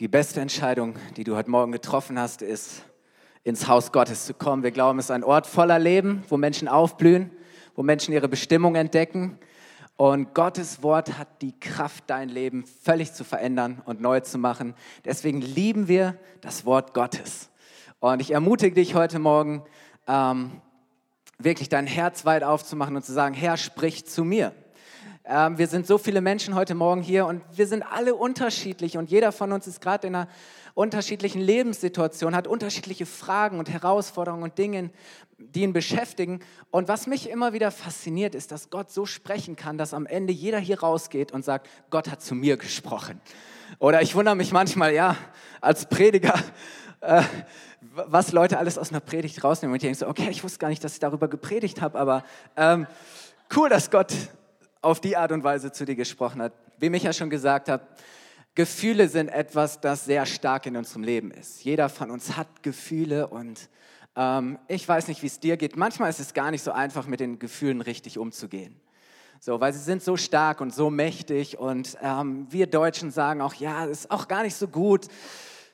Die 0.00 0.08
beste 0.08 0.40
Entscheidung, 0.40 0.96
die 1.18 1.24
du 1.24 1.36
heute 1.36 1.50
Morgen 1.50 1.70
getroffen 1.70 2.18
hast, 2.18 2.40
ist, 2.40 2.82
ins 3.44 3.68
Haus 3.68 3.92
Gottes 3.92 4.24
zu 4.24 4.32
kommen. 4.32 4.62
Wir 4.62 4.70
glauben, 4.70 4.98
es 4.98 5.04
ist 5.06 5.10
ein 5.10 5.22
Ort 5.22 5.46
voller 5.46 5.78
Leben, 5.78 6.24
wo 6.30 6.38
Menschen 6.38 6.66
aufblühen, 6.66 7.30
wo 7.74 7.82
Menschen 7.82 8.14
ihre 8.14 8.26
Bestimmung 8.26 8.74
entdecken. 8.74 9.38
Und 9.98 10.34
Gottes 10.34 10.82
Wort 10.82 11.18
hat 11.18 11.42
die 11.42 11.52
Kraft, 11.60 12.04
dein 12.06 12.30
Leben 12.30 12.64
völlig 12.64 13.12
zu 13.12 13.22
verändern 13.22 13.82
und 13.84 14.00
neu 14.00 14.20
zu 14.20 14.38
machen. 14.38 14.74
Deswegen 15.04 15.42
lieben 15.42 15.88
wir 15.88 16.18
das 16.40 16.64
Wort 16.64 16.94
Gottes. 16.94 17.50
Und 18.00 18.22
ich 18.22 18.30
ermutige 18.30 18.74
dich 18.74 18.94
heute 18.94 19.18
Morgen, 19.18 19.62
ähm, 20.08 20.62
wirklich 21.36 21.68
dein 21.68 21.86
Herz 21.86 22.24
weit 22.24 22.44
aufzumachen 22.44 22.96
und 22.96 23.04
zu 23.04 23.12
sagen, 23.12 23.34
Herr, 23.34 23.58
sprich 23.58 24.06
zu 24.06 24.24
mir. 24.24 24.54
Ähm, 25.24 25.56
wir 25.56 25.68
sind 25.68 25.86
so 25.86 25.98
viele 25.98 26.20
Menschen 26.20 26.56
heute 26.56 26.74
Morgen 26.74 27.00
hier 27.00 27.26
und 27.26 27.42
wir 27.54 27.68
sind 27.68 27.84
alle 27.84 28.16
unterschiedlich 28.16 28.98
und 28.98 29.08
jeder 29.08 29.30
von 29.30 29.52
uns 29.52 29.68
ist 29.68 29.80
gerade 29.80 30.08
in 30.08 30.16
einer 30.16 30.28
unterschiedlichen 30.74 31.40
Lebenssituation, 31.40 32.34
hat 32.34 32.48
unterschiedliche 32.48 33.06
Fragen 33.06 33.60
und 33.60 33.70
Herausforderungen 33.70 34.42
und 34.42 34.58
Dinge, 34.58 34.90
die 35.38 35.62
ihn 35.62 35.72
beschäftigen. 35.72 36.40
Und 36.72 36.88
was 36.88 37.06
mich 37.06 37.30
immer 37.30 37.52
wieder 37.52 37.70
fasziniert, 37.70 38.34
ist, 38.34 38.50
dass 38.50 38.70
Gott 38.70 38.90
so 38.90 39.06
sprechen 39.06 39.54
kann, 39.54 39.78
dass 39.78 39.94
am 39.94 40.06
Ende 40.06 40.32
jeder 40.32 40.58
hier 40.58 40.80
rausgeht 40.80 41.30
und 41.30 41.44
sagt, 41.44 41.68
Gott 41.90 42.10
hat 42.10 42.20
zu 42.20 42.34
mir 42.34 42.56
gesprochen. 42.56 43.20
Oder 43.78 44.02
ich 44.02 44.16
wundere 44.16 44.34
mich 44.34 44.50
manchmal, 44.50 44.92
ja, 44.92 45.16
als 45.60 45.88
Prediger, 45.88 46.34
äh, 47.00 47.22
was 47.80 48.32
Leute 48.32 48.58
alles 48.58 48.76
aus 48.76 48.90
einer 48.90 49.00
Predigt 49.00 49.44
rausnehmen. 49.44 49.72
Und 49.72 49.76
ich 49.76 49.82
denke 49.82 49.98
so, 49.98 50.08
okay, 50.08 50.30
ich 50.30 50.42
wusste 50.42 50.58
gar 50.58 50.68
nicht, 50.68 50.82
dass 50.82 50.94
ich 50.94 51.00
darüber 51.00 51.28
gepredigt 51.28 51.80
habe, 51.80 51.98
aber 51.98 52.24
ähm, 52.56 52.86
cool, 53.54 53.68
dass 53.68 53.90
Gott 53.90 54.12
auf 54.82 55.00
die 55.00 55.16
Art 55.16 55.32
und 55.32 55.44
Weise 55.44 55.72
zu 55.72 55.84
dir 55.84 55.94
gesprochen 55.94 56.42
hat. 56.42 56.52
Wie 56.78 56.90
Micha 56.90 57.12
schon 57.12 57.30
gesagt 57.30 57.68
hat, 57.68 57.86
Gefühle 58.54 59.08
sind 59.08 59.28
etwas, 59.28 59.80
das 59.80 60.04
sehr 60.04 60.26
stark 60.26 60.66
in 60.66 60.76
unserem 60.76 61.04
Leben 61.04 61.30
ist. 61.30 61.64
Jeder 61.64 61.88
von 61.88 62.10
uns 62.10 62.36
hat 62.36 62.62
Gefühle 62.62 63.28
und 63.28 63.70
ähm, 64.14 64.58
ich 64.68 64.86
weiß 64.86 65.08
nicht, 65.08 65.22
wie 65.22 65.28
es 65.28 65.40
dir 65.40 65.56
geht. 65.56 65.76
Manchmal 65.76 66.10
ist 66.10 66.20
es 66.20 66.34
gar 66.34 66.50
nicht 66.50 66.62
so 66.62 66.72
einfach, 66.72 67.06
mit 67.06 67.20
den 67.20 67.38
Gefühlen 67.38 67.80
richtig 67.80 68.18
umzugehen. 68.18 68.78
So, 69.40 69.60
weil 69.60 69.72
sie 69.72 69.78
sind 69.78 70.02
so 70.02 70.16
stark 70.16 70.60
und 70.60 70.74
so 70.74 70.90
mächtig 70.90 71.58
und 71.58 71.96
ähm, 72.02 72.46
wir 72.50 72.66
Deutschen 72.66 73.10
sagen 73.10 73.40
auch, 73.40 73.54
ja, 73.54 73.86
es 73.86 74.00
ist 74.00 74.10
auch 74.10 74.28
gar 74.28 74.42
nicht 74.42 74.54
so 74.54 74.68
gut, 74.68 75.08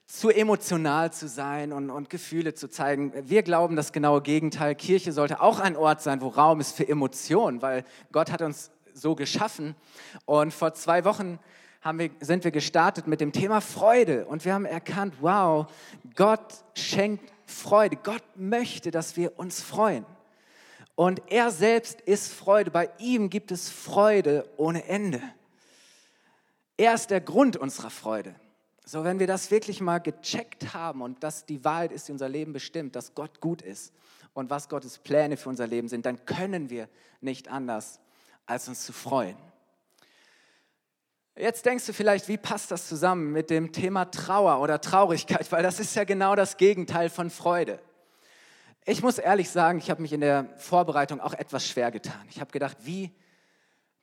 zu 0.06 0.30
emotional 0.30 1.12
zu 1.12 1.28
sein 1.28 1.70
und, 1.70 1.90
und 1.90 2.08
Gefühle 2.08 2.54
zu 2.54 2.70
zeigen. 2.70 3.12
Wir 3.28 3.42
glauben 3.42 3.76
das 3.76 3.92
genaue 3.92 4.22
Gegenteil. 4.22 4.74
Kirche 4.74 5.12
sollte 5.12 5.42
auch 5.42 5.60
ein 5.60 5.76
Ort 5.76 6.00
sein, 6.00 6.22
wo 6.22 6.28
Raum 6.28 6.60
ist 6.60 6.74
für 6.74 6.88
Emotionen, 6.88 7.60
weil 7.60 7.84
Gott 8.10 8.32
hat 8.32 8.40
uns 8.40 8.70
so 8.98 9.14
geschaffen. 9.14 9.74
Und 10.24 10.52
vor 10.52 10.74
zwei 10.74 11.04
Wochen 11.04 11.38
wir, 11.94 12.10
sind 12.20 12.44
wir 12.44 12.50
gestartet 12.50 13.06
mit 13.06 13.20
dem 13.20 13.32
Thema 13.32 13.60
Freude 13.60 14.26
und 14.26 14.44
wir 14.44 14.52
haben 14.52 14.64
erkannt, 14.64 15.14
wow, 15.20 15.66
Gott 16.14 16.64
schenkt 16.74 17.32
Freude. 17.46 17.96
Gott 17.96 18.22
möchte, 18.34 18.90
dass 18.90 19.16
wir 19.16 19.38
uns 19.38 19.62
freuen. 19.62 20.04
Und 20.94 21.22
er 21.28 21.50
selbst 21.50 22.00
ist 22.00 22.32
Freude. 22.32 22.70
Bei 22.70 22.90
ihm 22.98 23.30
gibt 23.30 23.52
es 23.52 23.70
Freude 23.70 24.48
ohne 24.56 24.84
Ende. 24.86 25.22
Er 26.76 26.94
ist 26.94 27.10
der 27.10 27.20
Grund 27.20 27.56
unserer 27.56 27.90
Freude. 27.90 28.34
So, 28.84 29.04
wenn 29.04 29.18
wir 29.18 29.26
das 29.26 29.50
wirklich 29.50 29.80
mal 29.80 29.98
gecheckt 29.98 30.74
haben 30.74 31.02
und 31.02 31.22
dass 31.22 31.46
die 31.46 31.64
Wahrheit 31.64 31.92
ist, 31.92 32.08
die 32.08 32.12
unser 32.12 32.28
Leben 32.28 32.52
bestimmt, 32.52 32.96
dass 32.96 33.14
Gott 33.14 33.40
gut 33.40 33.62
ist 33.62 33.92
und 34.32 34.50
was 34.50 34.68
Gottes 34.68 34.98
Pläne 34.98 35.36
für 35.36 35.50
unser 35.50 35.66
Leben 35.66 35.88
sind, 35.88 36.06
dann 36.06 36.24
können 36.24 36.70
wir 36.70 36.88
nicht 37.20 37.48
anders 37.48 38.00
als 38.48 38.66
uns 38.66 38.84
zu 38.84 38.92
freuen. 38.92 39.36
Jetzt 41.36 41.64
denkst 41.66 41.86
du 41.86 41.92
vielleicht, 41.92 42.26
wie 42.26 42.36
passt 42.36 42.72
das 42.72 42.88
zusammen 42.88 43.30
mit 43.30 43.50
dem 43.50 43.70
Thema 43.70 44.06
Trauer 44.06 44.60
oder 44.60 44.80
Traurigkeit, 44.80 45.50
weil 45.52 45.62
das 45.62 45.78
ist 45.78 45.94
ja 45.94 46.02
genau 46.02 46.34
das 46.34 46.56
Gegenteil 46.56 47.10
von 47.10 47.30
Freude. 47.30 47.78
Ich 48.84 49.02
muss 49.02 49.18
ehrlich 49.18 49.50
sagen, 49.50 49.78
ich 49.78 49.90
habe 49.90 50.02
mich 50.02 50.12
in 50.12 50.22
der 50.22 50.48
Vorbereitung 50.56 51.20
auch 51.20 51.34
etwas 51.34 51.68
schwer 51.68 51.92
getan. 51.92 52.26
Ich 52.30 52.40
habe 52.40 52.50
gedacht, 52.50 52.78
wie 52.80 53.12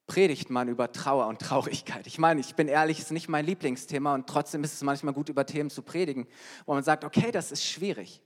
predigt 0.08 0.50
man 0.50 0.70
über 0.70 0.92
Trauer 0.92 1.28
und 1.28 1.42
Traurigkeit? 1.42 2.06
Ich 2.08 2.20
meine, 2.20 2.40
ich 2.40 2.56
bin 2.56 2.68
ehrlich, 2.68 3.00
es 3.00 3.06
ist 3.06 3.12
nicht 3.12 3.28
mein 3.28 3.46
Lieblingsthema 3.46 4.14
und 4.14 4.28
trotzdem 4.28 4.64
ist 4.64 4.74
es 4.74 4.84
manchmal 4.84 5.14
gut, 5.14 5.28
über 5.28 5.46
Themen 5.46 5.72
zu 5.72 5.82
predigen, 5.82 6.28
wo 6.66 6.74
man 6.74 6.84
sagt, 6.84 7.04
okay, 7.04 7.32
das 7.32 7.52
ist 7.52 7.66
schwierig. 7.66 8.22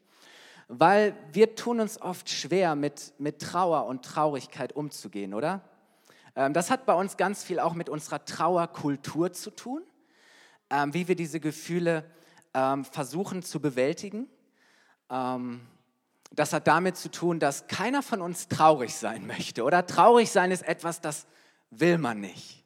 Weil 0.68 1.16
wir 1.32 1.56
tun 1.56 1.80
uns 1.80 2.00
oft 2.00 2.30
schwer, 2.30 2.76
mit, 2.76 3.14
mit 3.18 3.42
Trauer 3.42 3.86
und 3.86 4.04
Traurigkeit 4.04 4.74
umzugehen, 4.74 5.34
oder? 5.34 5.62
Ähm, 6.40 6.54
das 6.54 6.72
hat 6.72 6.86
bei 6.86 6.94
uns 6.94 7.18
ganz 7.18 7.44
viel 7.44 7.60
auch 7.60 7.74
mit 7.74 7.90
unserer 7.90 8.24
Trauerkultur 8.24 9.34
zu 9.34 9.52
tun, 9.52 9.84
ähm, 10.70 10.94
wie 10.94 11.10
wir 11.10 11.16
diese 11.16 11.42
Gefühle 11.42 12.10
ähm, 12.54 12.86
versuchen 12.86 13.44
zu 13.44 13.60
bewältigen. 13.60 14.28
Das 16.32 16.54
hat 16.54 16.68
damit 16.68 16.96
zu 16.96 17.10
tun, 17.10 17.40
dass 17.40 17.66
keiner 17.66 18.04
von 18.04 18.22
uns 18.22 18.48
traurig 18.48 18.94
sein 18.94 19.26
möchte. 19.26 19.64
Oder 19.64 19.88
traurig 19.88 20.30
sein 20.30 20.52
ist 20.52 20.62
etwas, 20.62 21.02
das 21.02 21.26
will 21.72 21.98
man 21.98 22.20
nicht. 22.20 22.64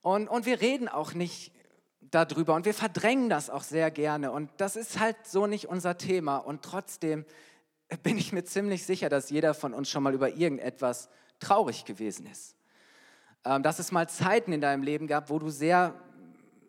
Und, 0.00 0.26
und 0.26 0.44
wir 0.44 0.60
reden 0.60 0.88
auch 0.88 1.14
nicht 1.14 1.52
darüber 2.00 2.56
und 2.56 2.64
wir 2.64 2.74
verdrängen 2.74 3.28
das 3.28 3.48
auch 3.48 3.62
sehr 3.62 3.92
gerne. 3.92 4.32
Und 4.32 4.50
das 4.56 4.74
ist 4.74 4.98
halt 4.98 5.16
so 5.24 5.46
nicht 5.46 5.68
unser 5.68 5.98
Thema. 5.98 6.38
Und 6.38 6.62
trotzdem 6.62 7.24
bin 8.02 8.18
ich 8.18 8.32
mir 8.32 8.42
ziemlich 8.42 8.84
sicher, 8.84 9.08
dass 9.08 9.30
jeder 9.30 9.54
von 9.54 9.72
uns 9.72 9.88
schon 9.88 10.02
mal 10.02 10.14
über 10.14 10.30
irgendetwas 10.30 11.08
traurig 11.42 11.84
gewesen 11.84 12.26
ist. 12.26 12.56
Ähm, 13.44 13.62
dass 13.62 13.78
es 13.78 13.90
mal 13.90 14.08
Zeiten 14.08 14.52
in 14.52 14.60
deinem 14.60 14.82
Leben 14.82 15.06
gab, 15.06 15.28
wo 15.28 15.38
du 15.38 15.50
sehr 15.50 15.94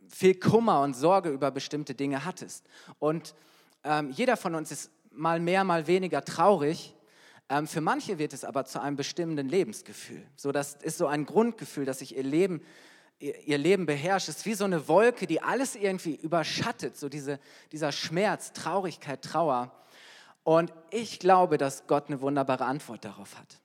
viel 0.09 0.35
Kummer 0.35 0.81
und 0.81 0.95
Sorge 0.95 1.29
über 1.29 1.51
bestimmte 1.51 1.93
Dinge 1.93 2.25
hattest. 2.25 2.65
Und 2.99 3.35
ähm, 3.83 4.09
jeder 4.11 4.37
von 4.37 4.55
uns 4.55 4.71
ist 4.71 4.91
mal 5.11 5.39
mehr, 5.39 5.63
mal 5.63 5.87
weniger 5.87 6.23
traurig. 6.23 6.95
Ähm, 7.49 7.67
für 7.67 7.81
manche 7.81 8.17
wird 8.17 8.33
es 8.33 8.43
aber 8.43 8.65
zu 8.65 8.81
einem 8.81 8.95
bestimmenden 8.95 9.49
Lebensgefühl. 9.49 10.25
So, 10.35 10.51
das 10.51 10.75
ist 10.75 10.97
so 10.97 11.07
ein 11.07 11.25
Grundgefühl, 11.25 11.85
dass 11.85 11.99
sich 11.99 12.15
ihr 12.15 12.23
Leben, 12.23 12.61
ihr 13.19 13.57
Leben 13.57 13.85
beherrscht. 13.85 14.29
Es 14.29 14.37
ist 14.37 14.45
wie 14.45 14.55
so 14.55 14.65
eine 14.65 14.87
Wolke, 14.87 15.27
die 15.27 15.41
alles 15.41 15.75
irgendwie 15.75 16.15
überschattet. 16.15 16.97
So 16.97 17.09
diese, 17.09 17.39
dieser 17.71 17.91
Schmerz, 17.91 18.53
Traurigkeit, 18.53 19.21
Trauer. 19.21 19.71
Und 20.43 20.73
ich 20.89 21.19
glaube, 21.19 21.57
dass 21.57 21.87
Gott 21.87 22.07
eine 22.07 22.21
wunderbare 22.21 22.65
Antwort 22.65 23.05
darauf 23.05 23.37
hat. 23.37 23.62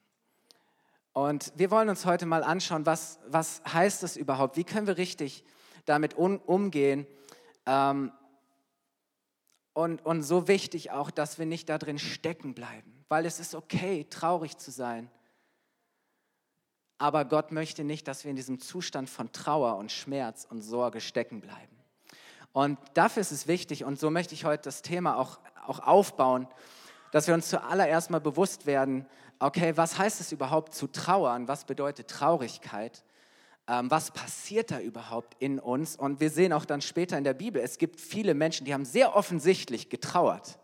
Und 1.19 1.53
wir 1.57 1.73
wollen 1.73 1.89
uns 1.89 2.07
heute 2.07 2.27
mal 2.27 2.45
anschauen, 2.45 2.87
was, 2.87 3.19
was 3.27 3.61
heißt 3.73 4.05
das 4.05 4.17
überhaupt? 4.17 4.57
Wie 4.57 4.63
können 4.63 4.87
wir 4.87 4.99
richtig 4.99 5.43
damit 5.85 6.15
um, 6.15 6.39
umgehen? 6.39 7.09
Ähm, 7.67 8.13
und, 9.73 10.07
und 10.07 10.23
so 10.23 10.47
wichtig 10.47 10.93
auch, 10.93 11.11
dass 11.11 11.41
wir 11.41 11.45
nicht 11.45 11.69
da 11.71 11.77
drin 11.77 11.99
stecken 11.99 12.55
bleiben, 12.55 13.05
weil 13.09 13.27
es 13.27 13.41
ist 13.41 13.57
okay, 13.57 14.07
traurig 14.09 14.59
zu 14.59 14.71
sein. 14.71 15.11
Aber 16.99 17.25
Gott 17.25 17.51
möchte 17.51 17.83
nicht, 17.83 18.07
dass 18.07 18.23
wir 18.23 18.31
in 18.31 18.37
diesem 18.37 18.61
Zustand 18.61 19.11
von 19.11 19.33
Trauer 19.33 19.77
und 19.77 19.91
Schmerz 19.91 20.47
und 20.49 20.63
Sorge 20.63 21.01
stecken 21.01 21.41
bleiben. 21.41 21.77
Und 22.53 22.79
dafür 22.95 23.23
ist 23.23 23.33
es 23.33 23.49
wichtig, 23.49 23.83
und 23.83 23.99
so 23.99 24.09
möchte 24.11 24.35
ich 24.35 24.45
heute 24.45 24.63
das 24.63 24.83
Thema 24.83 25.17
auch, 25.17 25.41
auch 25.67 25.81
aufbauen, 25.81 26.47
dass 27.11 27.27
wir 27.27 27.35
uns 27.35 27.49
zuallererst 27.49 28.11
mal 28.11 28.21
bewusst 28.21 28.67
werden, 28.67 29.05
okay, 29.41 29.77
was 29.77 29.99
heißt 29.99 30.21
es 30.21 30.33
überhaupt 30.33 30.75
zu 30.75 30.87
trauern? 30.87 31.49
Was 31.49 31.65
bedeutet 31.65 32.09
Traurigkeit? 32.09 33.05
Ähm, 33.69 33.91
was 33.91 34.11
passiert 34.11 34.71
da 34.71 34.81
überhaupt 34.81 35.37
in 35.41 35.59
uns? 35.59 35.97
Und 35.97 36.21
wir 36.21 36.31
sehen 36.31 36.53
auch 36.53 36.65
dann 36.65 36.81
später 36.81 37.19
in 37.19 37.25
der 37.25 37.35
Bibel, 37.35 37.63
es 37.63 37.79
gibt 37.79 38.01
viele 38.01 38.35
Menschen, 38.35 38.65
die 38.65 38.73
haben 38.73 38.85
sehr 38.85 39.15
offensichtlich 39.15 39.91
getrauert. 39.91 40.59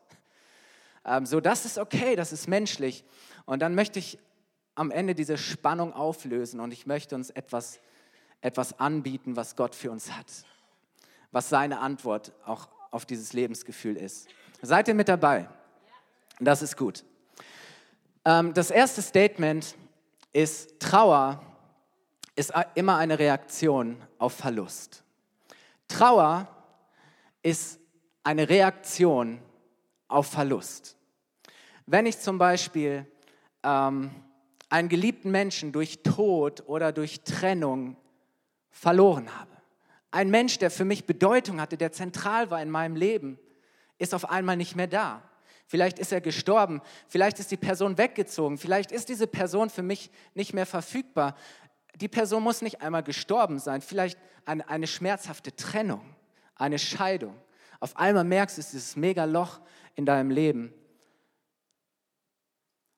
Ähm, 1.04 1.26
so, 1.26 1.40
das 1.40 1.66
ist 1.66 1.78
okay, 1.78 2.16
das 2.16 2.32
ist 2.32 2.48
menschlich. 2.48 3.04
Und 3.44 3.60
dann 3.60 3.74
möchte 3.74 3.98
ich 3.98 4.18
am 4.74 4.90
Ende 4.90 5.14
diese 5.14 5.38
Spannung 5.38 5.92
auflösen 5.92 6.60
und 6.60 6.72
ich 6.72 6.86
möchte 6.86 7.14
uns 7.14 7.30
etwas, 7.30 7.78
etwas 8.40 8.80
anbieten, 8.80 9.36
was 9.36 9.54
Gott 9.54 9.74
für 9.74 9.90
uns 9.90 10.12
hat. 10.12 10.26
Was 11.30 11.48
seine 11.48 11.80
Antwort 11.80 12.32
auch 12.44 12.68
auf 12.90 13.04
dieses 13.06 13.32
Lebensgefühl 13.32 13.96
ist. 13.96 14.28
Seid 14.62 14.88
ihr 14.88 14.94
mit 14.94 15.08
dabei? 15.08 15.48
Das 16.40 16.62
ist 16.62 16.76
gut. 16.76 17.04
Ähm, 18.24 18.54
das 18.54 18.70
erste 18.70 19.02
Statement 19.02 19.76
ist, 20.32 20.80
Trauer 20.80 21.42
ist 22.36 22.52
immer 22.74 22.96
eine 22.96 23.18
Reaktion 23.18 24.00
auf 24.18 24.32
Verlust. 24.34 25.04
Trauer 25.88 26.48
ist 27.42 27.78
eine 28.24 28.48
Reaktion 28.48 29.40
auf 30.08 30.26
Verlust. 30.26 30.96
Wenn 31.86 32.06
ich 32.06 32.18
zum 32.18 32.38
Beispiel 32.38 33.06
ähm, 33.62 34.10
einen 34.70 34.88
geliebten 34.88 35.30
Menschen 35.30 35.70
durch 35.70 36.02
Tod 36.02 36.64
oder 36.66 36.92
durch 36.92 37.22
Trennung 37.22 37.96
verloren 38.70 39.38
habe, 39.38 39.50
ein 40.10 40.30
Mensch, 40.30 40.58
der 40.58 40.70
für 40.70 40.84
mich 40.84 41.06
Bedeutung 41.06 41.60
hatte, 41.60 41.76
der 41.76 41.92
zentral 41.92 42.50
war 42.50 42.62
in 42.62 42.70
meinem 42.70 42.96
Leben, 42.96 43.38
ist 43.98 44.14
auf 44.14 44.30
einmal 44.30 44.56
nicht 44.56 44.76
mehr 44.76 44.86
da. 44.86 45.22
Vielleicht 45.66 45.98
ist 45.98 46.12
er 46.12 46.20
gestorben, 46.20 46.82
vielleicht 47.08 47.38
ist 47.38 47.50
die 47.50 47.56
Person 47.56 47.96
weggezogen, 47.96 48.58
vielleicht 48.58 48.92
ist 48.92 49.08
diese 49.08 49.26
Person 49.26 49.70
für 49.70 49.82
mich 49.82 50.10
nicht 50.34 50.52
mehr 50.52 50.66
verfügbar. 50.66 51.36
Die 51.96 52.08
Person 52.08 52.42
muss 52.42 52.60
nicht 52.60 52.82
einmal 52.82 53.02
gestorben 53.02 53.58
sein, 53.58 53.80
vielleicht 53.80 54.18
eine, 54.44 54.68
eine 54.68 54.86
schmerzhafte 54.86 55.54
Trennung, 55.56 56.02
eine 56.56 56.78
Scheidung. 56.78 57.34
Auf 57.80 57.96
einmal 57.96 58.24
merkst 58.24 58.56
du, 58.56 58.60
es 58.60 58.66
ist 58.68 58.72
dieses 58.74 58.96
mega 58.96 59.24
Loch 59.24 59.60
in 59.94 60.04
deinem 60.04 60.30
Leben. 60.30 60.72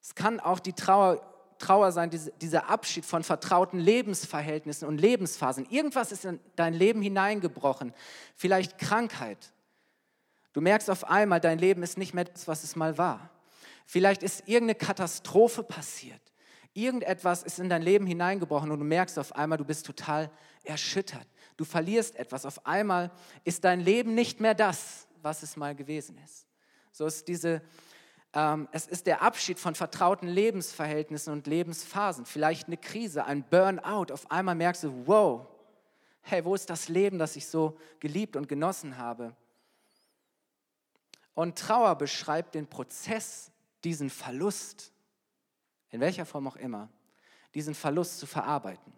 Es 0.03 0.15
kann 0.15 0.41
auch 0.41 0.61
die 0.61 0.73
Trauer, 0.73 1.21
Trauer 1.59 1.91
sein, 1.93 2.11
diese, 2.11 2.33
dieser 2.33 2.69
Abschied 2.69 3.05
von 3.05 3.23
vertrauten 3.23 3.81
Lebensverhältnissen 3.81 4.87
und 4.87 4.99
Lebensphasen. 4.99 5.67
Irgendwas 5.71 6.13
ist 6.13 6.25
in 6.25 6.41
dein 6.55 6.75
Leben 6.75 7.03
hineingebrochen. 7.03 7.95
Vielleicht 8.35 8.79
Krankheit. 8.79 9.53
Du 10.57 10.63
merkst 10.63 10.89
auf 10.89 11.05
einmal, 11.11 11.39
dein 11.39 11.59
Leben 11.59 11.83
ist 11.83 11.99
nicht 11.99 12.15
mehr 12.15 12.25
das, 12.25 12.49
was 12.49 12.65
es 12.65 12.77
mal 12.77 12.97
war. 12.97 13.29
Vielleicht 13.85 14.23
ist 14.23 14.49
irgendeine 14.49 14.77
Katastrophe 14.77 15.63
passiert. 15.63 16.23
Irgendetwas 16.73 17.43
ist 17.43 17.59
in 17.59 17.69
dein 17.69 17.83
Leben 17.83 18.07
hineingebrochen 18.07 18.71
und 18.71 18.79
du 18.79 18.85
merkst 18.87 19.19
auf 19.19 19.37
einmal, 19.37 19.59
du 19.59 19.67
bist 19.67 19.85
total 19.85 20.31
erschüttert. 20.65 21.27
Du 21.59 21.67
verlierst 21.67 22.17
etwas. 22.17 22.47
Auf 22.47 22.65
einmal 22.65 23.11
ist 23.45 23.65
dein 23.65 23.81
Leben 23.81 24.15
nicht 24.15 24.41
mehr 24.41 24.55
das, 24.55 25.07
was 25.21 25.43
es 25.43 25.59
mal 25.59 25.75
gewesen 25.75 26.17
ist. 26.25 26.47
So 26.91 27.05
ist 27.05 27.29
diese, 27.29 27.61
ähm, 28.33 28.67
es 28.73 28.87
ist 28.87 29.07
der 29.07 29.21
Abschied 29.21 29.59
von 29.59 29.75
vertrauten 29.75 30.27
Lebensverhältnissen 30.27 31.35
und 31.35 31.47
Lebensphasen. 31.47 32.25
Vielleicht 32.25 32.69
eine 32.69 32.79
Krise, 32.79 33.27
ein 33.27 33.43
Burnout. 33.43 34.11
Auf 34.11 34.31
einmal 34.31 34.55
merkst 34.55 34.85
du, 34.85 35.07
wow, 35.07 35.49
hey, 36.23 36.43
wo 36.47 36.55
ist 36.55 36.71
das 36.71 36.89
Leben, 36.89 37.19
das 37.19 37.37
ich 37.37 37.47
so 37.47 37.77
geliebt 38.01 38.37
und 38.37 38.49
genossen 38.49 38.97
habe? 38.97 39.37
Und 41.37 41.59
Trauer 41.59 41.97
beschreibt 41.97 42.55
den 42.55 42.67
Prozess, 42.67 43.53
diesen 43.85 44.09
Verlust, 44.09 44.91
in 45.91 46.01
welcher 46.01 46.25
Form 46.25 46.49
auch 46.49 46.57
immer, 46.57 46.89
diesen 47.55 47.75
Verlust 47.75 48.19
zu 48.19 48.27
verarbeiten. 48.27 48.91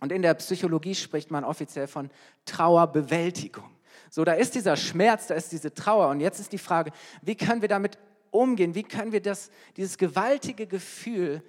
Und 0.00 0.10
in 0.10 0.20
der 0.20 0.34
Psychologie 0.34 0.96
spricht 0.96 1.30
man 1.30 1.44
offiziell 1.44 1.86
von 1.86 2.10
Trauerbewältigung. 2.44 3.70
So, 4.10 4.24
da 4.24 4.32
ist 4.32 4.56
dieser 4.56 4.76
Schmerz, 4.76 5.28
da 5.28 5.34
ist 5.34 5.52
diese 5.52 5.72
Trauer. 5.72 6.08
Und 6.08 6.18
jetzt 6.18 6.40
ist 6.40 6.52
die 6.52 6.58
Frage, 6.58 6.90
wie 7.22 7.36
können 7.36 7.62
wir 7.62 7.68
damit 7.68 7.98
umgehen? 8.32 8.74
Wie 8.74 8.82
können 8.82 9.12
wir 9.12 9.22
das, 9.22 9.52
dieses 9.76 9.96
gewaltige 9.96 10.66
Gefühl 10.66 11.40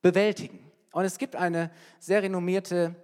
bewältigen? 0.00 0.70
Und 0.92 1.04
es 1.04 1.18
gibt 1.18 1.34
eine 1.34 1.72
sehr 1.98 2.22
renommierte 2.22 2.94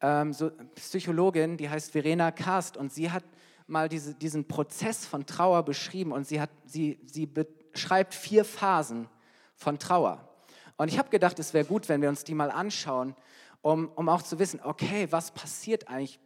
ähm, 0.00 0.32
so 0.32 0.50
Psychologin, 0.74 1.58
die 1.58 1.68
heißt 1.68 1.92
Verena 1.92 2.30
Karst, 2.30 2.78
und 2.78 2.94
sie 2.94 3.10
hat 3.10 3.24
mal 3.66 3.88
diese, 3.88 4.14
diesen 4.14 4.46
Prozess 4.46 5.06
von 5.06 5.26
Trauer 5.26 5.62
beschrieben 5.64 6.12
und 6.12 6.26
sie, 6.26 6.40
hat, 6.40 6.50
sie, 6.64 7.00
sie 7.06 7.26
beschreibt 7.26 8.14
vier 8.14 8.44
Phasen 8.44 9.08
von 9.54 9.78
Trauer. 9.78 10.28
Und 10.76 10.88
ich 10.88 10.98
habe 10.98 11.10
gedacht, 11.10 11.38
es 11.38 11.54
wäre 11.54 11.64
gut, 11.64 11.88
wenn 11.88 12.02
wir 12.02 12.08
uns 12.08 12.24
die 12.24 12.34
mal 12.34 12.50
anschauen, 12.50 13.14
um, 13.60 13.88
um 13.94 14.08
auch 14.08 14.22
zu 14.22 14.38
wissen, 14.38 14.60
okay, 14.62 15.06
was 15.10 15.30
passiert 15.30 15.88
eigentlich 15.88 16.18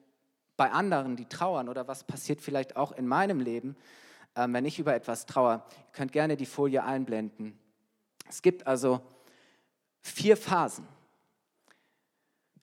bei 0.56 0.70
anderen, 0.70 1.16
die 1.16 1.26
trauern 1.26 1.68
oder 1.68 1.86
was 1.86 2.04
passiert 2.04 2.40
vielleicht 2.40 2.76
auch 2.76 2.92
in 2.92 3.06
meinem 3.06 3.40
Leben, 3.40 3.76
ähm, 4.34 4.54
wenn 4.54 4.64
ich 4.64 4.78
über 4.78 4.94
etwas 4.94 5.26
trauere. 5.26 5.62
Ihr 5.76 5.92
könnt 5.92 6.12
gerne 6.12 6.36
die 6.36 6.46
Folie 6.46 6.82
einblenden. 6.82 7.58
Es 8.28 8.42
gibt 8.42 8.66
also 8.66 9.00
vier 10.00 10.36
Phasen. 10.36 10.86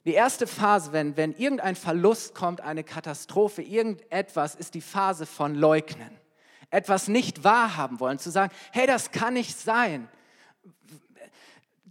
Die 0.05 0.13
erste 0.13 0.47
Phase, 0.47 0.91
wenn, 0.91 1.15
wenn 1.15 1.33
irgendein 1.33 1.75
Verlust 1.75 2.35
kommt, 2.35 2.61
eine 2.61 2.83
Katastrophe, 2.83 3.61
irgendetwas, 3.61 4.55
ist 4.55 4.73
die 4.73 4.81
Phase 4.81 5.25
von 5.25 5.55
Leugnen. 5.55 6.19
Etwas 6.69 7.07
nicht 7.07 7.43
wahrhaben 7.43 7.99
wollen, 7.99 8.19
zu 8.19 8.31
sagen, 8.31 8.53
hey, 8.71 8.87
das 8.87 9.11
kann 9.11 9.35
nicht 9.35 9.57
sein 9.57 10.09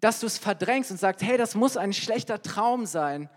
dass 0.02 0.18
du 0.18 0.26
es 0.26 0.36
verdrängst 0.36 0.90
und 0.90 0.98
sagst, 0.98 1.22
hey, 1.22 1.38
das 1.38 1.54
muss 1.54 1.76
ein 1.76 1.92
schlechter 1.92 2.42
Traum 2.42 2.86
sein, 2.86 3.30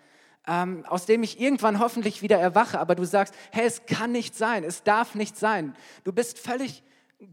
ähm, 0.47 0.83
aus 0.87 1.05
dem 1.05 1.21
ich 1.21 1.39
irgendwann 1.39 1.79
hoffentlich 1.79 2.23
wieder 2.23 2.39
erwache. 2.39 2.79
Aber 2.79 2.95
du 2.95 3.05
sagst, 3.05 3.35
hey, 3.51 3.65
es 3.67 3.85
kann 3.85 4.11
nicht 4.11 4.35
sein, 4.35 4.63
es 4.63 4.81
darf 4.81 5.13
nicht 5.13 5.37
sein. 5.37 5.75
Du 6.03 6.11
bist 6.11 6.39
völlig 6.39 6.83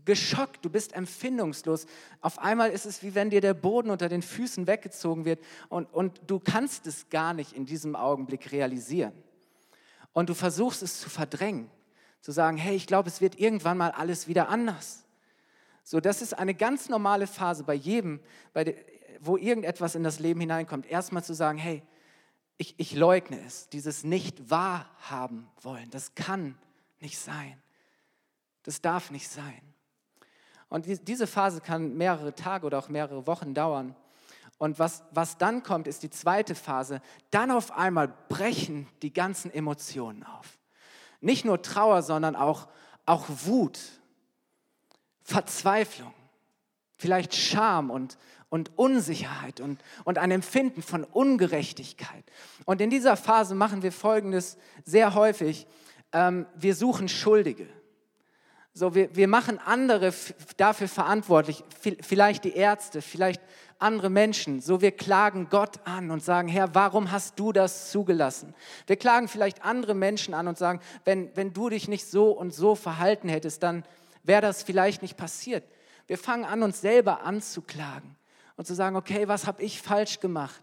geschockt, 0.05 0.65
du 0.65 0.71
bist 0.71 0.95
empfindungslos. 0.95 1.87
Auf 2.21 2.39
einmal 2.39 2.71
ist 2.71 2.87
es 2.87 3.03
wie 3.03 3.15
wenn 3.15 3.31
dir 3.31 3.41
der 3.41 3.55
Boden 3.55 3.91
unter 3.91 4.09
den 4.09 4.23
Füßen 4.23 4.67
weggezogen 4.67 5.25
wird 5.25 5.41
und, 5.69 5.93
und 5.93 6.21
du 6.27 6.39
kannst 6.39 6.87
es 6.87 7.09
gar 7.09 7.35
nicht 7.35 7.53
in 7.53 7.67
diesem 7.67 7.97
Augenblick 7.97 8.53
realisieren. 8.53 9.13
Und 10.13 10.29
du 10.29 10.35
versuchst 10.35 10.83
es 10.83 11.01
zu 11.01 11.09
verdrängen, 11.09 11.71
zu 12.21 12.33
sagen, 12.33 12.57
hey, 12.57 12.77
ich 12.77 12.87
glaube, 12.87 13.09
es 13.09 13.21
wird 13.21 13.39
irgendwann 13.39 13.79
mal 13.79 13.91
alles 13.91 14.29
wieder 14.29 14.49
anders. 14.49 15.05
So, 15.85 16.01
das 16.01 16.23
ist 16.23 16.35
eine 16.35 16.55
ganz 16.55 16.89
normale 16.89 17.27
Phase 17.27 17.65
bei 17.65 17.75
jedem, 17.75 18.21
bei 18.53 18.65
de, 18.65 18.77
wo 19.21 19.37
irgendetwas 19.37 19.95
in 19.95 20.03
das 20.03 20.19
Leben 20.19 20.41
hineinkommt, 20.41 20.87
erstmal 20.87 21.25
zu 21.25 21.35
sagen, 21.35 21.59
hey, 21.59 21.83
ich, 22.57 22.75
ich 22.79 22.95
leugne 22.95 23.41
es, 23.45 23.69
dieses 23.69 24.05
nicht 24.05 24.51
wahrhaben 24.51 25.49
wollen, 25.61 25.91
das 25.91 26.15
kann 26.15 26.57
nicht 27.01 27.19
sein. 27.19 27.61
Das 28.63 28.81
darf 28.81 29.11
nicht 29.11 29.29
sein. 29.29 29.61
Und 30.73 30.87
die, 30.87 30.99
diese 30.99 31.27
Phase 31.27 31.61
kann 31.61 31.99
mehrere 31.99 32.35
Tage 32.35 32.65
oder 32.65 32.79
auch 32.79 32.89
mehrere 32.89 33.27
Wochen 33.27 33.53
dauern. 33.53 33.95
Und 34.57 34.79
was, 34.79 35.03
was 35.11 35.37
dann 35.37 35.63
kommt, 35.63 35.87
ist 35.87 36.03
die 36.03 36.09
zweite 36.09 36.55
Phase. 36.55 37.03
Dann 37.31 37.51
auf 37.51 37.77
einmal 37.77 38.09
brechen 38.31 38.89
die 39.03 39.13
ganzen 39.13 39.53
Emotionen 39.53 40.23
auf. 40.23 40.59
Nicht 41.21 41.45
nur 41.45 41.61
Trauer, 41.61 42.01
sondern 42.01 42.37
auch, 42.37 42.69
auch 43.05 43.27
Wut, 43.29 43.79
Verzweiflung, 45.21 46.15
vielleicht 46.97 47.35
Scham 47.35 47.91
und, 47.91 48.17
und 48.49 48.71
Unsicherheit 48.79 49.61
und, 49.61 49.79
und 50.05 50.17
ein 50.17 50.31
Empfinden 50.31 50.81
von 50.81 51.05
Ungerechtigkeit. 51.05 52.25
Und 52.65 52.81
in 52.81 52.89
dieser 52.89 53.19
Phase 53.19 53.55
machen 53.55 53.83
wir 53.83 53.93
Folgendes 53.93 54.57
sehr 54.87 55.13
häufig. 55.13 55.67
Ähm, 56.13 56.47
wir 56.55 56.75
suchen 56.75 57.11
Schuldige. 57.11 57.69
So, 58.75 58.95
wir, 58.95 59.15
wir 59.15 59.29
machen 59.29 59.59
andere 59.59 60.15
dafür 60.57 60.89
verantwortlich, 60.89 61.63
vielleicht 62.01 62.45
die 62.45 62.55
Ärzte, 62.55 63.03
vielleicht 63.03 63.43
andere 63.79 64.09
Menschen. 64.09 64.63
So, 64.63 64.81
wir 64.81 64.93
klagen 64.93 65.49
Gott 65.51 65.81
an 65.85 66.11
und 66.11 66.23
sagen, 66.23 66.49
Herr, 66.49 66.75
warum 66.75 67.11
hast 67.11 67.39
du 67.39 67.53
das 67.53 67.91
zugelassen? 67.91 68.55
Wir 68.87 68.97
klagen 68.97 69.29
vielleicht 69.29 69.63
andere 69.63 69.95
Menschen 69.95 70.33
an 70.33 70.49
und 70.49 70.57
sagen, 70.57 70.81
wenn, 71.05 71.35
wenn 71.37 71.53
du 71.53 71.69
dich 71.69 71.87
nicht 71.87 72.07
so 72.07 72.31
und 72.31 72.55
so 72.55 72.75
verhalten 72.75 73.29
hättest, 73.29 73.63
dann 73.63 73.85
wäre 74.23 74.41
das 74.41 74.63
vielleicht 74.63 75.03
nicht 75.03 75.19
passiert. 75.19 75.65
Wir 76.07 76.17
fangen 76.17 76.45
an, 76.45 76.63
uns 76.63 76.81
selber 76.81 77.25
anzuklagen 77.25 78.17
und 78.57 78.67
zu 78.67 78.75
sagen, 78.75 78.97
okay, 78.97 79.29
was 79.29 79.47
habe 79.47 79.63
ich 79.63 79.83
falsch 79.83 80.21
gemacht? 80.21 80.63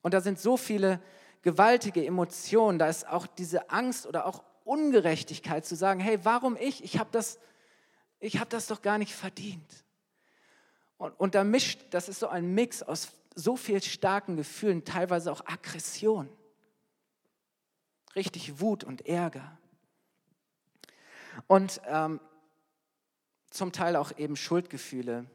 Und 0.00 0.14
da 0.14 0.20
sind 0.20 0.40
so 0.40 0.56
viele 0.56 1.00
gewaltige 1.42 2.04
Emotionen, 2.04 2.78
da 2.78 2.88
ist 2.88 3.06
auch 3.06 3.26
diese 3.26 3.70
Angst 3.70 4.06
oder 4.06 4.26
auch 4.26 4.42
Ungerechtigkeit 4.64 5.66
zu 5.66 5.76
sagen, 5.76 6.00
hey, 6.00 6.24
warum 6.24 6.56
ich? 6.56 6.82
Ich 6.84 6.98
habe 6.98 7.10
das, 7.12 7.38
hab 8.22 8.50
das 8.50 8.66
doch 8.66 8.82
gar 8.82 8.98
nicht 8.98 9.14
verdient. 9.14 9.84
Und, 10.98 11.12
und 11.18 11.34
da 11.34 11.44
mischt, 11.44 11.80
das 11.90 12.08
ist 12.08 12.20
so 12.20 12.28
ein 12.28 12.54
Mix 12.54 12.82
aus 12.82 13.08
so 13.34 13.56
viel 13.56 13.82
starken 13.82 14.36
Gefühlen, 14.36 14.84
teilweise 14.84 15.32
auch 15.32 15.46
Aggression, 15.46 16.28
richtig 18.14 18.60
Wut 18.60 18.84
und 18.84 19.06
Ärger. 19.06 19.58
Und 21.46 21.80
ähm, 21.86 22.20
zum 23.50 23.72
Teil 23.72 23.96
auch 23.96 24.16
eben 24.18 24.36
Schuldgefühle, 24.36 25.26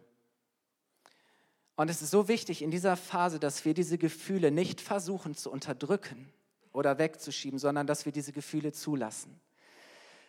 und 1.78 1.92
es 1.92 2.02
ist 2.02 2.10
so 2.10 2.28
wichtig 2.28 2.64
in 2.64 2.72
dieser 2.72 2.98
Phase, 2.98 3.40
dass 3.40 3.64
wir 3.64 3.76
diese 3.76 4.00
Gefühle 4.00 4.50
nicht 4.50 4.82
versuchen 4.82 5.36
zu 5.36 5.52
unterdrücken 5.52 6.34
oder 6.74 6.98
wegzuschieben, 6.98 7.60
sondern 7.60 7.88
dass 7.88 8.06
wir 8.06 8.12
diese 8.12 8.32
Gefühle 8.32 8.72
zulassen. 8.72 9.40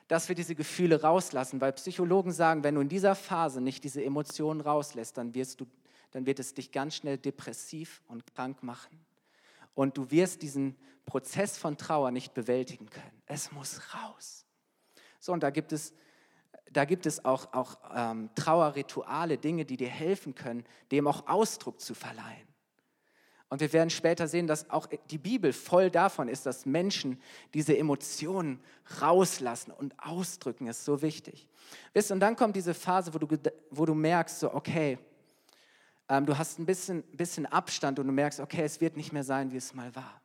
Dass 0.09 0.29
wir 0.29 0.35
diese 0.35 0.55
Gefühle 0.55 1.03
rauslassen, 1.03 1.61
weil 1.61 1.73
Psychologen 1.73 2.33
sagen, 2.33 2.65
wenn 2.65 2.75
du 2.75 2.81
in 2.81 2.89
dieser 2.89 3.15
Phase 3.15 3.61
nicht 3.61 3.85
diese 3.85 4.03
Emotionen 4.03 4.61
rauslässt, 4.61 5.19
dann, 5.19 5.35
wirst 5.35 5.61
du, 5.61 5.67
dann 6.13 6.25
wird 6.27 6.39
es 6.39 6.55
dich 6.55 6.73
ganz 6.73 6.95
schnell 6.95 7.19
depressiv 7.19 8.03
und 8.09 8.27
krank 8.35 8.63
machen. 8.63 8.99
Und 9.75 9.97
du 9.99 10.11
wirst 10.11 10.43
diesen 10.43 10.77
Prozess 11.05 11.59
von 11.59 11.77
Trauer 11.77 12.11
nicht 12.11 12.35
bewältigen 12.35 12.89
können. 12.89 13.23
Es 13.27 13.53
muss 13.53 13.81
raus. 13.95 14.47
So, 15.21 15.33
und 15.33 15.43
da 15.43 15.51
gibt 15.51 15.73
es 15.73 15.93
da 16.73 16.85
gibt 16.85 17.07
es 17.07 17.25
auch, 17.25 17.53
auch 17.53 17.79
ähm, 17.95 18.31
Trauerrituale, 18.35 19.39
Dinge, 19.39 19.65
die 19.65 19.77
dir 19.77 19.89
helfen 19.89 20.35
können, 20.35 20.65
dem 20.91 21.07
auch 21.07 21.27
Ausdruck 21.27 21.81
zu 21.81 21.95
verleihen. 21.95 22.48
Und 23.51 23.61
wir 23.61 23.73
werden 23.73 23.89
später 23.89 24.29
sehen, 24.29 24.47
dass 24.47 24.69
auch 24.69 24.87
die 25.11 25.19
Bibel 25.19 25.55
voll 25.55 25.91
davon 25.91 26.29
ist, 26.29 26.45
dass 26.45 26.67
Menschen 26.67 27.21
diese 27.55 27.77
Emotionen 27.77 28.61
rauslassen 29.01 29.73
und 29.73 29.95
ausdrücken, 29.99 30.67
ist 30.67 30.85
so 30.85 31.01
wichtig. 31.01 31.49
Wisst, 31.95 32.11
und 32.11 32.21
dann 32.21 32.37
kommt 32.37 32.57
diese 32.57 32.75
Phase, 32.75 33.15
wo 33.15 33.19
du, 33.19 33.27
wo 33.71 33.87
du 33.87 33.95
merkst, 33.95 34.41
so, 34.41 34.53
okay, 34.53 34.99
ähm, 36.11 36.27
du 36.27 36.37
hast 36.37 36.59
ein 36.59 36.67
bisschen, 36.67 37.03
bisschen 37.05 37.47
Abstand 37.47 37.99
und 37.99 38.07
du 38.07 38.13
merkst, 38.13 38.41
okay, 38.41 38.63
es 38.63 38.83
wird 38.83 38.97
nicht 38.97 39.13
mehr 39.13 39.25
sein, 39.25 39.51
wie 39.51 39.57
es 39.57 39.73
mal 39.75 39.95
war. 39.97 40.21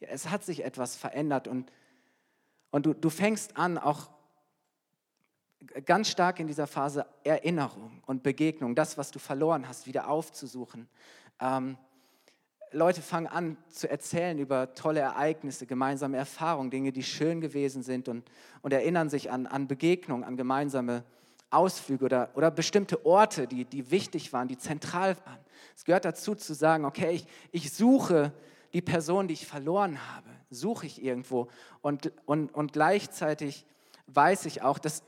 Ja, 0.00 0.08
es 0.08 0.28
hat 0.28 0.44
sich 0.44 0.62
etwas 0.62 0.96
verändert 0.96 1.48
und, 1.48 1.72
und 2.70 2.84
du, 2.84 2.92
du 2.92 3.08
fängst 3.08 3.56
an, 3.56 3.78
auch 3.78 4.10
ganz 5.86 6.10
stark 6.10 6.40
in 6.40 6.46
dieser 6.46 6.66
Phase 6.66 7.06
Erinnerung 7.24 8.02
und 8.06 8.22
Begegnung, 8.22 8.74
das, 8.74 8.98
was 8.98 9.10
du 9.10 9.18
verloren 9.18 9.66
hast, 9.66 9.86
wieder 9.86 10.08
aufzusuchen. 10.08 10.88
Ähm, 11.40 11.78
Leute 12.72 13.00
fangen 13.00 13.26
an 13.26 13.56
zu 13.68 13.88
erzählen 13.88 14.38
über 14.38 14.74
tolle 14.74 15.00
Ereignisse, 15.00 15.66
gemeinsame 15.66 16.16
Erfahrungen, 16.16 16.70
Dinge, 16.70 16.92
die 16.92 17.02
schön 17.02 17.40
gewesen 17.40 17.82
sind 17.82 18.08
und, 18.08 18.24
und 18.62 18.72
erinnern 18.72 19.08
sich 19.08 19.30
an, 19.30 19.46
an 19.46 19.68
Begegnungen, 19.68 20.24
an 20.24 20.36
gemeinsame 20.36 21.04
Ausflüge 21.50 22.04
oder, 22.04 22.30
oder 22.34 22.50
bestimmte 22.50 23.06
Orte, 23.06 23.46
die, 23.46 23.64
die 23.64 23.90
wichtig 23.90 24.32
waren, 24.32 24.48
die 24.48 24.58
zentral 24.58 25.16
waren. 25.24 25.38
Es 25.76 25.84
gehört 25.84 26.04
dazu 26.04 26.34
zu 26.34 26.54
sagen, 26.54 26.84
okay, 26.84 27.12
ich, 27.12 27.26
ich 27.52 27.72
suche 27.72 28.32
die 28.72 28.82
Person, 28.82 29.28
die 29.28 29.34
ich 29.34 29.46
verloren 29.46 29.98
habe, 30.12 30.28
suche 30.50 30.86
ich 30.86 31.02
irgendwo 31.02 31.48
und, 31.82 32.12
und, 32.24 32.52
und 32.52 32.72
gleichzeitig 32.72 33.64
weiß 34.08 34.46
ich 34.46 34.62
auch, 34.62 34.78
dass 34.78 35.02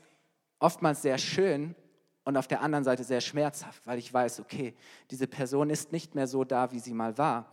oftmals 0.59 1.01
sehr 1.01 1.17
schön 1.17 1.75
und 2.23 2.37
auf 2.37 2.47
der 2.47 2.61
anderen 2.61 2.83
Seite 2.83 3.03
sehr 3.03 3.21
schmerzhaft, 3.21 3.85
weil 3.87 3.97
ich 3.97 4.13
weiß, 4.13 4.39
okay, 4.39 4.73
diese 5.09 5.27
Person 5.27 5.69
ist 5.69 5.91
nicht 5.91 6.15
mehr 6.15 6.27
so 6.27 6.43
da, 6.43 6.71
wie 6.71 6.79
sie 6.79 6.93
mal 6.93 7.17
war. 7.17 7.51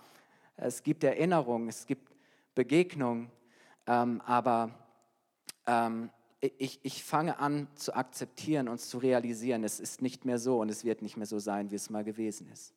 Es 0.57 0.83
gibt 0.83 1.05
Erinnerungen, 1.05 1.69
es 1.69 1.87
gibt 1.87 2.13
Begegnungen, 2.55 3.31
ähm, 3.87 4.21
aber 4.25 4.71
ähm, 5.67 6.11
ich, 6.41 6.81
ich 6.83 7.05
fange 7.05 7.39
an 7.39 7.69
zu 7.75 7.95
akzeptieren 7.95 8.69
und 8.69 8.81
zu 8.81 8.99
realisieren, 8.99 9.65
es 9.65 9.81
ist 9.81 10.03
nicht 10.03 10.25
mehr 10.25 10.39
so 10.39 10.61
und 10.61 10.69
es 10.69 10.85
wird 10.85 11.03
nicht 11.03 11.17
mehr 11.17 11.27
so 11.27 11.39
sein, 11.39 11.71
wie 11.71 11.77
es 11.77 11.91
mal 11.91 12.05
gewesen 12.05 12.51
ist. 12.53 12.75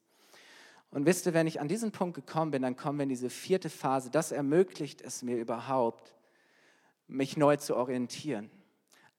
Und 0.91 1.05
wisst 1.05 1.25
ihr, 1.27 1.33
wenn 1.33 1.47
ich 1.47 1.59
an 1.59 1.67
diesen 1.67 1.91
Punkt 1.91 2.15
gekommen 2.15 2.51
bin, 2.51 2.63
dann 2.63 2.75
kommen 2.75 2.97
wir 2.97 3.03
in 3.03 3.09
diese 3.09 3.29
vierte 3.29 3.69
Phase. 3.69 4.09
Das 4.09 4.31
ermöglicht 4.31 5.01
es 5.01 5.21
mir 5.21 5.37
überhaupt, 5.37 6.15
mich 7.07 7.37
neu 7.37 7.57
zu 7.57 7.75
orientieren 7.75 8.49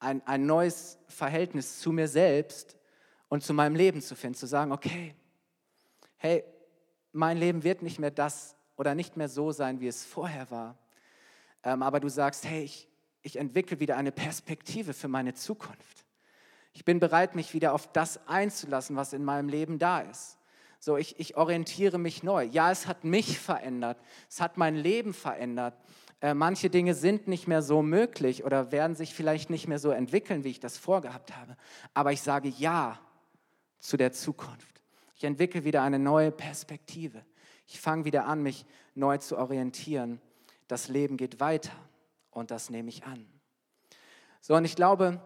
ein, 0.00 0.26
ein 0.26 0.47
neues 0.47 0.99
Verhältnis 1.07 1.78
zu 1.78 1.92
mir 1.92 2.09
selbst 2.09 2.76
und 3.28 3.45
zu 3.45 3.54
meinem 3.54 3.76
Leben 3.76 4.02
zu 4.02 4.16
finden, 4.16 4.37
zu 4.37 4.47
sagen, 4.47 4.73
okay, 4.73 5.14
hey, 6.16 6.45
mein 7.12 7.37
Leben 7.37 7.62
wird 7.62 7.83
nicht 7.83 7.99
mehr 7.99 8.11
das 8.11 8.57
oder 8.76 8.95
nicht 8.95 9.16
mehr 9.16 9.28
so 9.28 9.52
sein, 9.52 9.80
wie 9.80 9.88
es 9.88 10.04
vorher 10.04 10.50
war. 10.50 10.78
Ähm, 11.62 11.83
aber 11.83 12.00
du 12.00 12.09
sagst, 12.09 12.45
hey, 12.47 12.64
ich, 12.64 12.88
ich 13.23 13.37
entwickle 13.37 13.78
wieder 13.78 13.97
eine 13.97 14.12
Perspektive 14.12 14.95
für 14.95 15.09
meine 15.09 15.35
Zukunft. 15.35 16.07
Ich 16.73 16.85
bin 16.85 17.00
bereit, 17.00 17.35
mich 17.35 17.52
wieder 17.52 17.75
auf 17.75 17.92
das 17.92 18.26
einzulassen, 18.26 18.97
was 18.97 19.12
in 19.12 19.25
meinem 19.25 19.49
Leben 19.49 19.78
da 19.78 20.00
ist. 20.00 20.38
So, 20.78 20.97
ich, 20.97 21.21
ich 21.21 21.37
orientiere 21.37 21.99
mich 21.99 22.23
neu. 22.23 22.45
Ja, 22.45 22.71
es 22.71 22.87
hat 22.87 23.04
mich 23.04 23.38
verändert. 23.38 23.99
Es 24.30 24.40
hat 24.40 24.57
mein 24.57 24.76
Leben 24.76 25.12
verändert. 25.12 25.75
Äh, 26.20 26.34
manche 26.34 26.68
Dinge 26.68 26.94
sind 26.94 27.28
nicht 27.28 27.48
mehr 27.48 27.62
so 27.62 27.82
möglich 27.82 28.44
oder 28.44 28.72
werden 28.72 28.94
sich 28.94 29.14
vielleicht 29.14 29.48
nicht 29.48 29.68
mehr 29.68 29.78
so 29.78 29.90
entwickeln, 29.90 30.44
wie 30.44 30.50
ich 30.50 30.60
das 30.60 30.76
vorgehabt 30.76 31.36
habe. 31.36 31.56
Aber 31.94 32.12
ich 32.12 32.20
sage 32.20 32.48
Ja 32.48 32.98
zu 33.78 33.96
der 33.96 34.12
Zukunft. 34.12 34.82
Ich 35.16 35.24
entwickle 35.24 35.64
wieder 35.64 35.82
eine 35.82 35.98
neue 35.98 36.30
Perspektive. 36.30 37.24
Ich 37.66 37.80
fange 37.80 38.04
wieder 38.04 38.26
an, 38.26 38.42
mich 38.42 38.66
neu 38.94 39.18
zu 39.18 39.38
orientieren. 39.38 40.20
Das 40.68 40.88
Leben 40.88 41.16
geht 41.16 41.40
weiter 41.40 41.72
und 42.30 42.50
das 42.50 42.70
nehme 42.70 42.88
ich 42.88 43.04
an. 43.04 43.26
So, 44.40 44.54
und 44.54 44.64
ich 44.64 44.76
glaube, 44.76 45.20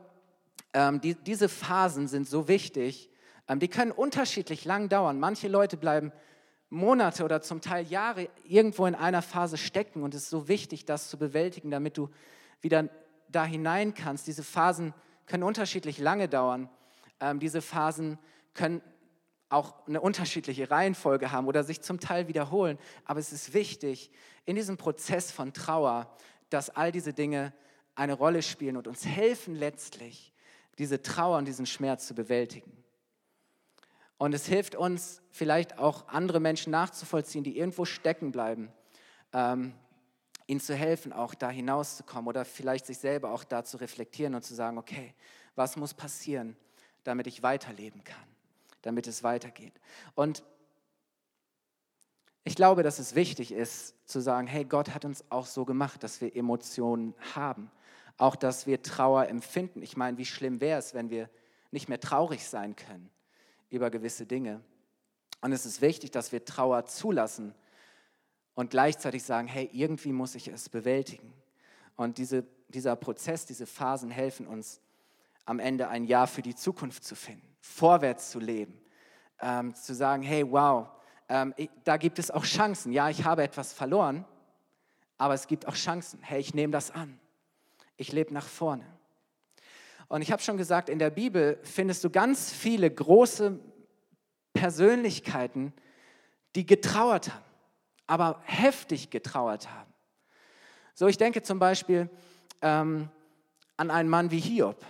ähm, 0.73 1.01
die, 1.01 1.15
diese 1.15 1.49
Phasen 1.49 2.09
sind 2.09 2.29
so 2.29 2.49
wichtig. 2.49 3.11
Ähm, 3.49 3.61
die 3.61 3.69
können 3.69 3.93
unterschiedlich 3.93 4.65
lang 4.65 4.89
dauern. 4.89 5.19
Manche 5.21 5.49
Leute 5.49 5.77
bleiben 5.77 6.13
Monate 6.71 7.25
oder 7.25 7.41
zum 7.41 7.61
Teil 7.61 7.87
Jahre 7.87 8.29
irgendwo 8.45 8.87
in 8.87 8.95
einer 8.95 9.23
Phase 9.23 9.57
stecken 9.57 10.03
und 10.03 10.15
es 10.15 10.25
ist 10.25 10.31
so 10.31 10.49
wichtig, 10.49 10.85
das 10.85 11.09
zu 11.09 11.19
bewältigen, 11.19 11.71
damit 11.71 11.97
du 11.97 12.09
wieder 12.61 12.89
da 13.29 13.45
hinein 13.45 13.95
kannst. 13.95 14.27
Diese 14.27 14.43
Phasen 14.43 14.95
können 15.27 15.43
unterschiedlich 15.43 15.99
lange 15.99 16.29
dauern. 16.29 16.69
Ähm, 17.21 17.41
diese 17.41 17.63
Phasen 17.63 18.19
können 18.55 18.83
auch 19.49 19.87
eine 19.87 20.01
unterschiedliche 20.01 20.71
Reihenfolge 20.71 21.31
haben 21.31 21.47
oder 21.47 21.65
sich 21.65 21.81
zum 21.81 22.01
Teil 22.01 22.29
wiederholen. 22.29 22.79
Aber 23.05 23.21
es 23.21 23.33
ist 23.33 23.55
wichtig 23.55 24.11
in 24.45 24.57
diesem 24.57 24.77
Prozess 24.77 25.31
von 25.31 25.53
Trauer, 25.53 26.15
dass 26.51 26.71
all 26.71 26.93
diese 26.93 27.13
Dinge 27.13 27.53
eine 27.95 28.15
Rolle 28.15 28.43
spielen 28.43 28.77
und 28.77 28.89
uns 28.89 29.07
helfen 29.07 29.55
letztlich, 29.55 30.33
diese 30.79 31.03
Trauer 31.03 31.39
und 31.39 31.47
diesen 31.47 31.67
Schmerz 31.67 32.07
zu 32.07 32.15
bewältigen. 32.15 32.84
Und 34.19 34.35
es 34.35 34.47
hilft 34.47 34.77
uns 34.77 35.23
vielleicht 35.31 35.79
auch 35.79 36.09
andere 36.09 36.41
Menschen 36.41 36.71
nachzuvollziehen, 36.71 37.45
die 37.45 37.59
irgendwo 37.59 37.85
stecken 37.85 38.33
bleiben, 38.33 38.73
ähm, 39.33 39.75
ihnen 40.47 40.61
zu 40.61 40.75
helfen, 40.75 41.13
auch 41.13 41.35
da 41.35 41.51
hinauszukommen 41.51 42.29
oder 42.29 42.45
vielleicht 42.45 42.87
sich 42.87 42.99
selber 42.99 43.33
auch 43.33 43.45
da 43.45 43.65
zu 43.65 43.79
reflektieren 43.79 44.35
und 44.35 44.45
zu 44.45 44.55
sagen, 44.55 44.79
okay, 44.79 45.15
was 45.55 45.77
muss 45.77 45.95
passieren, 45.95 46.57
damit 47.03 47.27
ich 47.27 47.43
weiterleben 47.43 48.05
kann, 48.05 48.29
damit 48.83 49.07
es 49.07 49.23
weitergeht. 49.23 49.75
Und 50.15 50.45
ich 52.45 52.55
glaube, 52.57 52.83
dass 52.83 52.99
es 52.99 53.15
wichtig 53.15 53.53
ist 53.53 53.95
zu 54.07 54.21
sagen, 54.21 54.47
hey, 54.47 54.65
Gott 54.65 54.95
hat 54.95 55.07
uns 55.07 55.25
auch 55.31 55.47
so 55.47 55.65
gemacht, 55.65 56.03
dass 56.03 56.21
wir 56.21 56.37
Emotionen 56.37 57.15
haben, 57.35 57.71
auch 58.19 58.37
dass 58.37 58.67
wir 58.67 58.83
Trauer 58.83 59.29
empfinden. 59.29 59.83
Ich 59.83 59.97
meine, 59.97 60.19
wie 60.19 60.27
schlimm 60.27 60.61
wäre 60.61 60.79
es, 60.79 60.93
wenn 60.93 61.09
wir 61.09 61.31
nicht 61.71 61.89
mehr 61.89 62.01
traurig 62.01 62.47
sein 62.47 62.77
können? 62.77 63.11
Über 63.75 63.91
gewisse 63.91 64.27
Dinge. 64.27 64.61
Und 65.41 65.53
es 65.53 65.67
ist 65.67 65.81
wichtig, 65.81 66.11
dass 66.11 66.33
wir 66.33 66.45
Trauer 66.45 66.87
zulassen 66.87 67.55
und 68.55 68.71
gleichzeitig 68.71 69.23
sagen, 69.25 69.49
hey, 69.49 69.69
irgendwie 69.73 70.13
muss 70.13 70.35
ich 70.35 70.49
es 70.49 70.69
bewältigen. 70.69 71.35
Und 71.97 72.19
diese, 72.19 72.45
dieser 72.69 72.97
Prozess, 72.97 73.47
diese 73.47 73.67
Phasen 73.67 74.11
helfen 74.11 74.47
uns 74.47 74.81
am 75.45 75.59
Ende 75.59 75.89
ein 75.89 76.05
Jahr 76.05 76.27
für 76.27 76.43
die 76.43 76.55
Zukunft 76.55 77.05
zu 77.05 77.15
finden, 77.15 77.47
vorwärts 77.61 78.31
zu 78.31 78.39
leben, 78.39 78.81
ähm, 79.41 79.75
zu 79.75 79.95
sagen, 79.95 80.23
hey, 80.23 80.51
wow, 80.51 80.89
ähm, 81.29 81.53
ich, 81.57 81.71
da 81.85 81.97
gibt 81.97 82.19
es 82.19 82.31
auch 82.31 82.45
Chancen. 82.45 82.93
Ja, 82.93 83.11
ich 83.11 83.25
habe 83.25 83.43
etwas 83.43 83.73
verloren, 83.73 84.25
aber 85.19 85.35
es 85.35 85.47
gibt 85.47 85.67
auch 85.67 85.75
Chancen. 85.75 86.21
Hey, 86.23 86.41
ich 86.41 86.55
nehme 86.55 86.73
das 86.73 86.91
an. 86.91 87.19
Ich 87.97 88.13
lebe 88.13 88.33
nach 88.33 88.47
vorne. 88.47 88.87
Und 90.09 90.23
ich 90.23 90.31
habe 90.33 90.43
schon 90.43 90.57
gesagt, 90.57 90.89
in 90.89 90.99
der 90.99 91.11
Bibel 91.11 91.59
findest 91.63 92.05
du 92.05 92.11
ganz 92.11 92.53
viele 92.53 92.91
große 92.91 93.59
Persönlichkeiten, 94.53 95.73
die 96.55 96.67
getrauert 96.67 97.33
haben, 97.33 97.45
aber 98.07 98.41
heftig 98.45 99.11
getrauert 99.11 99.71
haben. 99.71 99.93
So, 100.95 101.09
ich 101.09 101.17
denke 101.17 101.43
zum 101.43 101.59
Beispiel 101.59 102.09
ähm, 102.63 103.09
an 103.77 103.91
einen 103.91 104.09
Mann 104.09 104.31
wie 104.31 104.39
Hiob. 104.39 104.85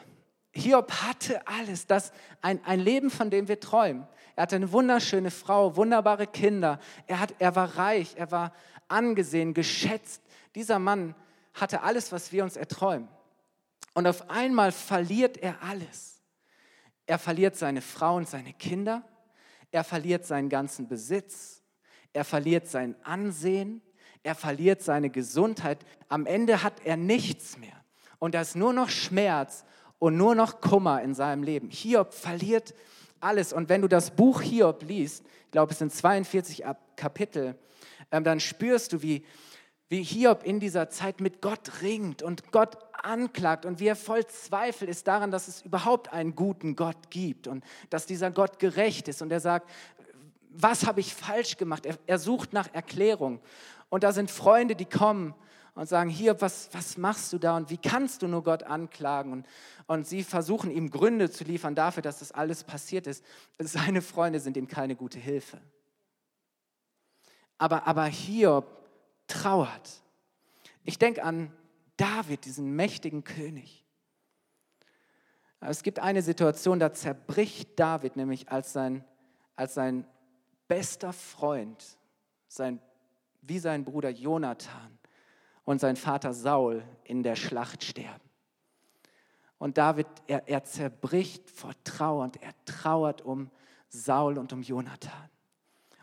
Hiob 0.52 0.92
hatte 0.92 1.46
alles, 1.48 1.86
das 1.86 2.12
ein, 2.42 2.64
ein 2.64 2.78
Leben, 2.78 3.10
von 3.10 3.30
dem 3.30 3.48
wir 3.48 3.58
träumen. 3.58 4.06
Er 4.36 4.42
hatte 4.42 4.56
eine 4.56 4.70
wunderschöne 4.72 5.30
Frau, 5.30 5.76
wunderbare 5.76 6.26
Kinder. 6.26 6.78
Er, 7.06 7.20
hat, 7.20 7.34
er 7.38 7.56
war 7.56 7.78
reich, 7.78 8.14
er 8.16 8.30
war 8.30 8.52
angesehen, 8.88 9.54
geschätzt. 9.54 10.22
Dieser 10.54 10.78
Mann 10.78 11.14
hatte 11.54 11.82
alles, 11.82 12.12
was 12.12 12.32
wir 12.32 12.44
uns 12.44 12.56
erträumen. 12.56 13.08
Und 13.94 14.06
auf 14.06 14.28
einmal 14.28 14.72
verliert 14.72 15.38
er 15.38 15.62
alles. 15.62 16.20
Er 17.06 17.18
verliert 17.18 17.56
seine 17.56 17.80
Frau 17.80 18.16
und 18.16 18.28
seine 18.28 18.52
Kinder. 18.52 19.04
Er 19.70 19.84
verliert 19.84 20.26
seinen 20.26 20.48
ganzen 20.48 20.88
Besitz. 20.88 21.62
Er 22.12 22.24
verliert 22.24 22.66
sein 22.66 22.96
Ansehen. 23.04 23.82
Er 24.22 24.34
verliert 24.34 24.82
seine 24.82 25.10
Gesundheit. 25.10 25.84
Am 26.08 26.26
Ende 26.26 26.62
hat 26.62 26.84
er 26.84 26.96
nichts 26.96 27.56
mehr. 27.58 27.84
Und 28.18 28.34
da 28.34 28.40
ist 28.40 28.56
nur 28.56 28.72
noch 28.72 28.88
Schmerz 28.88 29.64
und 29.98 30.16
nur 30.16 30.34
noch 30.34 30.60
Kummer 30.60 31.02
in 31.02 31.14
seinem 31.14 31.42
Leben. 31.42 31.70
Hiob 31.70 32.14
verliert 32.14 32.74
alles. 33.20 33.52
Und 33.52 33.68
wenn 33.68 33.82
du 33.82 33.88
das 33.88 34.10
Buch 34.10 34.40
Hiob 34.40 34.82
liest, 34.82 35.24
ich 35.44 35.50
glaube, 35.50 35.72
es 35.72 35.78
sind 35.78 35.92
42 35.92 36.64
Kapitel, 36.96 37.56
ähm, 38.10 38.24
dann 38.24 38.40
spürst 38.40 38.92
du, 38.92 39.02
wie, 39.02 39.24
wie 39.94 40.02
Hiob 40.02 40.42
in 40.42 40.58
dieser 40.58 40.90
Zeit 40.90 41.20
mit 41.20 41.40
Gott 41.40 41.80
ringt 41.80 42.20
und 42.24 42.50
Gott 42.50 42.78
anklagt 43.00 43.64
und 43.64 43.78
wie 43.78 43.86
er 43.86 43.94
voll 43.94 44.26
Zweifel 44.26 44.88
ist 44.88 45.06
daran, 45.06 45.30
dass 45.30 45.46
es 45.46 45.62
überhaupt 45.62 46.12
einen 46.12 46.34
guten 46.34 46.74
Gott 46.74 47.10
gibt 47.10 47.46
und 47.46 47.62
dass 47.90 48.04
dieser 48.04 48.32
Gott 48.32 48.58
gerecht 48.58 49.06
ist. 49.06 49.22
Und 49.22 49.30
er 49.30 49.38
sagt, 49.38 49.70
was 50.50 50.84
habe 50.84 50.98
ich 50.98 51.14
falsch 51.14 51.58
gemacht? 51.58 51.86
Er, 51.86 51.96
er 52.08 52.18
sucht 52.18 52.52
nach 52.52 52.74
Erklärung. 52.74 53.38
Und 53.88 54.02
da 54.02 54.10
sind 54.10 54.32
Freunde, 54.32 54.74
die 54.74 54.84
kommen 54.84 55.32
und 55.76 55.88
sagen, 55.88 56.10
hier, 56.10 56.40
was, 56.40 56.70
was 56.72 56.98
machst 56.98 57.32
du 57.32 57.38
da 57.38 57.56
und 57.56 57.70
wie 57.70 57.78
kannst 57.78 58.22
du 58.22 58.26
nur 58.26 58.42
Gott 58.42 58.64
anklagen? 58.64 59.30
Und, 59.30 59.46
und 59.86 60.08
sie 60.08 60.24
versuchen 60.24 60.72
ihm 60.72 60.90
Gründe 60.90 61.30
zu 61.30 61.44
liefern 61.44 61.76
dafür, 61.76 62.02
dass 62.02 62.18
das 62.18 62.32
alles 62.32 62.64
passiert 62.64 63.06
ist. 63.06 63.24
Seine 63.60 64.02
Freunde 64.02 64.40
sind 64.40 64.56
ihm 64.56 64.66
keine 64.66 64.96
gute 64.96 65.20
Hilfe. 65.20 65.60
Aber, 67.58 67.86
aber 67.86 68.06
Hiob 68.06 68.83
trauert. 69.26 70.02
Ich 70.84 70.98
denke 70.98 71.22
an 71.24 71.52
David, 71.96 72.44
diesen 72.44 72.74
mächtigen 72.76 73.24
König. 73.24 73.84
Es 75.60 75.82
gibt 75.82 75.98
eine 75.98 76.22
Situation, 76.22 76.78
da 76.78 76.92
zerbricht 76.92 77.78
David 77.80 78.16
nämlich 78.16 78.50
als 78.50 78.72
sein, 78.72 79.04
als 79.56 79.74
sein 79.74 80.06
bester 80.68 81.12
Freund, 81.12 81.82
sein, 82.48 82.80
wie 83.40 83.58
sein 83.58 83.84
Bruder 83.84 84.10
Jonathan 84.10 84.98
und 85.64 85.80
sein 85.80 85.96
Vater 85.96 86.34
Saul 86.34 86.84
in 87.04 87.22
der 87.22 87.36
Schlacht 87.36 87.82
sterben. 87.82 88.24
Und 89.58 89.78
David, 89.78 90.06
er, 90.26 90.46
er 90.48 90.64
zerbricht 90.64 91.50
vor 91.50 91.72
Trauer 91.84 92.24
und 92.24 92.42
er 92.42 92.52
trauert 92.66 93.22
um 93.22 93.50
Saul 93.88 94.36
und 94.36 94.52
um 94.52 94.62
Jonathan. 94.62 95.30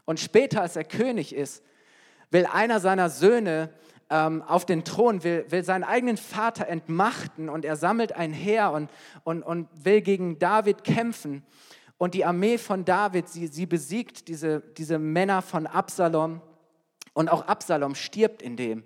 Und 0.05 0.19
später, 0.19 0.61
als 0.61 0.75
er 0.75 0.85
König 0.85 1.35
ist, 1.35 1.63
will 2.31 2.45
einer 2.45 2.79
seiner 2.79 3.09
Söhne 3.09 3.69
ähm, 4.09 4.41
auf 4.41 4.65
den 4.65 4.83
Thron, 4.83 5.23
will, 5.23 5.45
will 5.49 5.63
seinen 5.63 5.83
eigenen 5.83 6.17
Vater 6.17 6.67
entmachten 6.67 7.49
und 7.49 7.63
er 7.65 7.75
sammelt 7.75 8.13
ein 8.13 8.33
Heer 8.33 8.71
und, 8.71 8.89
und, 9.23 9.43
und 9.43 9.67
will 9.73 10.01
gegen 10.01 10.39
David 10.39 10.83
kämpfen. 10.83 11.43
Und 11.97 12.13
die 12.13 12.25
Armee 12.25 12.57
von 12.57 12.83
David, 12.83 13.29
sie, 13.29 13.47
sie 13.47 13.65
besiegt 13.65 14.27
diese, 14.27 14.61
diese 14.77 14.97
Männer 14.97 15.41
von 15.41 15.67
Absalom 15.67 16.41
und 17.13 17.29
auch 17.29 17.47
Absalom 17.47 17.93
stirbt 17.93 18.41
in 18.41 18.57
dem. 18.57 18.83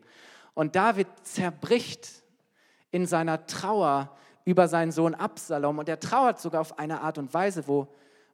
Und 0.53 0.75
David 0.75 1.07
zerbricht 1.23 2.23
in 2.91 3.05
seiner 3.05 3.45
Trauer 3.45 4.15
über 4.43 4.67
seinen 4.67 4.91
Sohn 4.91 5.15
Absalom 5.15 5.79
und 5.79 5.89
er 5.89 5.99
trauert 5.99 6.39
sogar 6.39 6.61
auf 6.61 6.77
eine 6.77 7.01
Art 7.01 7.17
und 7.17 7.33
Weise, 7.33 7.67
wo, 7.67 7.87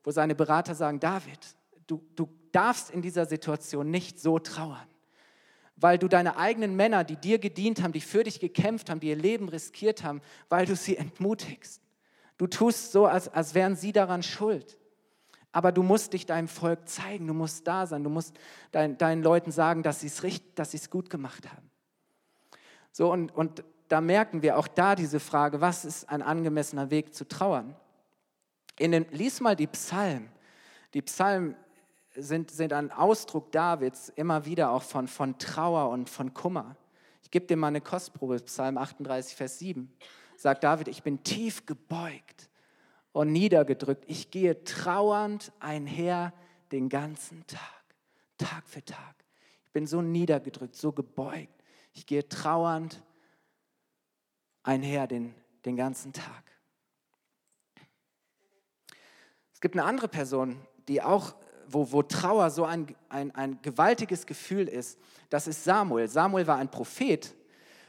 wo 0.03 0.11
seine 0.11 0.35
Berater 0.35 0.75
sagen, 0.75 0.99
David, 0.99 1.39
du, 1.87 2.03
du 2.15 2.27
darfst 2.51 2.91
in 2.91 3.01
dieser 3.01 3.25
Situation 3.25 3.89
nicht 3.89 4.19
so 4.19 4.39
trauern 4.39 4.90
weil 5.81 5.97
du 5.97 6.07
deine 6.07 6.37
eigenen 6.37 6.75
Männer, 6.75 7.03
die 7.03 7.15
dir 7.15 7.39
gedient 7.39 7.81
haben, 7.81 7.91
die 7.91 8.01
für 8.01 8.23
dich 8.23 8.39
gekämpft 8.39 8.89
haben, 8.89 8.99
die 8.99 9.09
ihr 9.09 9.15
Leben 9.15 9.49
riskiert 9.49 10.03
haben, 10.03 10.21
weil 10.47 10.65
du 10.67 10.75
sie 10.75 10.95
entmutigst. 10.95 11.81
Du 12.37 12.47
tust 12.47 12.91
so, 12.91 13.07
als, 13.07 13.27
als 13.27 13.55
wären 13.55 13.75
sie 13.75 13.91
daran 13.91 14.21
schuld. 14.23 14.77
Aber 15.51 15.71
du 15.71 15.83
musst 15.83 16.13
dich 16.13 16.25
deinem 16.25 16.47
Volk 16.47 16.87
zeigen, 16.87 17.27
du 17.27 17.33
musst 17.33 17.67
da 17.67 17.85
sein, 17.85 18.03
du 18.03 18.09
musst 18.09 18.37
dein, 18.71 18.97
deinen 18.97 19.21
Leuten 19.21 19.51
sagen, 19.51 19.83
dass 19.83 19.99
sie 19.99 20.07
es 20.07 20.89
gut 20.89 21.09
gemacht 21.09 21.49
haben. 21.51 21.69
So, 22.91 23.11
und, 23.11 23.33
und 23.35 23.63
da 23.87 24.01
merken 24.01 24.41
wir 24.41 24.57
auch 24.57 24.67
da 24.67 24.95
diese 24.95 25.19
Frage, 25.19 25.61
was 25.61 25.83
ist 25.83 26.07
ein 26.09 26.21
angemessener 26.21 26.91
Weg 26.91 27.13
zu 27.13 27.27
trauern? 27.27 27.75
In 28.77 28.91
den, 28.91 29.05
lies 29.11 29.41
mal 29.41 29.55
die 29.55 29.67
Psalmen. 29.67 30.29
Die 30.93 31.01
Psalmen 31.01 31.55
sind, 32.15 32.51
sind 32.51 32.73
ein 32.73 32.91
Ausdruck 32.91 33.51
Davids 33.51 34.09
immer 34.09 34.45
wieder 34.45 34.71
auch 34.71 34.83
von, 34.83 35.07
von 35.07 35.37
Trauer 35.37 35.89
und 35.89 36.09
von 36.09 36.33
Kummer. 36.33 36.75
Ich 37.23 37.31
gebe 37.31 37.45
dir 37.45 37.55
mal 37.55 37.67
eine 37.67 37.81
Kostprobe, 37.81 38.37
Psalm 38.37 38.77
38, 38.77 39.35
Vers 39.35 39.59
7. 39.59 39.91
Sagt 40.35 40.63
David, 40.63 40.87
ich 40.87 41.03
bin 41.03 41.23
tief 41.23 41.65
gebeugt 41.65 42.49
und 43.13 43.31
niedergedrückt. 43.31 44.03
Ich 44.07 44.31
gehe 44.31 44.63
trauernd 44.63 45.51
einher 45.59 46.33
den 46.71 46.89
ganzen 46.89 47.45
Tag, 47.47 47.59
Tag 48.37 48.67
für 48.67 48.83
Tag. 48.83 49.15
Ich 49.65 49.71
bin 49.71 49.87
so 49.87 50.01
niedergedrückt, 50.01 50.75
so 50.75 50.91
gebeugt. 50.91 51.63
Ich 51.93 52.05
gehe 52.05 52.27
trauernd 52.27 53.01
einher 54.63 55.07
den, 55.07 55.33
den 55.65 55.75
ganzen 55.75 56.11
Tag. 56.13 56.43
Es 59.53 59.61
gibt 59.61 59.75
eine 59.75 59.85
andere 59.85 60.07
Person, 60.07 60.59
die 60.87 61.01
auch 61.01 61.35
wo, 61.73 61.91
wo 61.91 62.01
Trauer 62.03 62.49
so 62.49 62.65
ein, 62.65 62.95
ein, 63.09 63.33
ein 63.35 63.59
gewaltiges 63.61 64.25
Gefühl 64.25 64.67
ist, 64.67 64.99
das 65.29 65.47
ist 65.47 65.63
Samuel. 65.63 66.07
Samuel 66.07 66.47
war 66.47 66.57
ein 66.57 66.69
Prophet 66.69 67.35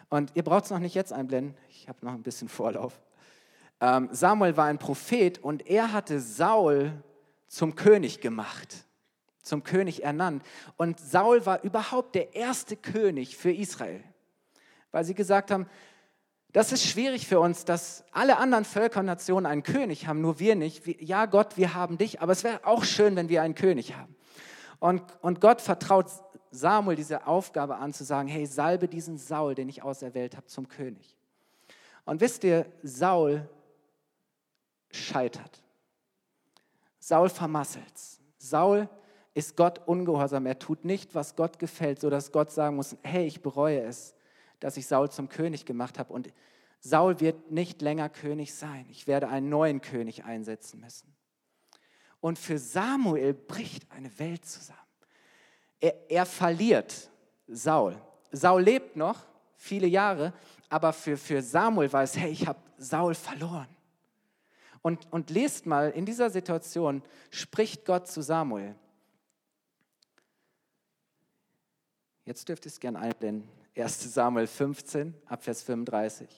und 0.08 0.30
ihr 0.34 0.42
braucht 0.42 0.64
es 0.64 0.70
noch 0.70 0.78
nicht 0.78 0.94
jetzt 0.94 1.12
einblenden, 1.12 1.54
ich 1.68 1.88
habe 1.88 2.04
noch 2.04 2.12
ein 2.12 2.22
bisschen 2.22 2.48
Vorlauf. 2.48 3.00
Ähm, 3.80 4.08
Samuel 4.12 4.56
war 4.56 4.66
ein 4.66 4.78
Prophet 4.78 5.38
und 5.38 5.66
er 5.66 5.92
hatte 5.92 6.20
Saul 6.20 6.92
zum 7.48 7.74
König 7.74 8.20
gemacht, 8.20 8.86
zum 9.42 9.64
König 9.64 10.04
ernannt. 10.04 10.44
Und 10.76 11.00
Saul 11.00 11.44
war 11.46 11.62
überhaupt 11.64 12.14
der 12.14 12.34
erste 12.34 12.76
König 12.76 13.36
für 13.36 13.52
Israel, 13.52 14.02
weil 14.92 15.04
sie 15.04 15.14
gesagt 15.14 15.50
haben, 15.50 15.66
das 16.52 16.70
ist 16.70 16.84
schwierig 16.84 17.26
für 17.26 17.40
uns, 17.40 17.64
dass 17.64 18.04
alle 18.12 18.36
anderen 18.36 18.64
Völker 18.64 19.00
und 19.00 19.06
Nationen 19.06 19.46
einen 19.46 19.62
König 19.62 20.06
haben, 20.06 20.20
nur 20.20 20.38
wir 20.38 20.54
nicht. 20.54 20.86
Ja, 21.00 21.24
Gott, 21.24 21.56
wir 21.56 21.74
haben 21.74 21.96
dich, 21.96 22.20
aber 22.20 22.32
es 22.32 22.44
wäre 22.44 22.60
auch 22.66 22.84
schön, 22.84 23.16
wenn 23.16 23.30
wir 23.30 23.42
einen 23.42 23.54
König 23.54 23.94
haben. 23.94 24.14
Und, 24.78 25.02
und 25.22 25.40
Gott 25.40 25.62
vertraut 25.62 26.06
Samuel 26.50 26.96
diese 26.96 27.26
Aufgabe 27.26 27.76
an, 27.76 27.94
zu 27.94 28.04
sagen, 28.04 28.28
hey, 28.28 28.44
salbe 28.44 28.86
diesen 28.86 29.16
Saul, 29.16 29.54
den 29.54 29.68
ich 29.70 29.82
auserwählt 29.82 30.36
habe, 30.36 30.46
zum 30.46 30.68
König. 30.68 31.16
Und 32.04 32.20
wisst 32.20 32.44
ihr, 32.44 32.66
Saul 32.82 33.48
scheitert. 34.90 35.62
Saul 36.98 37.30
vermasselt. 37.30 37.94
Saul 38.36 38.88
ist 39.32 39.56
Gott 39.56 39.80
ungehorsam. 39.86 40.44
Er 40.44 40.58
tut 40.58 40.84
nicht, 40.84 41.14
was 41.14 41.34
Gott 41.34 41.58
gefällt, 41.58 42.00
sodass 42.00 42.30
Gott 42.30 42.50
sagen 42.50 42.76
muss, 42.76 42.96
hey, 43.02 43.26
ich 43.26 43.40
bereue 43.40 43.80
es 43.80 44.14
dass 44.62 44.76
ich 44.76 44.86
Saul 44.86 45.10
zum 45.10 45.28
König 45.28 45.66
gemacht 45.66 45.98
habe. 45.98 46.12
Und 46.12 46.32
Saul 46.78 47.18
wird 47.18 47.50
nicht 47.50 47.82
länger 47.82 48.08
König 48.08 48.54
sein. 48.54 48.86
Ich 48.90 49.08
werde 49.08 49.28
einen 49.28 49.48
neuen 49.48 49.80
König 49.80 50.24
einsetzen 50.24 50.80
müssen. 50.80 51.12
Und 52.20 52.38
für 52.38 52.58
Samuel 52.58 53.34
bricht 53.34 53.90
eine 53.90 54.16
Welt 54.20 54.44
zusammen. 54.44 54.78
Er, 55.80 56.08
er 56.08 56.26
verliert 56.26 57.10
Saul. 57.48 58.00
Saul 58.30 58.62
lebt 58.62 58.94
noch 58.94 59.18
viele 59.56 59.88
Jahre, 59.88 60.32
aber 60.68 60.92
für, 60.92 61.16
für 61.16 61.42
Samuel 61.42 61.90
es, 61.94 62.16
hey, 62.16 62.30
ich 62.30 62.46
habe 62.46 62.60
Saul 62.78 63.14
verloren. 63.14 63.68
Und, 64.80 65.12
und 65.12 65.30
lest 65.30 65.66
mal, 65.66 65.90
in 65.90 66.06
dieser 66.06 66.30
Situation 66.30 67.02
spricht 67.30 67.84
Gott 67.84 68.06
zu 68.06 68.22
Samuel. 68.22 68.76
Jetzt 72.24 72.48
dürft 72.48 72.64
ihr 72.64 72.70
es 72.70 72.78
gerne 72.78 73.00
einblenden. 73.00 73.61
1 73.76 74.14
Samuel 74.14 74.46
15, 74.46 75.14
Abvers 75.26 75.62
35. 75.62 76.28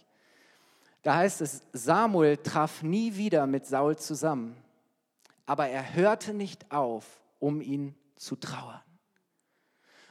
Da 1.02 1.16
heißt 1.16 1.40
es, 1.40 1.62
Samuel 1.72 2.36
traf 2.38 2.82
nie 2.82 3.14
wieder 3.16 3.46
mit 3.46 3.66
Saul 3.66 3.96
zusammen, 3.96 4.56
aber 5.46 5.68
er 5.68 5.94
hörte 5.94 6.32
nicht 6.32 6.70
auf, 6.70 7.20
um 7.38 7.60
ihn 7.60 7.94
zu 8.16 8.36
trauern. 8.36 8.80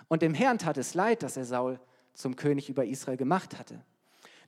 Und 0.08 0.22
dem 0.22 0.34
Herrn 0.34 0.60
tat 0.60 0.78
es 0.78 0.94
leid, 0.94 1.24
dass 1.24 1.38
er 1.38 1.46
Saul 1.46 1.80
zum 2.14 2.36
König 2.36 2.70
über 2.70 2.86
Israel 2.86 3.18
gemacht 3.18 3.58
hatte. 3.58 3.84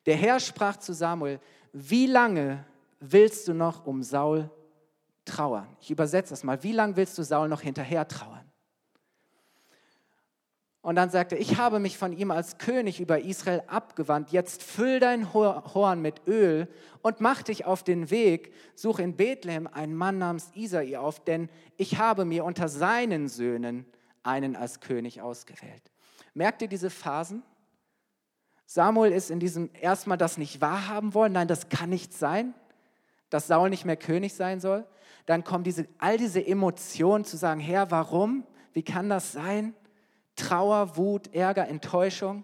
Der 0.06 0.16
Herr 0.16 0.40
sprach 0.40 0.78
zu 0.78 0.94
Samuel, 0.94 1.40
wie 1.74 2.06
lange 2.06 2.64
willst 3.00 3.48
du 3.48 3.54
noch 3.54 3.86
um 3.86 4.04
Saul 4.04 4.52
trauern? 5.24 5.68
Ich 5.82 5.90
übersetze 5.90 6.30
das 6.30 6.44
mal. 6.44 6.62
Wie 6.62 6.74
lange 6.74 6.96
willst 6.96 7.18
du 7.18 7.24
Saul 7.24 7.50
noch 7.50 7.62
hinterher 7.62 8.08
trauern? 8.08 8.45
Und 10.86 10.98
dann 10.98 11.10
sagte 11.10 11.34
er, 11.34 11.42
ich 11.42 11.58
habe 11.58 11.80
mich 11.80 11.98
von 11.98 12.14
ihm 12.14 12.30
als 12.30 12.60
König 12.60 13.00
über 13.00 13.20
Israel 13.20 13.64
abgewandt. 13.66 14.30
Jetzt 14.30 14.62
füll 14.62 15.00
dein 15.00 15.34
Horn 15.34 16.00
mit 16.00 16.28
Öl 16.28 16.68
und 17.02 17.22
mach 17.22 17.42
dich 17.42 17.66
auf 17.66 17.82
den 17.82 18.12
Weg. 18.12 18.54
Such 18.76 19.00
in 19.00 19.16
Bethlehem 19.16 19.66
einen 19.66 19.96
Mann 19.96 20.20
namens 20.20 20.52
Isai 20.54 20.96
auf, 21.00 21.24
denn 21.24 21.50
ich 21.76 21.98
habe 21.98 22.24
mir 22.24 22.46
unter 22.46 22.70
seinen 22.70 23.30
Söhnen 23.30 23.88
einen 24.22 24.56
als 24.56 24.80
König 24.80 25.24
ausgewählt. 25.24 25.82
Merkt 26.36 26.62
ihr 26.62 26.68
diese 26.68 26.92
Phasen? 26.92 27.42
Samuel 28.68 29.12
ist 29.12 29.32
in 29.32 29.40
diesem 29.40 29.72
erstmal 29.82 30.20
das 30.20 30.38
nicht 30.38 30.62
wahrhaben 30.62 31.16
wollen. 31.16 31.34
Nein, 31.34 31.48
das 31.48 31.70
kann 31.70 31.90
nicht 31.90 32.14
sein, 32.14 32.54
dass 33.32 33.48
Saul 33.48 33.72
nicht 33.72 33.86
mehr 33.86 33.98
König 33.98 34.36
sein 34.36 34.60
soll. 34.60 34.86
Dann 35.26 35.44
kommen 35.44 35.64
diese, 35.64 35.88
all 35.98 36.18
diese 36.18 36.46
Emotionen 36.46 37.26
zu 37.26 37.38
sagen, 37.38 37.60
Herr, 37.60 37.90
warum? 37.90 38.46
Wie 38.74 38.84
kann 38.84 39.10
das 39.10 39.32
sein? 39.32 39.74
Trauer, 40.36 40.98
Wut, 40.98 41.34
Ärger, 41.34 41.68
Enttäuschung. 41.68 42.44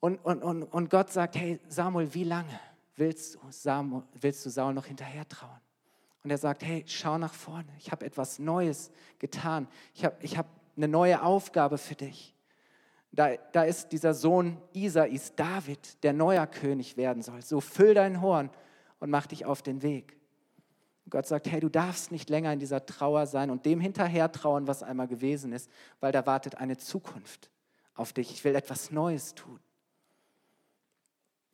Und, 0.00 0.18
und, 0.24 0.42
und, 0.42 0.62
und 0.64 0.90
Gott 0.90 1.10
sagt, 1.10 1.36
hey 1.36 1.60
Samuel, 1.68 2.12
wie 2.14 2.24
lange 2.24 2.58
willst 2.96 3.34
du, 3.34 3.40
Samuel, 3.50 4.02
willst 4.20 4.44
du 4.46 4.50
Saul 4.50 4.74
noch 4.74 4.86
hinterher 4.86 5.28
trauen? 5.28 5.60
Und 6.22 6.30
er 6.30 6.38
sagt, 6.38 6.62
hey, 6.64 6.84
schau 6.86 7.18
nach 7.18 7.32
vorne, 7.32 7.68
ich 7.78 7.90
habe 7.90 8.04
etwas 8.04 8.38
Neues 8.38 8.90
getan, 9.18 9.68
ich 9.94 10.04
habe 10.04 10.16
ich 10.20 10.36
hab 10.36 10.46
eine 10.76 10.88
neue 10.88 11.22
Aufgabe 11.22 11.78
für 11.78 11.94
dich. 11.94 12.34
Da, 13.12 13.36
da 13.52 13.64
ist 13.64 13.90
dieser 13.90 14.14
Sohn 14.14 14.56
Isais, 14.72 15.34
David, 15.34 16.02
der 16.04 16.12
neuer 16.12 16.46
König 16.46 16.96
werden 16.96 17.22
soll. 17.22 17.42
So 17.42 17.60
füll 17.60 17.94
dein 17.94 18.20
Horn 18.20 18.50
und 19.00 19.10
mach 19.10 19.26
dich 19.26 19.44
auf 19.44 19.62
den 19.62 19.82
Weg. 19.82 20.19
Gott 21.10 21.26
sagt, 21.26 21.50
hey, 21.50 21.60
du 21.60 21.68
darfst 21.68 22.12
nicht 22.12 22.30
länger 22.30 22.52
in 22.52 22.60
dieser 22.60 22.86
Trauer 22.86 23.26
sein 23.26 23.50
und 23.50 23.66
dem 23.66 23.80
hinterher 23.80 24.30
trauern, 24.30 24.66
was 24.66 24.82
einmal 24.82 25.08
gewesen 25.08 25.52
ist, 25.52 25.70
weil 26.00 26.12
da 26.12 26.24
wartet 26.26 26.56
eine 26.56 26.78
Zukunft 26.78 27.50
auf 27.94 28.12
dich. 28.12 28.30
Ich 28.30 28.44
will 28.44 28.54
etwas 28.54 28.90
Neues 28.90 29.34
tun. 29.34 29.58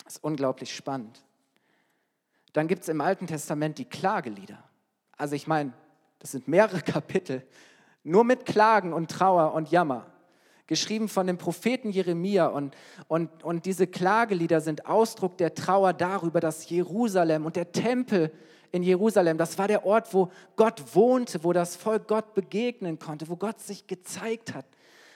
Das 0.05 0.17
ist 0.17 0.25
unglaublich 0.25 0.75
spannend. 0.75 1.25
Dann 2.53 2.69
gibt 2.69 2.83
es 2.83 2.89
im 2.89 3.01
Alten 3.01 3.27
Testament 3.27 3.79
die 3.79 3.85
Klagelieder. 3.85 4.63
Also 5.17 5.35
ich 5.35 5.47
meine, 5.47 5.73
das 6.21 6.33
sind 6.33 6.49
mehrere 6.49 6.81
Kapitel, 6.83 7.43
nur 8.05 8.25
mit 8.25 8.47
Klagen 8.47 8.93
und 8.93 9.11
Trauer 9.11 9.53
und 9.53 9.71
Jammer. 9.71 10.07
Geschrieben 10.69 11.09
von 11.09 11.27
dem 11.27 11.39
Propheten 11.39 11.91
Jeremia. 11.91 12.47
Und, 12.47 12.75
und, 13.09 13.45
und 13.45 13.67
diese 13.67 13.87
Klagelieder 13.87 14.61
sind 14.61 14.87
Ausdruck 14.87 15.39
der 15.39 15.55
Trauer 15.55 15.93
darüber, 15.93 16.41
dass 16.41 16.69
Jerusalem 16.69 17.47
und 17.47 17.57
der 17.57 17.73
Tempel 17.73 18.33
in 18.73 18.83
Jerusalem. 18.83 19.39
Das 19.39 19.59
war 19.59 19.69
der 19.69 19.85
Ort, 19.85 20.13
wo 20.13 20.31
Gott 20.57 20.95
wohnte, 20.95 21.43
wo 21.45 21.53
das 21.53 21.77
Volk 21.77 22.09
Gott 22.09 22.35
begegnen 22.35 22.99
konnte, 22.99 23.29
wo 23.29 23.37
Gott 23.37 23.61
sich 23.61 23.87
gezeigt 23.87 24.55
hat. 24.55 24.67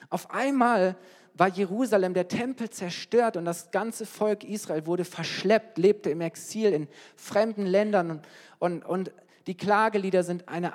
Auf 0.09 0.31
einmal 0.31 0.97
war 1.35 1.49
Jerusalem, 1.49 2.15
der 2.15 2.29
Tempel 2.29 2.71
zerstört 2.71 3.37
und 3.37 3.45
das 3.45 3.71
ganze 3.71 4.05
Volk 4.05 4.45
Israel 4.45 4.87
wurde 4.87 5.05
verschleppt, 5.05 5.79
lebte 5.79 6.11
im 6.11 6.21
Exil 6.21 6.73
in 6.73 6.89
fremden 7.17 7.67
Ländern 7.67 8.11
und, 8.11 8.27
und, 8.59 8.85
und 8.85 9.13
Die 9.47 9.57
Klagelieder 9.57 10.23
sind 10.23 10.49
eine 10.49 10.75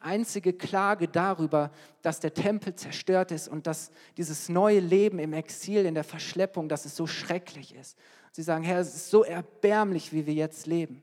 einzige 0.00 0.52
Klage 0.52 1.08
darüber, 1.08 1.70
dass 2.02 2.20
der 2.20 2.34
Tempel 2.34 2.74
zerstört 2.74 3.32
ist 3.32 3.48
und 3.48 3.66
dass 3.66 3.90
dieses 4.16 4.48
neue 4.48 4.80
Leben 4.80 5.18
im 5.18 5.32
Exil, 5.32 5.86
in 5.86 5.94
der 5.94 6.04
Verschleppung, 6.04 6.68
dass 6.68 6.84
es 6.84 6.94
so 6.94 7.06
schrecklich 7.06 7.74
ist. 7.74 7.96
Sie 8.32 8.42
sagen, 8.42 8.64
Herr, 8.64 8.80
es 8.80 8.94
ist 8.94 9.10
so 9.10 9.24
erbärmlich, 9.24 10.12
wie 10.12 10.26
wir 10.26 10.34
jetzt 10.34 10.66
leben. 10.66 11.02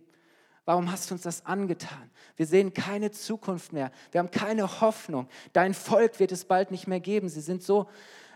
Warum 0.69 0.91
hast 0.91 1.09
du 1.09 1.15
uns 1.15 1.23
das 1.23 1.47
angetan? 1.47 2.11
Wir 2.35 2.45
sehen 2.45 2.75
keine 2.75 3.09
Zukunft 3.09 3.73
mehr. 3.73 3.91
Wir 4.11 4.19
haben 4.19 4.29
keine 4.29 4.81
Hoffnung. 4.81 5.27
Dein 5.51 5.73
Volk 5.73 6.19
wird 6.19 6.31
es 6.31 6.45
bald 6.45 6.69
nicht 6.69 6.85
mehr 6.85 6.99
geben. 6.99 7.27
Sie 7.27 7.41
sind 7.41 7.63
so, 7.63 7.89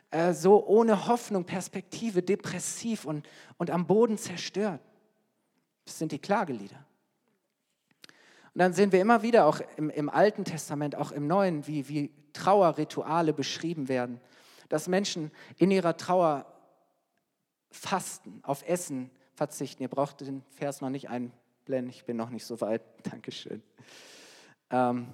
äh, 0.09 0.33
so 0.33 0.65
ohne 0.65 1.05
Hoffnung, 1.05 1.43
Perspektive, 1.45 2.23
depressiv 2.23 3.05
und, 3.05 3.29
und 3.57 3.69
am 3.69 3.85
Boden 3.85 4.17
zerstört. 4.17 4.81
Das 5.85 5.99
sind 5.99 6.11
die 6.11 6.17
Klagelieder. 6.17 6.83
Und 8.55 8.59
dann 8.59 8.73
sehen 8.73 8.91
wir 8.91 8.99
immer 8.99 9.21
wieder 9.21 9.45
auch 9.45 9.61
im, 9.77 9.91
im 9.91 10.09
Alten 10.09 10.43
Testament, 10.43 10.95
auch 10.95 11.11
im 11.11 11.27
Neuen, 11.27 11.67
wie, 11.67 11.87
wie 11.87 12.11
Trauerrituale 12.33 13.33
beschrieben 13.33 13.89
werden. 13.89 14.19
Dass 14.69 14.87
Menschen 14.87 15.29
in 15.57 15.69
ihrer 15.69 15.97
Trauer 15.97 16.47
fasten, 17.69 18.39
auf 18.41 18.67
Essen 18.67 19.11
verzichten. 19.35 19.83
Ihr 19.83 19.89
braucht 19.89 20.21
den 20.21 20.43
Vers 20.49 20.81
noch 20.81 20.89
nicht 20.89 21.11
ein, 21.11 21.31
blenden, 21.65 21.89
ich 21.89 22.05
bin 22.05 22.17
noch 22.17 22.29
nicht 22.29 22.45
so 22.45 22.61
weit. 22.61 22.81
Dankeschön. 23.11 23.61
Ähm, 24.69 25.07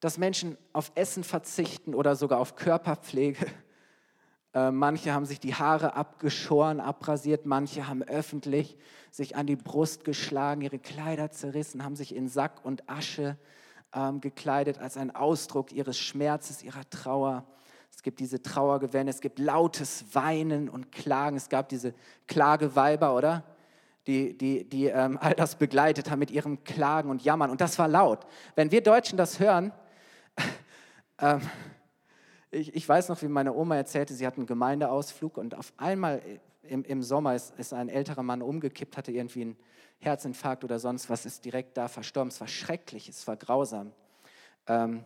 dass 0.00 0.18
Menschen 0.18 0.58
auf 0.72 0.92
Essen 0.94 1.24
verzichten 1.24 1.94
oder 1.94 2.14
sogar 2.16 2.38
auf 2.38 2.56
Körperpflege. 2.56 3.46
Äh, 4.52 4.70
manche 4.70 5.12
haben 5.12 5.24
sich 5.24 5.40
die 5.40 5.54
Haare 5.54 5.94
abgeschoren, 5.94 6.78
abrasiert, 6.80 7.46
manche 7.46 7.88
haben 7.88 8.02
öffentlich 8.02 8.76
sich 9.10 9.34
an 9.34 9.46
die 9.46 9.56
Brust 9.56 10.04
geschlagen, 10.04 10.60
ihre 10.60 10.78
Kleider 10.78 11.30
zerrissen, 11.30 11.84
haben 11.84 11.96
sich 11.96 12.14
in 12.14 12.28
Sack 12.28 12.64
und 12.64 12.88
Asche 12.88 13.36
ähm, 13.94 14.20
gekleidet 14.20 14.78
als 14.78 14.96
ein 14.96 15.14
Ausdruck 15.14 15.72
ihres 15.72 15.98
Schmerzes, 15.98 16.62
ihrer 16.62 16.88
Trauer. 16.90 17.44
Es 17.90 18.02
gibt 18.02 18.20
diese 18.20 18.42
Trauergewände, 18.42 19.10
es 19.10 19.20
gibt 19.20 19.38
lautes 19.38 20.14
Weinen 20.14 20.68
und 20.68 20.92
Klagen. 20.92 21.36
Es 21.36 21.48
gab 21.48 21.68
diese 21.68 21.94
Klageweiber, 22.26 23.14
oder? 23.14 23.44
Die, 24.06 24.36
die, 24.36 24.68
die 24.68 24.86
ähm, 24.86 25.18
all 25.20 25.34
das 25.34 25.56
begleitet 25.56 26.10
haben 26.10 26.18
mit 26.18 26.30
ihrem 26.30 26.62
Klagen 26.64 27.10
und 27.10 27.24
Jammern. 27.24 27.50
Und 27.50 27.60
das 27.60 27.78
war 27.78 27.88
laut. 27.88 28.26
Wenn 28.54 28.70
wir 28.70 28.82
Deutschen 28.82 29.16
das 29.16 29.40
hören, 29.40 29.72
ähm, 31.20 31.40
ich, 32.50 32.74
ich, 32.74 32.88
weiß 32.88 33.08
noch, 33.08 33.20
wie 33.22 33.28
meine 33.28 33.52
Oma 33.52 33.76
erzählte, 33.76 34.14
sie 34.14 34.26
hat 34.26 34.36
einen 34.36 34.46
Gemeindeausflug 34.46 35.38
und 35.38 35.56
auf 35.56 35.72
einmal 35.76 36.22
im, 36.62 36.84
im 36.84 37.02
Sommer 37.02 37.34
ist, 37.34 37.52
ist, 37.58 37.72
ein 37.72 37.88
älterer 37.88 38.22
Mann 38.22 38.42
umgekippt, 38.42 38.96
hatte 38.96 39.12
irgendwie 39.12 39.42
einen 39.42 39.56
Herzinfarkt 39.98 40.64
oder 40.64 40.78
sonst 40.78 41.10
was, 41.10 41.26
ist 41.26 41.44
direkt 41.44 41.76
da 41.76 41.88
verstorben. 41.88 42.28
Es 42.28 42.40
war 42.40 42.48
schrecklich, 42.48 43.08
es 43.08 43.26
war 43.26 43.36
grausam. 43.36 43.92
Ähm, 44.66 45.04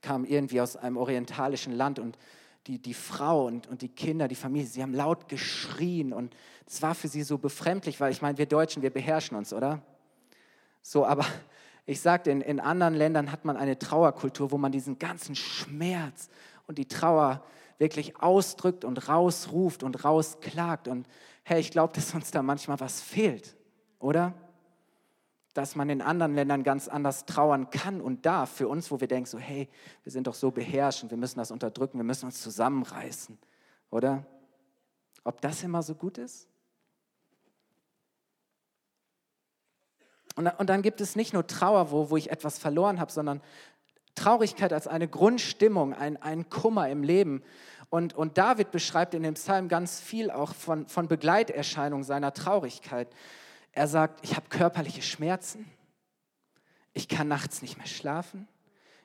kam 0.00 0.24
irgendwie 0.24 0.60
aus 0.60 0.76
einem 0.76 0.96
orientalischen 0.96 1.72
Land 1.72 1.98
und 1.98 2.18
die, 2.66 2.78
die 2.78 2.94
Frau 2.94 3.46
und, 3.46 3.66
und 3.66 3.82
die 3.82 3.88
Kinder, 3.88 4.28
die 4.28 4.34
Familie, 4.34 4.66
sie 4.66 4.82
haben 4.82 4.94
laut 4.94 5.28
geschrien 5.28 6.12
und 6.12 6.34
es 6.66 6.80
war 6.80 6.94
für 6.94 7.08
sie 7.08 7.22
so 7.22 7.38
befremdlich, 7.38 8.00
weil 8.00 8.12
ich 8.12 8.22
meine, 8.22 8.38
wir 8.38 8.46
Deutschen, 8.46 8.82
wir 8.82 8.90
beherrschen 8.90 9.36
uns, 9.36 9.52
oder? 9.52 9.82
So, 10.80 11.04
aber 11.04 11.26
ich 11.86 12.00
sagte, 12.00 12.30
in, 12.30 12.40
in 12.40 12.60
anderen 12.60 12.94
Ländern 12.94 13.32
hat 13.32 13.44
man 13.44 13.56
eine 13.56 13.78
Trauerkultur, 13.78 14.52
wo 14.52 14.58
man 14.58 14.72
diesen 14.72 14.98
ganzen 14.98 15.34
Schmerz 15.34 16.28
und 16.66 16.78
die 16.78 16.86
Trauer 16.86 17.44
wirklich 17.78 18.20
ausdrückt 18.20 18.84
und 18.84 19.08
rausruft 19.08 19.82
und 19.82 20.04
rausklagt. 20.04 20.86
Und 20.86 21.08
hey, 21.42 21.60
ich 21.60 21.72
glaube, 21.72 21.92
dass 21.94 22.14
uns 22.14 22.30
da 22.30 22.42
manchmal 22.42 22.78
was 22.78 23.00
fehlt, 23.00 23.56
oder? 23.98 24.34
Dass 25.54 25.76
man 25.76 25.90
in 25.90 26.00
anderen 26.00 26.34
Ländern 26.34 26.62
ganz 26.62 26.88
anders 26.88 27.26
trauern 27.26 27.70
kann 27.70 28.00
und 28.00 28.24
darf. 28.24 28.50
Für 28.50 28.68
uns, 28.68 28.90
wo 28.90 29.00
wir 29.00 29.08
denken, 29.08 29.26
so, 29.26 29.38
hey, 29.38 29.68
wir 30.02 30.12
sind 30.12 30.26
doch 30.26 30.34
so 30.34 30.50
beherrschend, 30.50 31.10
wir 31.10 31.18
müssen 31.18 31.38
das 31.38 31.50
unterdrücken, 31.50 31.98
wir 31.98 32.04
müssen 32.04 32.26
uns 32.26 32.40
zusammenreißen, 32.42 33.38
oder? 33.90 34.24
Ob 35.24 35.40
das 35.40 35.62
immer 35.62 35.82
so 35.82 35.94
gut 35.94 36.18
ist? 36.18 36.48
Und, 40.34 40.46
und 40.58 40.70
dann 40.70 40.82
gibt 40.82 41.00
es 41.00 41.16
nicht 41.16 41.32
nur 41.32 41.46
Trauer, 41.46 41.90
wo, 41.90 42.10
wo 42.10 42.16
ich 42.16 42.30
etwas 42.30 42.58
verloren 42.58 42.98
habe, 42.98 43.12
sondern 43.12 43.42
Traurigkeit 44.14 44.72
als 44.72 44.86
eine 44.86 45.08
Grundstimmung, 45.08 45.94
ein, 45.94 46.16
ein 46.16 46.48
Kummer 46.48 46.88
im 46.88 47.02
Leben. 47.02 47.42
Und, 47.90 48.14
und 48.14 48.38
David 48.38 48.70
beschreibt 48.70 49.12
in 49.14 49.22
dem 49.22 49.34
Psalm 49.34 49.68
ganz 49.68 50.00
viel 50.00 50.30
auch 50.30 50.54
von, 50.54 50.86
von 50.86 51.08
Begleiterscheinungen 51.08 52.04
seiner 52.04 52.32
Traurigkeit. 52.32 53.08
Er 53.72 53.88
sagt, 53.88 54.22
ich 54.22 54.36
habe 54.36 54.48
körperliche 54.48 55.02
Schmerzen, 55.02 55.70
ich 56.92 57.08
kann 57.08 57.26
nachts 57.26 57.62
nicht 57.62 57.78
mehr 57.78 57.86
schlafen, 57.86 58.46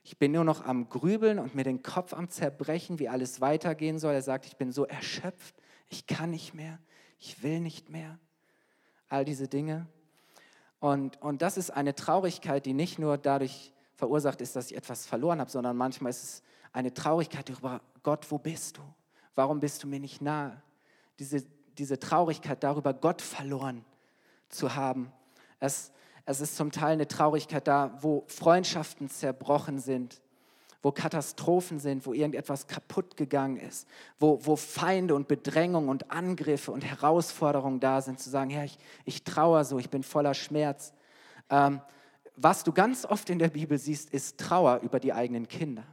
ich 0.03 0.17
bin 0.17 0.33
nur 0.33 0.43
noch 0.43 0.63
am 0.63 0.87
Grübeln 0.89 1.39
und 1.39 1.55
mir 1.55 1.63
den 1.63 1.83
Kopf 1.83 2.13
am 2.13 2.29
Zerbrechen, 2.29 2.99
wie 2.99 3.09
alles 3.09 3.41
weitergehen 3.41 3.99
soll. 3.99 4.13
Er 4.13 4.21
sagt, 4.21 4.45
ich 4.45 4.55
bin 4.55 4.71
so 4.71 4.85
erschöpft, 4.85 5.53
ich 5.89 6.07
kann 6.07 6.31
nicht 6.31 6.53
mehr, 6.53 6.79
ich 7.19 7.43
will 7.43 7.59
nicht 7.59 7.89
mehr. 7.89 8.17
All 9.09 9.25
diese 9.25 9.49
Dinge. 9.49 9.87
Und, 10.79 11.21
und 11.21 11.41
das 11.41 11.57
ist 11.57 11.71
eine 11.71 11.93
Traurigkeit, 11.93 12.65
die 12.65 12.73
nicht 12.73 12.99
nur 12.99 13.17
dadurch 13.17 13.73
verursacht 13.95 14.39
ist, 14.39 14.55
dass 14.55 14.71
ich 14.71 14.77
etwas 14.77 15.05
verloren 15.05 15.41
habe, 15.41 15.51
sondern 15.51 15.75
manchmal 15.75 16.11
ist 16.11 16.23
es 16.23 16.43
eine 16.71 16.93
Traurigkeit 16.93 17.49
darüber, 17.49 17.81
Gott, 18.03 18.29
wo 18.31 18.37
bist 18.37 18.77
du? 18.77 18.81
Warum 19.35 19.59
bist 19.59 19.83
du 19.83 19.87
mir 19.87 19.99
nicht 19.99 20.21
nahe? 20.21 20.61
Diese, 21.19 21.43
diese 21.77 21.99
Traurigkeit 21.99 22.63
darüber, 22.63 22.93
Gott 22.93 23.21
verloren 23.21 23.83
zu 24.49 24.75
haben. 24.75 25.11
Es, 25.59 25.91
es 26.25 26.41
ist 26.41 26.55
zum 26.55 26.71
Teil 26.71 26.93
eine 26.93 27.07
Traurigkeit 27.07 27.67
da, 27.67 27.97
wo 28.01 28.23
Freundschaften 28.27 29.09
zerbrochen 29.09 29.79
sind, 29.79 30.21
wo 30.81 30.91
Katastrophen 30.91 31.79
sind, 31.79 32.05
wo 32.05 32.13
irgendetwas 32.13 32.67
kaputt 32.67 33.17
gegangen 33.17 33.57
ist, 33.57 33.87
wo, 34.19 34.39
wo 34.43 34.55
Feinde 34.55 35.15
und 35.15 35.27
Bedrängung 35.27 35.89
und 35.89 36.11
Angriffe 36.11 36.71
und 36.71 36.85
Herausforderungen 36.85 37.79
da 37.79 38.01
sind, 38.01 38.19
zu 38.19 38.29
sagen, 38.29 38.51
ja, 38.51 38.63
ich, 38.63 38.77
ich 39.05 39.23
trauere 39.23 39.65
so, 39.65 39.79
ich 39.79 39.89
bin 39.89 40.03
voller 40.03 40.33
Schmerz. 40.33 40.93
Ähm, 41.49 41.81
was 42.35 42.63
du 42.63 42.71
ganz 42.71 43.05
oft 43.05 43.29
in 43.29 43.39
der 43.39 43.49
Bibel 43.49 43.77
siehst, 43.77 44.11
ist 44.11 44.39
Trauer 44.39 44.81
über 44.83 44.99
die 44.99 45.11
eigenen 45.11 45.47
Kinder. 45.47 45.83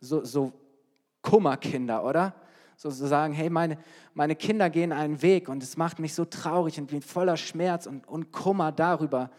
So, 0.00 0.22
so 0.24 0.52
Kummerkinder, 1.22 2.04
oder? 2.04 2.34
So 2.76 2.90
zu 2.90 3.06
sagen, 3.06 3.32
hey, 3.32 3.48
meine, 3.48 3.78
meine 4.14 4.36
Kinder 4.36 4.68
gehen 4.68 4.92
einen 4.92 5.22
Weg 5.22 5.48
und 5.48 5.62
es 5.62 5.76
macht 5.76 5.98
mich 5.98 6.14
so 6.14 6.24
traurig 6.26 6.78
und 6.78 6.88
bin 6.88 7.02
voller 7.02 7.36
Schmerz 7.36 7.86
und, 7.86 8.06
und 8.06 8.32
Kummer 8.32 8.70
darüber, 8.70 9.30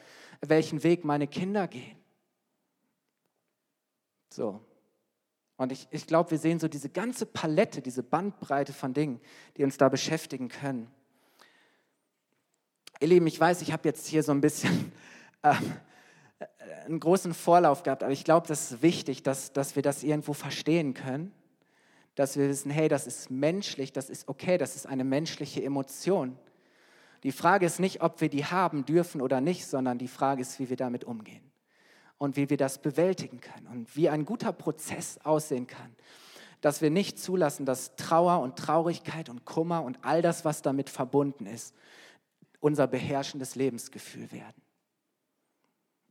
welchen 0.42 0.84
Weg 0.84 1.06
meine 1.06 1.28
Kinder 1.28 1.68
gehen. 1.68 1.98
So. 4.34 4.60
Und 5.56 5.72
ich, 5.72 5.88
ich 5.92 6.06
glaube, 6.08 6.32
wir 6.32 6.38
sehen 6.38 6.60
so 6.60 6.68
diese 6.68 6.90
ganze 6.90 7.26
Palette, 7.26 7.82
diese 7.82 8.04
Bandbreite 8.04 8.74
von 8.74 8.94
Dingen, 8.94 9.20
die 9.56 9.64
uns 9.64 9.78
da 9.78 9.90
beschäftigen 9.90 10.50
können. 10.50 10.90
Ihr 13.00 13.08
Lieben, 13.08 13.28
ich 13.28 13.40
weiß, 13.40 13.62
ich 13.62 13.72
habe 13.72 13.88
jetzt 13.88 14.08
hier 14.08 14.24
so 14.24 14.32
ein 14.32 14.42
bisschen 14.42 14.92
äh, 15.44 15.54
einen 16.86 17.00
großen 17.00 17.34
Vorlauf 17.34 17.84
gehabt, 17.84 18.02
aber 18.04 18.12
ich 18.12 18.24
glaube, 18.24 18.48
das 18.48 18.72
ist 18.72 18.82
wichtig, 18.82 19.22
dass, 19.22 19.54
dass 19.54 19.76
wir 19.76 19.84
das 19.84 20.04
irgendwo 20.04 20.34
verstehen 20.34 20.96
können 20.96 21.32
dass 22.18 22.36
wir 22.36 22.50
wissen, 22.50 22.72
hey, 22.72 22.88
das 22.88 23.06
ist 23.06 23.30
menschlich, 23.30 23.94
das 23.94 24.10
ist 24.10 24.28
okay, 24.28 24.58
das 24.58 24.76
ist 24.76 24.88
eine 24.88 25.04
menschliche 25.04 25.64
Emotion. 25.64 26.36
Die 27.22 27.32
Frage 27.32 27.68
ist 27.68 27.80
nicht, 27.80 28.02
ob 28.02 28.22
wir 28.22 28.30
die 28.30 28.44
haben 28.44 28.86
dürfen 28.86 29.22
oder 29.22 29.40
nicht, 29.40 29.68
sondern 29.68 30.00
die 30.00 30.08
Frage 30.08 30.42
ist, 30.42 30.60
wie 30.60 30.68
wir 30.68 30.78
damit 30.78 31.04
umgehen 31.04 31.44
und 32.18 32.36
wie 32.36 32.50
wir 32.50 32.58
das 32.58 32.80
bewältigen 32.80 33.40
können 33.40 33.68
und 33.68 33.96
wie 33.96 34.10
ein 34.10 34.26
guter 34.26 34.52
Prozess 34.52 35.20
aussehen 35.24 35.68
kann. 35.68 35.96
Dass 36.60 36.82
wir 36.82 36.90
nicht 36.90 37.20
zulassen, 37.20 37.68
dass 37.68 37.96
Trauer 37.98 38.42
und 38.42 38.56
Traurigkeit 38.58 39.30
und 39.30 39.46
Kummer 39.46 39.84
und 39.84 40.00
all 40.02 40.24
das, 40.24 40.44
was 40.44 40.64
damit 40.64 40.90
verbunden 40.90 41.46
ist, 41.46 41.76
unser 42.62 42.88
beherrschendes 42.88 43.54
Lebensgefühl 43.54 44.32
werden 44.32 44.67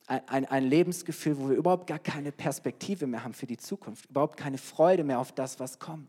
ein, 0.06 0.44
ein, 0.44 0.64
Lebensgefühl, 0.64 1.38
wo 1.38 1.48
wir 1.48 1.56
überhaupt 1.56 1.88
gar 1.88 1.98
keine 1.98 2.30
Perspektive 2.30 3.06
mehr 3.06 3.24
haben 3.24 3.34
für 3.34 3.46
die 3.46 3.56
Zukunft, 3.56 4.08
überhaupt 4.08 4.36
keine 4.36 4.58
Freude 4.58 5.02
mehr 5.02 5.18
auf 5.18 5.32
das, 5.32 5.58
was 5.58 5.78
kommt. 5.78 6.08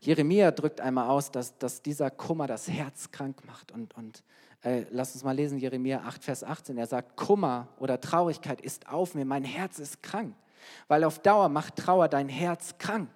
Jeremia 0.00 0.52
drückt 0.52 0.80
einmal 0.80 1.08
aus, 1.08 1.32
dass, 1.32 1.58
dass 1.58 1.82
dieser 1.82 2.12
Kummer 2.12 2.46
das 2.46 2.68
Herz 2.68 3.10
krank 3.10 3.44
macht. 3.44 3.72
Und, 3.72 3.92
und 3.96 4.22
äh, 4.62 4.84
lass 4.90 5.14
uns 5.14 5.24
mal 5.24 5.34
lesen, 5.34 5.58
Jeremia 5.58 6.02
8, 6.02 6.22
Vers 6.22 6.44
18. 6.44 6.78
Er 6.78 6.86
sagt, 6.86 7.16
Kummer 7.16 7.68
oder 7.80 8.00
Traurigkeit 8.00 8.60
ist 8.60 8.88
auf 8.88 9.14
mir, 9.16 9.24
mein 9.24 9.42
Herz 9.42 9.80
ist 9.80 10.04
krank. 10.04 10.36
Weil 10.86 11.02
auf 11.02 11.18
Dauer 11.18 11.48
macht 11.48 11.74
Trauer 11.74 12.08
dein 12.08 12.28
Herz 12.28 12.78
krank. 12.78 13.10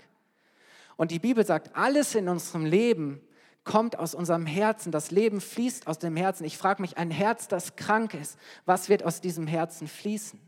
Und 0.97 1.13
die 1.13 1.21
Bibel 1.21 1.47
sagt, 1.47 1.77
alles 1.77 2.17
in 2.17 2.29
unserem 2.29 2.67
Leben 2.67 3.21
kommt 3.65 3.99
aus 3.99 4.15
unserem 4.15 4.47
Herzen. 4.47 4.93
Das 4.93 5.11
Leben 5.11 5.41
fließt 5.41 5.87
aus 5.87 5.99
dem 5.99 6.17
Herzen. 6.17 6.45
Ich 6.45 6.59
frage 6.59 6.83
mich, 6.83 6.97
ein 6.99 7.11
Herz, 7.11 7.49
das 7.49 7.77
krank 7.77 8.15
ist, 8.15 8.39
was 8.65 8.89
wird 8.89 9.05
aus 9.05 9.21
diesem 9.21 9.47
Herzen 9.47 9.89
fließen? 9.89 10.41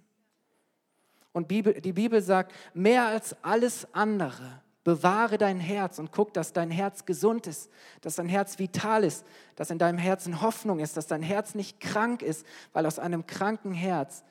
Und 1.33 1.49
Bibel, 1.49 1.81
die 1.81 1.93
Bibel 1.93 2.21
sagt, 2.21 2.53
mehr 2.75 3.07
als 3.07 3.37
alles 3.43 3.87
andere 3.95 4.63
Bewahre 4.85 5.39
dein 5.39 5.61
Herz 5.61 5.99
und 5.99 6.11
guck, 6.11 6.35
dass 6.35 6.53
dein 6.53 6.71
Herz 6.71 7.07
gesund 7.07 7.47
ist, 7.47 7.71
dass 8.01 8.17
dein 8.17 8.29
Herz 8.29 8.59
vital 8.59 9.05
ist, 9.05 9.25
dass 9.55 9.71
in 9.71 9.79
deinem 9.79 9.99
Herzen 9.99 10.43
Hoffnung 10.43 10.81
ist, 10.81 10.97
dass 10.97 11.07
dein 11.07 11.23
Herz 11.23 11.55
nicht 11.55 11.81
krank 11.81 12.21
ist, 12.21 12.45
weil 12.73 12.85
aus 12.87 12.99
einem 12.99 13.27
kranken 13.27 13.73
Herz 13.73 14.25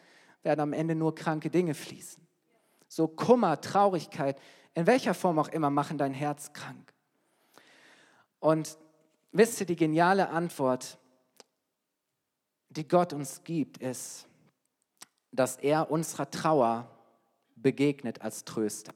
werden 0.43 0.59
am 0.59 0.73
Ende 0.73 0.95
nur 0.95 1.15
kranke 1.15 1.49
Dinge 1.49 1.73
fließen. 1.73 2.21
So 2.87 3.07
Kummer, 3.07 3.61
Traurigkeit, 3.61 4.37
in 4.73 4.87
welcher 4.87 5.13
Form 5.13 5.39
auch 5.39 5.47
immer, 5.47 5.69
machen 5.69 5.97
dein 5.97 6.13
Herz 6.13 6.51
krank. 6.51 6.93
Und 8.41 8.77
wisst 9.31 9.59
ihr, 9.61 9.67
die 9.67 9.75
geniale 9.75 10.29
Antwort, 10.29 10.97
die 12.69 12.87
Gott 12.87 13.13
uns 13.13 13.43
gibt, 13.43 13.77
ist, 13.77 14.27
dass 15.31 15.57
er 15.57 15.91
unserer 15.91 16.29
Trauer 16.29 16.89
begegnet 17.55 18.21
als 18.21 18.43
Tröster. 18.43 18.93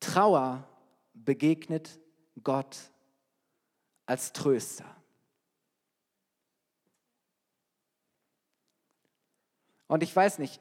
Trauer 0.00 0.68
begegnet 1.14 2.00
Gott 2.42 2.76
als 4.04 4.32
Tröster. 4.32 4.96
Und 9.86 10.02
ich 10.02 10.14
weiß 10.14 10.38
nicht, 10.38 10.60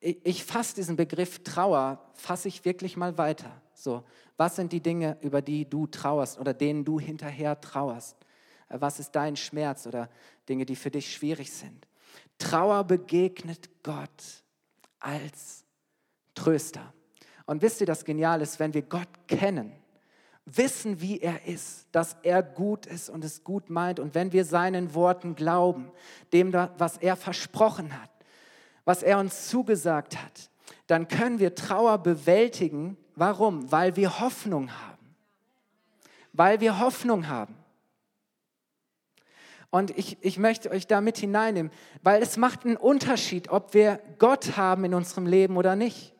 ich, 0.00 0.18
ich 0.24 0.44
fasse 0.44 0.74
diesen 0.74 0.96
Begriff 0.96 1.44
Trauer, 1.44 2.10
fasse 2.14 2.48
ich 2.48 2.64
wirklich 2.64 2.96
mal 2.96 3.16
weiter. 3.16 3.60
So, 3.74 4.04
was 4.40 4.56
sind 4.56 4.72
die 4.72 4.80
Dinge, 4.80 5.18
über 5.20 5.42
die 5.42 5.68
du 5.68 5.86
trauerst 5.86 6.38
oder 6.38 6.54
denen 6.54 6.82
du 6.82 6.98
hinterher 6.98 7.60
trauerst? 7.60 8.16
Was 8.70 8.98
ist 8.98 9.10
dein 9.10 9.36
Schmerz 9.36 9.86
oder 9.86 10.08
Dinge, 10.48 10.64
die 10.64 10.76
für 10.76 10.90
dich 10.90 11.12
schwierig 11.12 11.52
sind? 11.52 11.86
Trauer 12.38 12.84
begegnet 12.84 13.68
Gott 13.82 14.42
als 14.98 15.66
Tröster. 16.34 16.94
Und 17.44 17.60
wisst 17.60 17.82
ihr, 17.82 17.86
das 17.86 18.06
Genial 18.06 18.40
ist, 18.40 18.58
wenn 18.58 18.72
wir 18.72 18.80
Gott 18.80 19.10
kennen, 19.28 19.72
wissen, 20.46 21.02
wie 21.02 21.20
er 21.20 21.44
ist, 21.44 21.88
dass 21.92 22.16
er 22.22 22.42
gut 22.42 22.86
ist 22.86 23.10
und 23.10 23.22
es 23.26 23.44
gut 23.44 23.68
meint 23.68 24.00
und 24.00 24.14
wenn 24.14 24.32
wir 24.32 24.46
seinen 24.46 24.94
Worten 24.94 25.34
glauben, 25.34 25.92
dem, 26.32 26.54
was 26.54 26.96
er 26.96 27.16
versprochen 27.16 27.92
hat, 28.00 28.10
was 28.86 29.02
er 29.02 29.18
uns 29.18 29.50
zugesagt 29.50 30.16
hat, 30.16 30.48
dann 30.86 31.08
können 31.08 31.40
wir 31.40 31.54
Trauer 31.54 31.98
bewältigen. 31.98 32.96
Warum? 33.20 33.70
Weil 33.70 33.96
wir 33.96 34.18
Hoffnung 34.20 34.70
haben. 34.70 35.14
Weil 36.32 36.60
wir 36.60 36.80
Hoffnung 36.80 37.28
haben. 37.28 37.54
Und 39.68 39.90
ich, 39.98 40.16
ich 40.22 40.38
möchte 40.38 40.70
euch 40.70 40.86
da 40.86 41.02
mit 41.02 41.18
hineinnehmen, 41.18 41.70
weil 42.02 42.22
es 42.22 42.38
macht 42.38 42.64
einen 42.64 42.78
Unterschied, 42.78 43.50
ob 43.50 43.74
wir 43.74 44.00
Gott 44.18 44.56
haben 44.56 44.86
in 44.86 44.94
unserem 44.94 45.26
Leben 45.26 45.58
oder 45.58 45.76
nicht. 45.76 46.14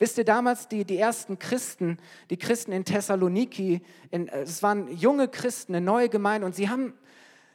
Wisst 0.00 0.18
ihr, 0.18 0.24
damals 0.24 0.66
die, 0.66 0.84
die 0.84 0.98
ersten 0.98 1.38
Christen, 1.38 1.98
die 2.30 2.36
Christen 2.36 2.72
in 2.72 2.84
Thessaloniki, 2.84 3.80
in, 4.10 4.26
es 4.26 4.60
waren 4.60 4.88
junge 4.88 5.28
Christen, 5.28 5.76
eine 5.76 5.86
neue 5.86 6.08
Gemeinde 6.08 6.48
und 6.48 6.56
sie 6.56 6.68
haben, 6.68 6.94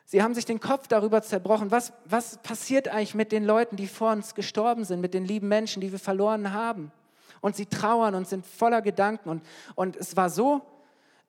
sie 0.06 0.24
haben 0.24 0.34
sich 0.34 0.46
den 0.46 0.62
Kopf 0.62 0.88
darüber 0.88 1.22
zerbrochen, 1.22 1.70
was, 1.70 1.92
was 2.06 2.42
passiert 2.44 2.88
eigentlich 2.88 3.14
mit 3.14 3.34
den 3.34 3.44
Leuten, 3.44 3.76
die 3.76 3.88
vor 3.88 4.14
uns 4.14 4.36
gestorben 4.36 4.86
sind, 4.86 5.02
mit 5.02 5.14
den 5.14 5.26
lieben 5.26 5.50
Menschen, 5.50 5.82
die 5.82 5.92
wir 5.92 6.00
verloren 6.00 6.54
haben. 6.54 6.94
Und 7.42 7.56
sie 7.56 7.66
trauern 7.66 8.16
und 8.16 8.28
sind 8.28 8.46
voller 8.46 8.82
Gedanken. 8.82 9.30
Und, 9.30 9.44
und 9.76 9.96
es 9.96 10.16
war 10.16 10.30
so, 10.30 10.62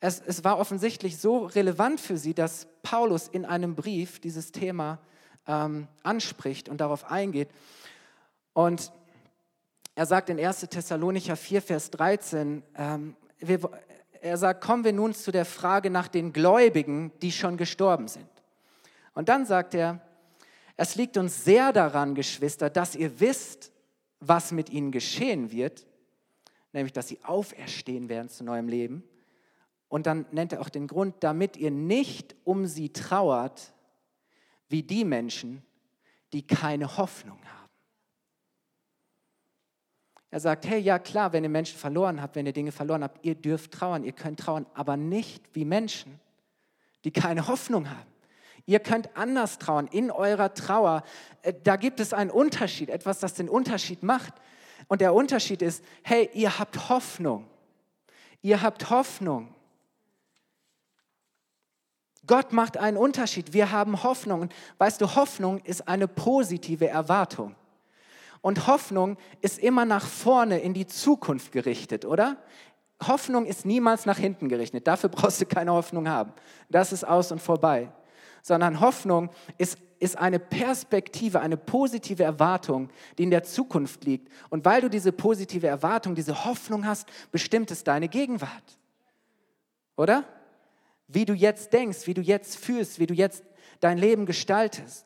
es, 0.01 0.21
es 0.21 0.45
war 0.45 0.59
offensichtlich 0.59 1.19
so 1.19 1.47
relevant 1.47 2.01
für 2.01 2.17
sie, 2.17 2.35
dass 2.35 2.67
Paulus 2.83 3.29
in 3.29 3.45
einem 3.45 3.75
Brief 3.75 4.21
dieses 4.21 4.53
Thema 4.53 4.99
ähm, 5.47 5.89
anspricht 6.03 6.69
und 6.69 6.81
darauf 6.81 7.11
eingeht. 7.11 7.49
Und 8.53 8.93
er 9.95 10.07
sagt 10.07 10.31
in 10.31 10.39
1. 10.39 10.61
Thessalonicher 10.61 11.37
4, 11.37 11.63
Vers 11.63 11.91
13, 11.91 12.63
ähm, 12.77 13.17
wir, 13.39 13.61
er 14.21 14.37
sagt, 14.37 14.63
kommen 14.63 14.85
wir 14.85 14.93
nun 14.93 15.15
zu 15.15 15.31
der 15.33 15.45
Frage 15.45 15.91
nach 15.91 16.09
den 16.09 16.33
Gläubigen, 16.33 17.13
die 17.21 17.33
schon 17.33 17.57
gestorben 17.57 18.09
sind. 18.09 18.29
Und 19.15 19.29
dann 19.29 19.45
sagt 19.45 19.75
er, 19.75 20.01
es 20.77 20.95
liegt 20.95 21.19
uns 21.19 21.45
sehr 21.45 21.73
daran, 21.73 22.15
Geschwister, 22.15 22.71
dass 22.71 22.95
ihr 22.95 23.21
wisst, 23.21 23.73
was 24.21 24.53
mit 24.53 24.71
ihnen 24.71 24.93
geschehen 24.93 25.51
wird, 25.51 25.87
nämlich 26.73 26.93
dass 26.93 27.09
sie 27.09 27.19
auferstehen 27.25 28.09
werden 28.09 28.29
zu 28.29 28.45
neuem 28.45 28.69
Leben. 28.69 29.03
Und 29.89 30.07
dann 30.07 30.27
nennt 30.31 30.53
er 30.53 30.61
auch 30.61 30.69
den 30.69 30.87
Grund, 30.87 31.17
damit 31.21 31.57
ihr 31.57 31.71
nicht 31.71 32.37
um 32.45 32.67
sie 32.67 32.93
trauert, 32.93 33.73
wie 34.69 34.83
die 34.83 35.05
Menschen, 35.05 35.63
die 36.33 36.47
keine 36.47 36.97
Hoffnung 36.97 37.39
haben. 37.39 37.61
Er 40.31 40.39
sagt, 40.39 40.67
hey, 40.67 40.79
ja 40.79 41.01
klar, 41.01 41.33
wenn 41.33 41.43
ihr 41.43 41.51
Menschen 41.51 41.77
verloren 41.77 42.23
habt, 42.23 42.37
wenn 42.37 42.47
ihr 42.47 42.53
Dinge 42.53 42.71
verloren 42.71 43.03
habt, 43.03 43.25
ihr 43.25 43.35
dürft 43.35 43.73
trauern, 43.73 44.05
ihr 44.05 44.13
könnt 44.13 44.39
trauern, 44.39 44.65
aber 44.75 44.97
nicht 44.97 45.43
wie 45.55 45.65
Menschen, 45.65 46.21
die 47.05 47.11
keine 47.11 47.49
Hoffnung 47.49 47.91
haben. 47.91 48.11
Ihr 48.67 48.79
könnt 48.79 49.17
anders 49.17 49.59
trauern, 49.59 49.89
in 49.89 50.13
eurer 50.13 50.55
Trauer. 50.55 51.03
Äh, 51.43 51.55
da 51.65 51.75
gibt 51.75 51.99
es 51.99 52.13
einen 52.13 52.31
Unterschied, 52.31 52.91
etwas, 52.91 53.19
das 53.19 53.35
den 53.35 53.49
Unterschied 53.49 54.05
macht. 54.05 54.35
Und 54.91 55.01
der 55.01 55.15
Unterschied 55.15 55.63
ist, 55.63 55.85
hey, 56.03 56.29
ihr 56.35 56.59
habt 56.59 56.89
Hoffnung. 56.89 57.47
Ihr 58.43 58.61
habt 58.61 58.91
Hoffnung. 58.91 59.55
Gott 62.27 62.53
macht 62.53 62.77
einen 62.77 62.97
Unterschied. 62.97 63.53
Wir 63.53 63.71
haben 63.71 64.03
Hoffnung. 64.03 64.41
Und 64.41 64.55
weißt 64.79 65.01
du, 65.01 65.15
Hoffnung 65.15 65.61
ist 65.61 65.87
eine 65.87 66.09
positive 66.09 66.89
Erwartung. 66.89 67.55
Und 68.41 68.67
Hoffnung 68.67 69.17
ist 69.41 69.61
immer 69.61 69.85
nach 69.85 70.05
vorne 70.05 70.59
in 70.59 70.75
die 70.75 70.89
Zukunft 70.89 71.53
gerichtet, 71.53 72.05
oder? 72.05 72.37
Hoffnung 73.07 73.47
ist 73.47 73.65
niemals 73.65 74.07
nach 74.07 74.19
hinten 74.19 74.49
gerichtet. 74.49 74.89
Dafür 74.89 75.09
brauchst 75.11 75.41
du 75.41 75.47
keine 75.47 75.73
Hoffnung 75.73 76.09
haben. 76.09 76.33
Das 76.69 76.93
ist 76.93 77.05
aus 77.05 77.31
und 77.31 77.41
vorbei. 77.41 77.93
Sondern 78.43 78.81
Hoffnung 78.81 79.31
ist, 79.57 79.79
ist 80.01 80.17
eine 80.17 80.39
Perspektive, 80.39 81.41
eine 81.41 81.57
positive 81.57 82.25
Erwartung, 82.25 82.89
die 83.19 83.23
in 83.23 83.31
der 83.31 83.45
Zukunft 83.45 84.05
liegt. 84.05 84.29
Und 84.49 84.65
weil 84.65 84.81
du 84.81 84.89
diese 84.89 85.13
positive 85.13 85.67
Erwartung, 85.67 86.15
diese 86.15 86.45
Hoffnung 86.45 86.87
hast, 86.87 87.07
bestimmt 87.31 87.71
es 87.71 87.85
deine 87.85 88.09
Gegenwart. 88.09 88.79
Oder? 89.97 90.25
Wie 91.07 91.27
du 91.27 91.35
jetzt 91.35 91.73
denkst, 91.75 92.07
wie 92.07 92.15
du 92.15 92.23
jetzt 92.23 92.57
fühlst, 92.57 92.99
wie 92.99 93.07
du 93.07 93.15
jetzt 93.15 93.45
dein 93.81 93.99
Leben 93.99 94.25
gestaltest. 94.25 95.05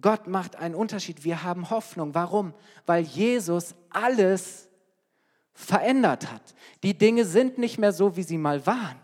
Gott 0.00 0.26
macht 0.26 0.56
einen 0.56 0.74
Unterschied. 0.74 1.24
Wir 1.24 1.42
haben 1.42 1.70
Hoffnung. 1.70 2.14
Warum? 2.14 2.52
Weil 2.84 3.04
Jesus 3.04 3.74
alles 3.88 4.68
verändert 5.54 6.30
hat. 6.30 6.54
Die 6.82 6.96
Dinge 6.96 7.24
sind 7.24 7.56
nicht 7.56 7.78
mehr 7.78 7.92
so, 7.92 8.16
wie 8.16 8.22
sie 8.22 8.36
mal 8.36 8.66
waren, 8.66 9.00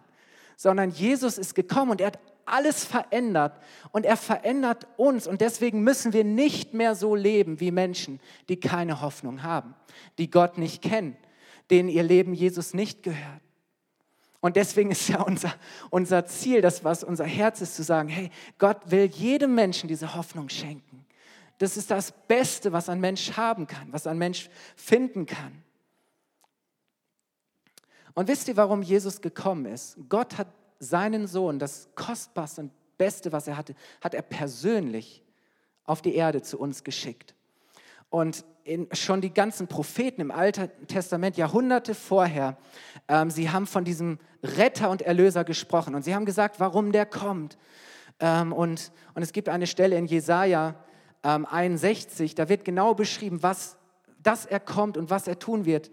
sondern 0.57 0.91
Jesus 0.91 1.39
ist 1.39 1.55
gekommen 1.55 1.93
und 1.93 2.01
er 2.03 2.09
hat 2.09 2.19
alles 2.47 2.85
verändert 2.85 3.61
und 3.91 4.05
er 4.05 4.17
verändert 4.17 4.87
uns 4.97 5.27
und 5.27 5.41
deswegen 5.41 5.83
müssen 5.83 6.13
wir 6.13 6.25
nicht 6.25 6.75
mehr 6.75 6.95
so 6.95 7.15
leben 7.15 7.61
wie 7.61 7.71
Menschen, 7.71 8.21
die 8.49 8.59
keine 8.59 9.01
Hoffnung 9.01 9.43
haben, 9.43 9.75
die 10.19 10.31
Gott 10.31 10.59
nicht 10.59 10.83
kennen, 10.83 11.17
denen 11.71 11.89
ihr 11.89 12.03
Leben 12.03 12.35
Jesus 12.35 12.75
nicht 12.75 13.03
gehört. 13.03 13.41
Und 14.41 14.57
deswegen 14.57 14.91
ist 14.91 15.09
ja 15.09 15.23
unser, 15.23 15.55
unser 15.91 16.27
Ziel, 16.27 16.61
das 16.63 16.83
was 16.83 17.05
unser 17.05 17.25
Herz 17.25 17.61
ist, 17.61 17.77
zu 17.77 17.85
sagen, 17.85 18.09
hey, 18.09 18.31
Gott 18.59 18.91
will 18.91 19.05
jedem 19.07 19.55
Menschen 19.55 19.89
diese 19.89 20.17
Hoffnung 20.17 20.49
schenken. 20.49 21.07
Das 21.59 21.77
ist 21.77 21.93
das 21.93 22.13
Beste, 22.27 22.73
was 22.73 22.89
ein 22.89 22.99
Mensch 22.99 23.37
haben 23.37 23.69
kann, 23.69 23.93
was 23.93 24.09
ein 24.09 24.19
Mensch 24.19 24.51
finden 24.75 25.27
kann. 25.27 25.63
Und 28.15 28.29
wisst 28.29 28.49
ihr, 28.49 28.57
warum 28.57 28.83
Jesus 28.83 29.21
gekommen 29.21 29.67
ist? 29.67 29.97
Gott 30.09 30.39
hat 30.39 30.49
seinen 30.83 31.29
Sohn, 31.29 31.61
das 31.61 31.89
kostbarste 31.95 32.63
und 32.63 32.73
Beste, 32.99 33.31
was 33.31 33.47
er 33.47 33.57
hatte, 33.57 33.75
hat 34.01 34.15
er 34.15 34.23
persönlich 34.23 35.23
auf 35.85 36.03
die 36.03 36.15
Erde 36.15 36.43
zu 36.43 36.59
uns 36.59 36.83
geschickt. 36.83 37.35
Und 38.11 38.45
in, 38.65 38.89
schon 38.93 39.21
die 39.21 39.33
ganzen 39.33 39.69
Propheten 39.69 40.21
im 40.21 40.31
Alten 40.31 40.71
Testament, 40.89 41.37
Jahrhunderte 41.37 41.95
vorher, 41.95 42.57
ähm, 43.09 43.31
sie 43.31 43.51
haben 43.51 43.67
von 43.67 43.85
diesem 43.85 44.19
Retter 44.43 44.91
und 44.91 45.03
Erlöser 45.03 45.45
gesprochen 45.45 45.95
und 45.95 46.03
sie 46.03 46.15
haben 46.15 46.27
gesagt, 46.27 46.59
warum 46.59 46.93
der 46.93 47.07
kommt. 47.07 47.59
Ähm, 48.21 48.53
und, 48.53 48.93
und 49.15 49.23
es 49.23 49.33
gibt 49.33 49.49
eine 49.49 49.67
Stelle 49.67 49.97
in 49.97 50.07
Jesaja 50.07 50.75
ähm, 51.23 51.47
61, 51.47 52.35
da 52.35 52.49
wird 52.49 52.65
genau 52.65 52.95
beschrieben, 52.95 53.43
was, 53.43 53.77
dass 54.21 54.47
er 54.47 54.61
kommt 54.61 54.97
und 54.97 55.11
was 55.11 55.29
er 55.29 55.39
tun 55.39 55.65
wird. 55.65 55.91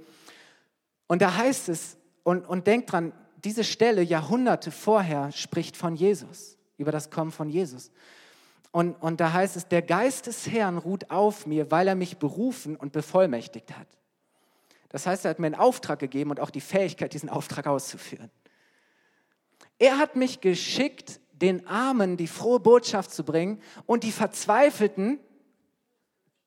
Und 1.08 1.22
da 1.22 1.38
heißt 1.38 1.70
es, 1.70 1.98
und, 2.24 2.48
und 2.48 2.68
denkt 2.68 2.92
dran, 2.92 3.14
diese 3.46 3.64
Stelle 3.64 4.02
Jahrhunderte 4.02 4.72
vorher 4.72 5.32
spricht 5.32 5.78
von 5.78 5.96
Jesus, 5.96 6.58
über 6.78 6.92
das 6.92 7.10
Kommen 7.10 7.32
von 7.32 7.50
Jesus. 7.50 7.92
Und, 8.72 8.94
und 9.02 9.20
da 9.20 9.34
heißt 9.34 9.56
es, 9.56 9.68
der 9.68 9.82
Geist 9.82 10.28
des 10.28 10.48
Herrn 10.48 10.78
ruht 10.78 11.10
auf 11.10 11.48
mir, 11.48 11.72
weil 11.72 11.88
er 11.88 11.96
mich 11.96 12.18
berufen 12.18 12.76
und 12.76 12.92
bevollmächtigt 12.92 13.78
hat. 13.78 13.88
Das 14.90 15.06
heißt, 15.06 15.26
er 15.26 15.32
hat 15.32 15.40
mir 15.40 15.48
einen 15.48 15.56
Auftrag 15.56 16.00
gegeben 16.00 16.32
und 16.32 16.40
auch 16.40 16.50
die 16.50 16.62
Fähigkeit, 16.62 17.14
diesen 17.14 17.30
Auftrag 17.30 17.68
auszuführen. 17.68 18.30
Er 19.78 19.98
hat 19.98 20.16
mich 20.16 20.42
geschickt, 20.42 21.20
den 21.32 21.66
Armen 21.68 22.18
die 22.18 22.28
frohe 22.28 22.60
Botschaft 22.60 23.12
zu 23.12 23.24
bringen 23.24 23.62
und 23.86 24.04
die 24.04 24.12
Verzweifelten 24.12 25.20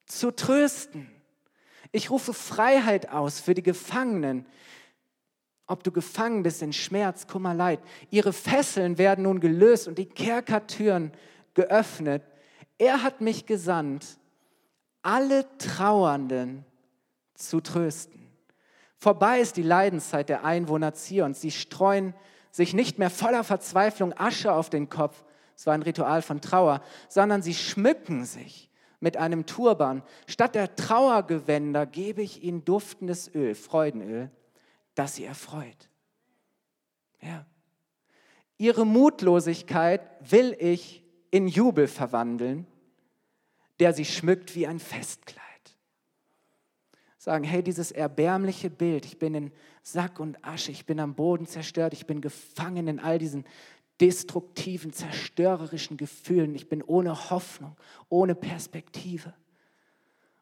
zu 0.05 0.31
trösten. 0.31 1.09
Ich 1.91 2.09
rufe 2.09 2.33
Freiheit 2.33 3.09
aus 3.09 3.39
für 3.39 3.53
die 3.53 3.63
Gefangenen. 3.63 4.45
Ob 5.67 5.83
du 5.83 5.91
gefangen 5.91 6.43
bist 6.43 6.61
in 6.61 6.73
Schmerz, 6.73 7.27
Kummer, 7.27 7.53
Leid. 7.53 7.79
Ihre 8.09 8.33
Fesseln 8.33 8.97
werden 8.97 9.23
nun 9.23 9.39
gelöst 9.39 9.87
und 9.87 9.97
die 9.97 10.05
Kerkertüren 10.05 11.11
geöffnet. 11.53 12.23
Er 12.77 13.03
hat 13.03 13.21
mich 13.21 13.45
gesandt, 13.45 14.17
alle 15.01 15.45
Trauernden 15.57 16.65
zu 17.35 17.61
trösten. 17.61 18.29
Vorbei 18.97 19.39
ist 19.39 19.57
die 19.57 19.63
Leidenszeit 19.63 20.29
der 20.29 20.45
Einwohner 20.45 20.93
Zions. 20.93 21.41
Sie 21.41 21.51
streuen 21.51 22.13
sich 22.51 22.73
nicht 22.73 22.99
mehr 22.99 23.09
voller 23.09 23.43
Verzweiflung 23.43 24.13
Asche 24.13 24.53
auf 24.53 24.69
den 24.69 24.89
Kopf, 24.89 25.23
es 25.55 25.65
war 25.65 25.73
ein 25.73 25.81
Ritual 25.81 26.21
von 26.21 26.41
Trauer, 26.41 26.81
sondern 27.09 27.41
sie 27.41 27.53
schmücken 27.53 28.25
sich 28.25 28.69
mit 28.99 29.17
einem 29.17 29.45
Turban. 29.45 30.03
Statt 30.27 30.55
der 30.55 30.75
Trauergewänder 30.75 31.85
gebe 31.85 32.21
ich 32.21 32.43
ihnen 32.43 32.63
duftendes 32.63 33.33
Öl, 33.33 33.55
Freudenöl, 33.55 34.31
das 34.95 35.15
sie 35.15 35.25
erfreut. 35.25 35.89
Ja. 37.21 37.45
Ihre 38.57 38.85
Mutlosigkeit 38.85 40.01
will 40.19 40.55
ich 40.59 41.03
in 41.31 41.47
Jubel 41.47 41.87
verwandeln, 41.87 42.67
der 43.79 43.93
sie 43.93 44.05
schmückt 44.05 44.55
wie 44.55 44.67
ein 44.67 44.79
Festkleid. 44.79 45.41
Sagen, 47.17 47.43
hey, 47.43 47.63
dieses 47.63 47.91
erbärmliche 47.91 48.69
Bild, 48.69 49.05
ich 49.05 49.17
bin 49.17 49.33
in 49.33 49.51
Sack 49.81 50.19
und 50.19 50.43
Asche, 50.45 50.71
ich 50.71 50.85
bin 50.85 50.99
am 50.99 51.15
Boden 51.15 51.47
zerstört, 51.47 51.93
ich 51.93 52.05
bin 52.05 52.21
gefangen 52.21 52.87
in 52.87 52.99
all 52.99 53.17
diesen 53.17 53.45
destruktiven, 54.01 54.91
zerstörerischen 54.91 55.97
Gefühlen. 55.97 56.55
Ich 56.55 56.67
bin 56.67 56.81
ohne 56.83 57.29
Hoffnung, 57.29 57.77
ohne 58.09 58.35
Perspektive. 58.35 59.33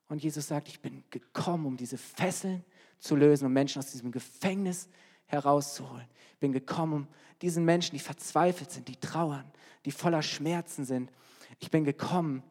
Und 0.08 0.24
Jesus 0.24 0.48
sagt, 0.48 0.68
ich 0.68 0.82
bin 0.82 1.04
gekommen, 1.10 1.66
um 1.66 1.78
diese 1.78 1.98
Fesseln 1.98 2.66
zu 3.02 3.18
lösen, 3.18 3.46
um 3.48 3.52
Menschen 3.54 3.80
aus 3.80 3.92
diesem 3.92 4.12
Gefängnis 4.12 4.88
herauszuholen. 5.26 6.08
Ich 6.34 6.40
bin 6.40 6.54
gekommen, 6.54 6.94
um 6.94 7.08
diesen 7.42 7.66
Menschen, 7.66 7.94
die 7.94 8.00
verzweifelt 8.00 8.72
sind, 8.72 8.88
die 8.88 8.96
trauern, 8.96 9.44
die 9.84 9.92
voller 9.92 10.22
Schmerzen 10.22 10.86
sind. 10.86 11.12
Ich 11.60 11.70
bin 11.70 11.84
gekommen, 11.84 12.44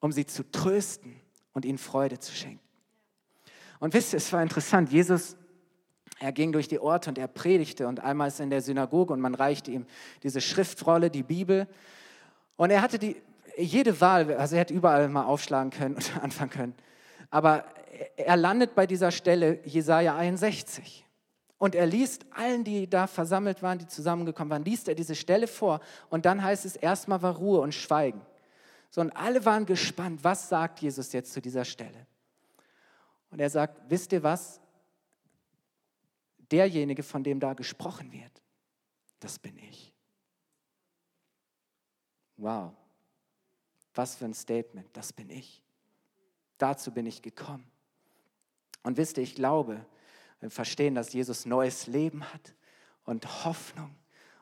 um 0.00 0.10
sie 0.10 0.26
zu 0.26 0.50
trösten 0.50 1.20
und 1.52 1.64
ihnen 1.64 1.78
Freude 1.78 2.18
zu 2.18 2.34
schenken. 2.34 2.60
Und 3.78 3.94
wisst 3.94 4.12
ihr, 4.12 4.16
es 4.16 4.32
war 4.32 4.42
interessant, 4.42 4.90
Jesus 4.90 5.36
er 6.18 6.32
ging 6.32 6.52
durch 6.52 6.66
die 6.66 6.78
Orte 6.78 7.10
und 7.10 7.18
er 7.18 7.28
predigte 7.28 7.86
und 7.86 8.00
einmal 8.00 8.28
ist 8.28 8.40
er 8.40 8.44
in 8.44 8.50
der 8.50 8.62
Synagoge 8.62 9.12
und 9.12 9.20
man 9.20 9.34
reichte 9.34 9.70
ihm 9.70 9.86
diese 10.22 10.40
Schriftrolle, 10.40 11.10
die 11.10 11.22
Bibel. 11.22 11.68
Und 12.56 12.70
er 12.70 12.80
hatte 12.80 12.98
die, 12.98 13.16
jede 13.58 14.00
Wahl, 14.00 14.32
also 14.34 14.54
er 14.54 14.62
hätte 14.62 14.72
überall 14.72 15.08
mal 15.10 15.24
aufschlagen 15.24 15.70
können 15.70 15.96
und 15.96 16.16
anfangen 16.22 16.50
können. 16.50 16.74
Aber 17.30 17.66
er 18.16 18.36
landet 18.36 18.74
bei 18.74 18.86
dieser 18.86 19.10
Stelle 19.10 19.60
Jesaja 19.64 20.16
61. 20.16 21.04
Und 21.58 21.74
er 21.74 21.86
liest 21.86 22.26
allen, 22.32 22.64
die 22.64 22.88
da 22.88 23.06
versammelt 23.06 23.62
waren, 23.62 23.78
die 23.78 23.86
zusammengekommen 23.86 24.50
waren, 24.50 24.64
liest 24.64 24.88
er 24.88 24.94
diese 24.94 25.14
Stelle 25.14 25.46
vor. 25.46 25.80
Und 26.10 26.26
dann 26.26 26.42
heißt 26.42 26.66
es, 26.66 26.76
erstmal 26.76 27.22
war 27.22 27.36
Ruhe 27.36 27.60
und 27.60 27.74
Schweigen. 27.74 28.20
So, 28.90 29.00
und 29.00 29.10
alle 29.16 29.44
waren 29.44 29.64
gespannt, 29.64 30.22
was 30.22 30.48
sagt 30.48 30.80
Jesus 30.80 31.12
jetzt 31.12 31.32
zu 31.32 31.40
dieser 31.40 31.64
Stelle? 31.64 32.06
Und 33.30 33.40
er 33.40 33.50
sagt, 33.50 33.80
wisst 33.88 34.12
ihr 34.12 34.22
was? 34.22 34.60
derjenige, 36.50 37.02
von 37.02 37.22
dem 37.22 37.40
da 37.40 37.54
gesprochen 37.54 38.12
wird, 38.12 38.42
das 39.20 39.38
bin 39.38 39.58
ich. 39.58 39.92
Wow, 42.36 42.72
was 43.94 44.14
für 44.16 44.26
ein 44.26 44.34
Statement, 44.34 44.88
das 44.92 45.12
bin 45.12 45.30
ich. 45.30 45.62
Dazu 46.58 46.92
bin 46.92 47.06
ich 47.06 47.22
gekommen. 47.22 47.70
Und 48.86 48.98
wisst 48.98 49.16
ihr, 49.16 49.24
ich 49.24 49.34
glaube, 49.34 49.84
wir 50.38 50.48
verstehen, 50.48 50.94
dass 50.94 51.12
Jesus 51.12 51.44
neues 51.44 51.88
Leben 51.88 52.22
hat 52.32 52.54
und 53.02 53.44
Hoffnung 53.44 53.96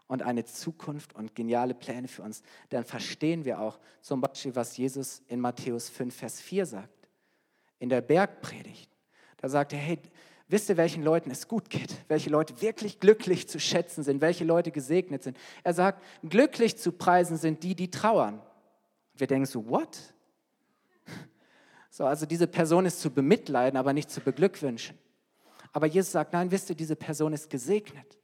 und 0.07 0.21
eine 0.21 0.45
Zukunft 0.45 1.15
und 1.15 1.35
geniale 1.35 1.73
Pläne 1.73 2.09
für 2.09 2.21
uns, 2.21 2.43
dann 2.69 2.85
verstehen 2.85 3.47
wir 3.47 3.59
auch 3.59 3.81
zum 4.03 4.21
Beispiel, 4.21 4.55
was 4.55 4.77
Jesus 4.77 5.23
in 5.29 5.41
Matthäus 5.41 5.89
5, 5.89 6.15
Vers 6.15 6.43
4 6.43 6.67
sagt, 6.67 7.09
in 7.79 7.89
der 7.89 8.03
Bergpredigt. 8.03 8.91
Da 9.39 9.49
sagt 9.49 9.73
er, 9.73 9.79
hey, 9.79 9.99
Wisst 10.47 10.69
ihr, 10.69 10.77
welchen 10.77 11.03
Leuten 11.03 11.31
es 11.31 11.49
gut 11.49 11.71
geht? 11.71 11.97
Welche 12.07 12.29
Leute 12.29 12.61
wirklich 12.61 13.01
glücklich 13.01 13.49
zu 13.49 13.59
schätzen 13.59 14.05
sind? 14.05 14.21
Welche 14.21 14.45
Leute 14.45 14.73
gesegnet 14.73 15.23
sind? 15.23 15.39
Er 15.63 15.73
sagt, 15.73 16.05
glücklich 16.23 16.77
zu 16.77 16.93
preisen 16.93 17.39
sind 17.39 17.63
die, 17.63 17.75
die 17.75 17.91
trauern. 17.91 18.43
Wir 19.15 19.27
denken 19.27 19.47
so, 19.47 19.67
what? 19.71 20.14
So, 21.97 22.07
also 22.07 22.27
diese 22.27 22.49
Person 22.49 22.87
ist 22.87 23.01
zu 23.01 23.09
bemitleiden, 23.09 23.79
aber 23.79 23.93
nicht 23.93 24.11
zu 24.11 24.21
beglückwünschen. 24.21 24.99
Aber 25.73 25.87
Jesus 25.87 26.11
sagt, 26.11 26.33
nein, 26.33 26.51
wisst 26.51 26.69
ihr, 26.69 26.75
diese 26.75 26.97
Person 26.97 27.33
ist 27.33 27.49
gesegnet. 27.49 28.19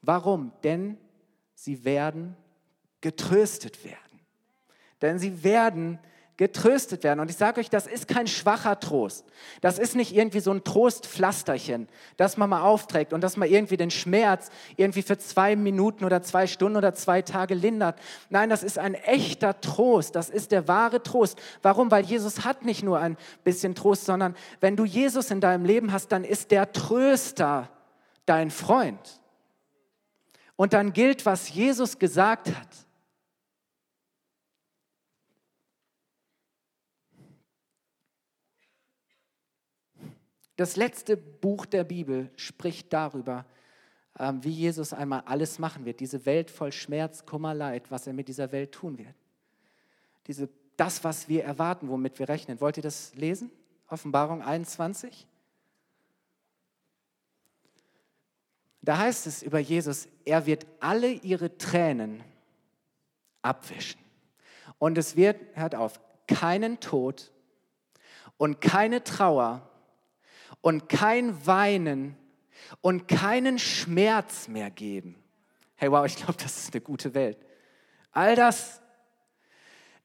Warum? 0.00 0.50
Denn 0.64 0.96
sie 1.54 1.84
werden 1.84 2.34
getröstet 3.02 3.84
werden. 3.84 4.20
Denn 5.02 5.18
sie 5.18 5.44
werden 5.44 5.98
getröstet 6.36 7.04
werden. 7.04 7.20
Und 7.20 7.30
ich 7.30 7.36
sage 7.36 7.60
euch, 7.60 7.68
das 7.68 7.86
ist 7.86 8.08
kein 8.08 8.26
schwacher 8.26 8.80
Trost. 8.80 9.24
Das 9.60 9.78
ist 9.78 9.94
nicht 9.94 10.14
irgendwie 10.14 10.40
so 10.40 10.50
ein 10.50 10.64
Trostpflasterchen, 10.64 11.88
das 12.16 12.36
man 12.36 12.50
mal 12.50 12.62
aufträgt 12.62 13.12
und 13.12 13.20
das 13.20 13.36
man 13.36 13.48
irgendwie 13.48 13.76
den 13.76 13.90
Schmerz 13.90 14.50
irgendwie 14.76 15.02
für 15.02 15.18
zwei 15.18 15.56
Minuten 15.56 16.04
oder 16.04 16.22
zwei 16.22 16.46
Stunden 16.46 16.76
oder 16.76 16.94
zwei 16.94 17.22
Tage 17.22 17.54
lindert. 17.54 17.98
Nein, 18.30 18.48
das 18.48 18.62
ist 18.62 18.78
ein 18.78 18.94
echter 18.94 19.60
Trost. 19.60 20.16
Das 20.16 20.30
ist 20.30 20.52
der 20.52 20.68
wahre 20.68 21.02
Trost. 21.02 21.38
Warum? 21.60 21.90
Weil 21.90 22.04
Jesus 22.04 22.44
hat 22.44 22.64
nicht 22.64 22.82
nur 22.82 22.98
ein 22.98 23.16
bisschen 23.44 23.74
Trost, 23.74 24.06
sondern 24.06 24.34
wenn 24.60 24.76
du 24.76 24.84
Jesus 24.84 25.30
in 25.30 25.40
deinem 25.40 25.64
Leben 25.64 25.92
hast, 25.92 26.12
dann 26.12 26.24
ist 26.24 26.50
der 26.50 26.72
Tröster 26.72 27.68
dein 28.24 28.50
Freund. 28.50 29.20
Und 30.56 30.72
dann 30.72 30.92
gilt, 30.92 31.26
was 31.26 31.50
Jesus 31.50 31.98
gesagt 31.98 32.48
hat. 32.48 32.68
Das 40.56 40.76
letzte 40.76 41.16
Buch 41.16 41.66
der 41.66 41.84
Bibel 41.84 42.30
spricht 42.36 42.92
darüber, 42.92 43.46
ähm, 44.18 44.44
wie 44.44 44.50
Jesus 44.50 44.92
einmal 44.92 45.22
alles 45.26 45.58
machen 45.58 45.84
wird, 45.84 46.00
diese 46.00 46.26
Welt 46.26 46.50
voll 46.50 46.72
Schmerz, 46.72 47.24
Kummer, 47.24 47.54
Leid, 47.54 47.90
was 47.90 48.06
er 48.06 48.12
mit 48.12 48.28
dieser 48.28 48.52
Welt 48.52 48.72
tun 48.72 48.98
wird. 48.98 49.14
Diese, 50.26 50.48
das, 50.76 51.02
was 51.04 51.28
wir 51.28 51.44
erwarten, 51.44 51.88
womit 51.88 52.18
wir 52.18 52.28
rechnen. 52.28 52.60
Wollt 52.60 52.76
ihr 52.76 52.82
das 52.82 53.14
lesen? 53.14 53.50
Offenbarung 53.88 54.42
21. 54.42 55.26
Da 58.82 58.98
heißt 58.98 59.26
es 59.26 59.42
über 59.42 59.60
Jesus, 59.60 60.08
er 60.24 60.44
wird 60.46 60.66
alle 60.80 61.08
ihre 61.08 61.56
Tränen 61.56 62.22
abwischen. 63.40 64.00
Und 64.78 64.98
es 64.98 65.16
wird, 65.16 65.40
hört 65.54 65.74
auf, 65.74 66.00
keinen 66.26 66.80
Tod 66.80 67.32
und 68.36 68.60
keine 68.60 69.04
Trauer 69.04 69.68
und 70.60 70.88
kein 70.88 71.46
Weinen 71.46 72.16
und 72.80 73.08
keinen 73.08 73.58
Schmerz 73.58 74.48
mehr 74.48 74.70
geben. 74.70 75.16
Hey, 75.76 75.90
wow, 75.90 76.06
ich 76.06 76.16
glaube, 76.16 76.34
das 76.42 76.58
ist 76.58 76.74
eine 76.74 76.80
gute 76.80 77.14
Welt. 77.14 77.38
All 78.12 78.36
das. 78.36 78.80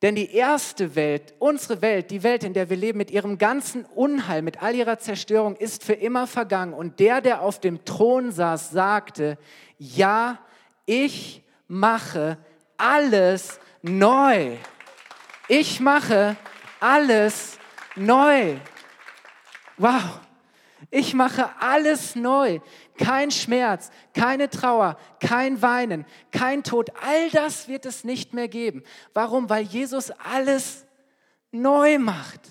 Denn 0.02 0.16
die 0.16 0.32
erste 0.32 0.96
Welt, 0.96 1.34
unsere 1.40 1.82
Welt, 1.82 2.12
die 2.12 2.22
Welt, 2.22 2.44
in 2.44 2.54
der 2.54 2.70
wir 2.70 2.78
leben, 2.78 3.00
mit 3.00 3.10
ihrem 3.10 3.38
ganzen 3.38 3.84
Unheil, 3.86 4.44
mit 4.44 4.62
all 4.62 4.76
ihrer 4.76 5.00
Zerstörung, 5.00 5.56
ist 5.56 5.84
für 5.84 5.94
immer 5.94 6.28
vergangen. 6.28 6.74
Und 6.74 7.00
der, 7.00 7.20
der 7.20 7.42
auf 7.42 7.60
dem 7.60 7.84
Thron 7.84 8.32
saß, 8.32 8.70
sagte, 8.70 9.38
ja, 9.80 10.40
ich 10.86 11.44
mache 11.68 12.38
alles 12.78 13.60
neu. 13.82 14.58
Ich 15.48 15.80
mache 15.80 16.36
alles 16.80 17.58
neu. 17.96 18.58
Wow. 19.78 20.20
Ich 20.90 21.14
mache 21.14 21.50
alles 21.60 22.16
neu. 22.16 22.60
Kein 22.98 23.32
Schmerz, 23.32 23.90
keine 24.14 24.50
Trauer, 24.50 24.98
kein 25.20 25.62
Weinen, 25.62 26.06
kein 26.32 26.64
Tod. 26.64 26.90
All 27.02 27.30
das 27.32 27.68
wird 27.68 27.86
es 27.86 28.04
nicht 28.04 28.34
mehr 28.34 28.48
geben. 28.48 28.84
Warum? 29.14 29.50
Weil 29.50 29.64
Jesus 29.64 30.12
alles 30.12 30.86
neu 31.52 32.00
macht. 32.00 32.42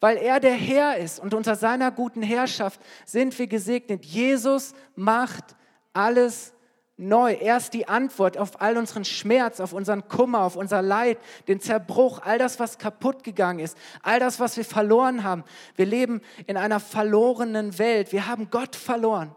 Weil 0.00 0.16
er 0.16 0.40
der 0.40 0.54
Herr 0.54 0.96
ist 0.96 1.20
und 1.20 1.34
unter 1.34 1.54
seiner 1.54 1.90
guten 1.90 2.22
Herrschaft 2.22 2.80
sind 3.04 3.38
wir 3.38 3.46
gesegnet. 3.46 4.04
Jesus 4.04 4.74
macht 4.96 5.56
alles 5.92 6.51
neu. 6.96 7.32
Er 7.32 7.56
ist 7.56 7.74
die 7.74 7.88
Antwort 7.88 8.36
auf 8.36 8.60
all 8.60 8.76
unseren 8.76 9.04
Schmerz, 9.04 9.60
auf 9.60 9.72
unseren 9.72 10.08
Kummer, 10.08 10.42
auf 10.42 10.56
unser 10.56 10.82
Leid, 10.82 11.18
den 11.48 11.60
Zerbruch, 11.60 12.20
all 12.22 12.38
das, 12.38 12.58
was 12.58 12.78
kaputt 12.78 13.24
gegangen 13.24 13.58
ist, 13.58 13.76
all 14.02 14.20
das, 14.20 14.40
was 14.40 14.56
wir 14.56 14.64
verloren 14.64 15.24
haben. 15.24 15.44
Wir 15.76 15.86
leben 15.86 16.20
in 16.46 16.56
einer 16.56 16.80
verlorenen 16.80 17.78
Welt. 17.78 18.12
Wir 18.12 18.26
haben 18.26 18.50
Gott 18.50 18.76
verloren. 18.76 19.34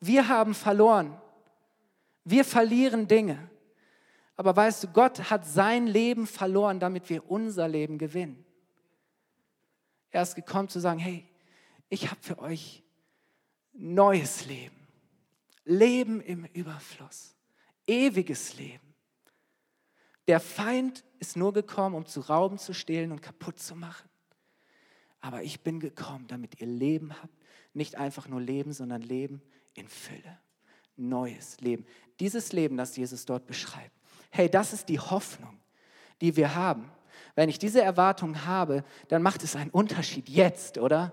Wir 0.00 0.28
haben 0.28 0.54
verloren. 0.54 1.20
Wir 2.24 2.44
verlieren 2.44 3.08
Dinge. 3.08 3.50
Aber 4.36 4.54
weißt 4.54 4.84
du, 4.84 4.88
Gott 4.88 5.30
hat 5.30 5.46
sein 5.46 5.86
Leben 5.88 6.26
verloren, 6.26 6.78
damit 6.78 7.10
wir 7.10 7.28
unser 7.28 7.66
Leben 7.66 7.98
gewinnen. 7.98 8.44
Er 10.10 10.22
ist 10.22 10.36
gekommen 10.36 10.68
zu 10.68 10.78
sagen, 10.78 11.00
hey, 11.00 11.26
ich 11.88 12.10
habe 12.10 12.20
für 12.20 12.38
euch 12.38 12.84
neues 13.72 14.46
Leben. 14.46 14.77
Leben 15.68 16.20
im 16.22 16.46
Überfluss. 16.46 17.36
Ewiges 17.86 18.56
Leben. 18.56 18.94
Der 20.26 20.40
Feind 20.40 21.04
ist 21.18 21.36
nur 21.36 21.52
gekommen, 21.52 21.94
um 21.94 22.06
zu 22.06 22.20
rauben, 22.20 22.58
zu 22.58 22.72
stehlen 22.72 23.12
und 23.12 23.22
kaputt 23.22 23.58
zu 23.58 23.74
machen. 23.74 24.08
Aber 25.20 25.42
ich 25.42 25.60
bin 25.60 25.78
gekommen, 25.78 26.26
damit 26.26 26.60
ihr 26.60 26.66
Leben 26.66 27.12
habt. 27.20 27.34
Nicht 27.74 27.96
einfach 27.96 28.28
nur 28.28 28.40
Leben, 28.40 28.72
sondern 28.72 29.02
Leben 29.02 29.42
in 29.74 29.88
Fülle. 29.88 30.38
Neues 30.96 31.60
Leben. 31.60 31.86
Dieses 32.18 32.52
Leben, 32.52 32.76
das 32.76 32.96
Jesus 32.96 33.26
dort 33.26 33.46
beschreibt. 33.46 33.92
Hey, 34.30 34.50
das 34.50 34.72
ist 34.72 34.88
die 34.88 34.98
Hoffnung, 34.98 35.60
die 36.20 36.36
wir 36.36 36.54
haben. 36.54 36.90
Wenn 37.34 37.48
ich 37.48 37.58
diese 37.58 37.82
Erwartung 37.82 38.46
habe, 38.46 38.84
dann 39.08 39.22
macht 39.22 39.44
es 39.44 39.54
einen 39.54 39.70
Unterschied 39.70 40.28
jetzt, 40.28 40.78
oder? 40.78 41.12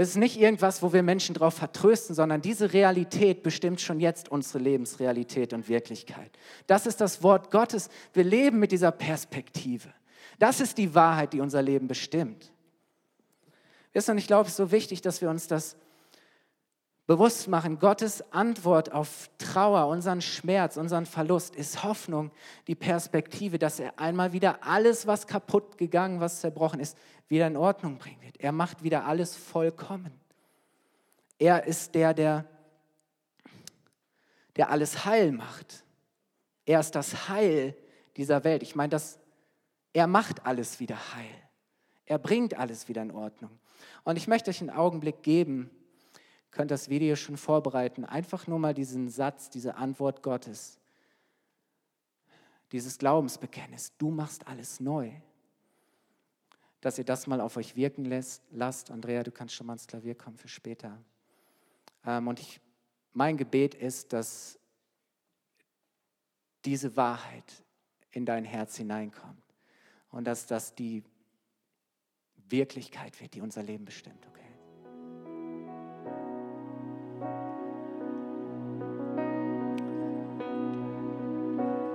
Es 0.00 0.10
ist 0.10 0.16
nicht 0.16 0.38
irgendwas, 0.38 0.80
wo 0.80 0.92
wir 0.92 1.02
Menschen 1.02 1.34
darauf 1.34 1.54
vertrösten, 1.54 2.14
sondern 2.14 2.40
diese 2.40 2.72
Realität 2.72 3.42
bestimmt 3.42 3.80
schon 3.80 3.98
jetzt 3.98 4.28
unsere 4.28 4.60
Lebensrealität 4.60 5.52
und 5.52 5.68
Wirklichkeit. 5.68 6.30
Das 6.68 6.86
ist 6.86 7.00
das 7.00 7.24
Wort 7.24 7.50
Gottes. 7.50 7.88
Wir 8.12 8.22
leben 8.22 8.60
mit 8.60 8.70
dieser 8.70 8.92
Perspektive. 8.92 9.92
Das 10.38 10.60
ist 10.60 10.78
die 10.78 10.94
Wahrheit, 10.94 11.32
die 11.32 11.40
unser 11.40 11.62
Leben 11.62 11.88
bestimmt. 11.88 12.52
Wisst 13.92 14.08
und 14.08 14.18
ich 14.18 14.28
glaube, 14.28 14.44
es 14.44 14.50
ist 14.50 14.58
so 14.58 14.70
wichtig, 14.70 15.02
dass 15.02 15.20
wir 15.20 15.30
uns 15.30 15.48
das 15.48 15.74
bewusst 17.08 17.48
machen. 17.48 17.78
Gottes 17.78 18.22
Antwort 18.34 18.92
auf 18.92 19.30
Trauer, 19.38 19.88
unseren 19.88 20.20
Schmerz, 20.20 20.76
unseren 20.76 21.06
Verlust 21.06 21.56
ist 21.56 21.82
Hoffnung, 21.82 22.30
die 22.66 22.74
Perspektive, 22.74 23.58
dass 23.58 23.80
er 23.80 23.98
einmal 23.98 24.34
wieder 24.34 24.62
alles, 24.62 25.06
was 25.06 25.26
kaputt 25.26 25.78
gegangen, 25.78 26.20
was 26.20 26.40
zerbrochen 26.42 26.80
ist, 26.80 26.98
wieder 27.26 27.46
in 27.46 27.56
Ordnung 27.56 27.96
bringen 27.96 28.20
wird. 28.20 28.38
Er 28.38 28.52
macht 28.52 28.82
wieder 28.82 29.06
alles 29.06 29.34
vollkommen. 29.34 30.12
Er 31.38 31.64
ist 31.64 31.94
der, 31.94 32.12
der, 32.12 32.44
der 34.56 34.68
alles 34.68 35.06
heil 35.06 35.32
macht. 35.32 35.84
Er 36.66 36.80
ist 36.80 36.94
das 36.94 37.30
Heil 37.30 37.74
dieser 38.18 38.44
Welt. 38.44 38.62
Ich 38.62 38.76
meine, 38.76 38.90
das, 38.90 39.18
er 39.94 40.08
macht 40.08 40.44
alles 40.44 40.78
wieder 40.78 41.14
heil. 41.14 41.48
Er 42.04 42.18
bringt 42.18 42.52
alles 42.58 42.86
wieder 42.86 43.00
in 43.00 43.12
Ordnung. 43.12 43.58
Und 44.04 44.16
ich 44.16 44.28
möchte 44.28 44.50
euch 44.50 44.60
einen 44.60 44.68
Augenblick 44.68 45.22
geben, 45.22 45.70
könnt 46.50 46.70
das 46.70 46.88
Video 46.88 47.16
schon 47.16 47.36
vorbereiten, 47.36 48.04
einfach 48.04 48.46
nur 48.46 48.58
mal 48.58 48.74
diesen 48.74 49.08
Satz, 49.08 49.50
diese 49.50 49.76
Antwort 49.76 50.22
Gottes, 50.22 50.78
dieses 52.72 52.98
Glaubensbekenntnis, 52.98 53.96
du 53.96 54.10
machst 54.10 54.46
alles 54.46 54.80
neu, 54.80 55.10
dass 56.80 56.98
ihr 56.98 57.04
das 57.04 57.26
mal 57.26 57.40
auf 57.40 57.56
euch 57.56 57.76
wirken 57.76 58.04
lässt, 58.04 58.42
lasst. 58.50 58.90
Andrea, 58.90 59.22
du 59.22 59.32
kannst 59.32 59.54
schon 59.54 59.66
mal 59.66 59.72
ins 59.74 59.86
Klavier 59.86 60.14
kommen 60.14 60.36
für 60.36 60.48
später. 60.48 61.02
Ähm, 62.04 62.28
und 62.28 62.40
ich, 62.40 62.60
mein 63.12 63.36
Gebet 63.36 63.74
ist, 63.74 64.12
dass 64.12 64.58
diese 66.64 66.96
Wahrheit 66.96 67.64
in 68.10 68.26
dein 68.26 68.44
Herz 68.44 68.76
hineinkommt 68.76 69.42
und 70.10 70.24
dass 70.24 70.46
das 70.46 70.74
die 70.74 71.02
Wirklichkeit 72.48 73.20
wird, 73.20 73.34
die 73.34 73.40
unser 73.40 73.62
Leben 73.62 73.84
bestimmt. 73.84 74.26
Okay? 74.28 74.47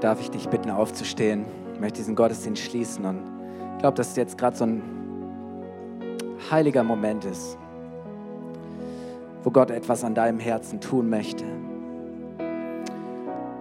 Darf 0.04 0.20
ich 0.20 0.30
dich 0.30 0.50
bitten, 0.50 0.70
aufzustehen. 0.70 1.46
Ich 1.74 1.80
möchte 1.80 1.98
diesen 1.98 2.16
Gottesdienst 2.16 2.62
schließen 2.62 3.06
und 3.06 3.22
ich 3.74 3.80
glaube, 3.80 3.96
dass 3.96 4.10
es 4.10 4.16
jetzt 4.18 4.38
gerade 4.38 4.56
so 4.56 4.66
ein 4.66 4.82
heiliger 6.52 6.84
Moment 6.84 7.24
ist, 7.24 7.58
wo 9.44 9.52
Gott 9.52 9.72
etwas 9.72 10.04
an 10.04 10.14
deinem 10.14 10.40
Herzen 10.40 10.82
tun 10.82 11.10
möchte. 11.10 11.46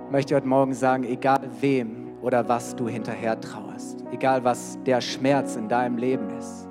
Ich 0.07 0.13
möchte 0.13 0.35
heute 0.35 0.49
Morgen 0.49 0.75
sagen, 0.75 1.05
egal 1.05 1.49
wem 1.61 2.09
oder 2.21 2.49
was 2.49 2.75
du 2.75 2.89
hinterher 2.89 3.41
trauerst, 3.41 4.05
egal 4.11 4.43
was 4.43 4.79
der 4.85 5.01
Schmerz 5.01 5.55
in 5.55 5.69
deinem 5.69 5.97
Leben 5.97 6.29
ist, 6.39 6.69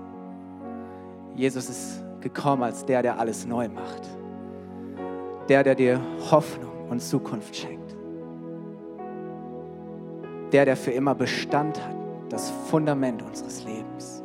Jesus 1.36 1.70
ist 1.70 2.04
gekommen 2.20 2.64
als 2.64 2.86
der, 2.86 3.02
der 3.02 3.20
alles 3.20 3.48
neu 3.48 3.70
macht. 3.70 4.04
Der, 5.48 5.64
der 5.64 5.76
dir 5.76 6.02
Hoffnung 6.30 6.90
und 6.90 7.02
Zukunft 7.02 7.56
schenkt 7.56 7.81
der, 10.52 10.66
der 10.66 10.78
für 10.78 10.92
immer 10.92 11.16
Bestand 11.16 11.80
hat, 11.80 11.96
das 12.30 12.52
Fundament 12.70 13.22
unseres 13.22 13.64
Lebens. 13.64 14.24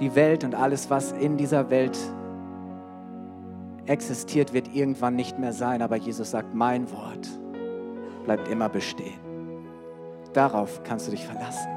Die 0.00 0.14
Welt 0.14 0.44
und 0.44 0.54
alles, 0.54 0.90
was 0.90 1.12
in 1.12 1.36
dieser 1.36 1.70
Welt 1.70 1.96
existiert, 3.86 4.52
wird 4.52 4.74
irgendwann 4.74 5.14
nicht 5.14 5.38
mehr 5.38 5.52
sein, 5.52 5.82
aber 5.82 5.96
Jesus 5.96 6.30
sagt, 6.30 6.54
mein 6.54 6.90
Wort 6.90 7.28
bleibt 8.24 8.48
immer 8.48 8.68
bestehen. 8.68 9.20
Darauf 10.32 10.82
kannst 10.82 11.06
du 11.06 11.10
dich 11.12 11.24
verlassen. 11.24 11.68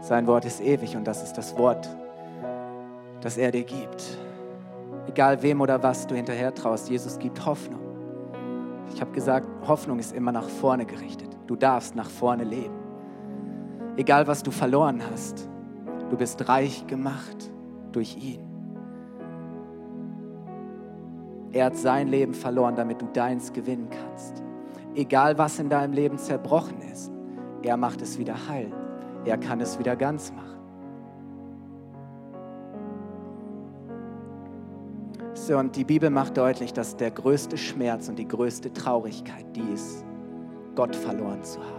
Sein 0.00 0.26
Wort 0.26 0.44
ist 0.44 0.60
ewig 0.60 0.96
und 0.96 1.04
das 1.04 1.22
ist 1.22 1.34
das 1.34 1.56
Wort, 1.58 1.88
das 3.20 3.36
er 3.36 3.50
dir 3.50 3.64
gibt. 3.64 4.18
Egal 5.08 5.42
wem 5.42 5.60
oder 5.60 5.82
was 5.82 6.06
du 6.06 6.14
hinterher 6.14 6.54
traust, 6.54 6.88
Jesus 6.88 7.18
gibt 7.18 7.44
Hoffnung. 7.44 7.85
Ich 8.92 9.00
habe 9.00 9.12
gesagt, 9.12 9.46
Hoffnung 9.66 9.98
ist 9.98 10.14
immer 10.14 10.32
nach 10.32 10.48
vorne 10.48 10.86
gerichtet. 10.86 11.36
Du 11.46 11.56
darfst 11.56 11.94
nach 11.94 12.08
vorne 12.08 12.44
leben. 12.44 12.74
Egal 13.96 14.26
was 14.26 14.42
du 14.42 14.50
verloren 14.50 15.02
hast, 15.10 15.48
du 16.10 16.16
bist 16.16 16.48
reich 16.48 16.86
gemacht 16.86 17.50
durch 17.92 18.16
ihn. 18.16 18.46
Er 21.52 21.66
hat 21.66 21.76
sein 21.76 22.08
Leben 22.08 22.34
verloren, 22.34 22.76
damit 22.76 23.00
du 23.00 23.06
deins 23.06 23.52
gewinnen 23.52 23.88
kannst. 23.88 24.42
Egal 24.94 25.38
was 25.38 25.58
in 25.58 25.70
deinem 25.70 25.94
Leben 25.94 26.18
zerbrochen 26.18 26.80
ist, 26.92 27.10
er 27.62 27.76
macht 27.76 28.02
es 28.02 28.18
wieder 28.18 28.48
heil. 28.48 28.70
Er 29.24 29.38
kann 29.38 29.60
es 29.60 29.78
wieder 29.78 29.96
ganz 29.96 30.32
machen. 30.32 30.55
Und 35.54 35.76
die 35.76 35.84
Bibel 35.84 36.10
macht 36.10 36.36
deutlich, 36.36 36.72
dass 36.72 36.96
der 36.96 37.10
größte 37.10 37.56
Schmerz 37.56 38.08
und 38.08 38.18
die 38.18 38.26
größte 38.26 38.72
Traurigkeit 38.72 39.44
die 39.54 39.72
ist, 39.72 40.04
Gott 40.74 40.94
verloren 40.94 41.42
zu 41.42 41.60
haben. 41.60 41.76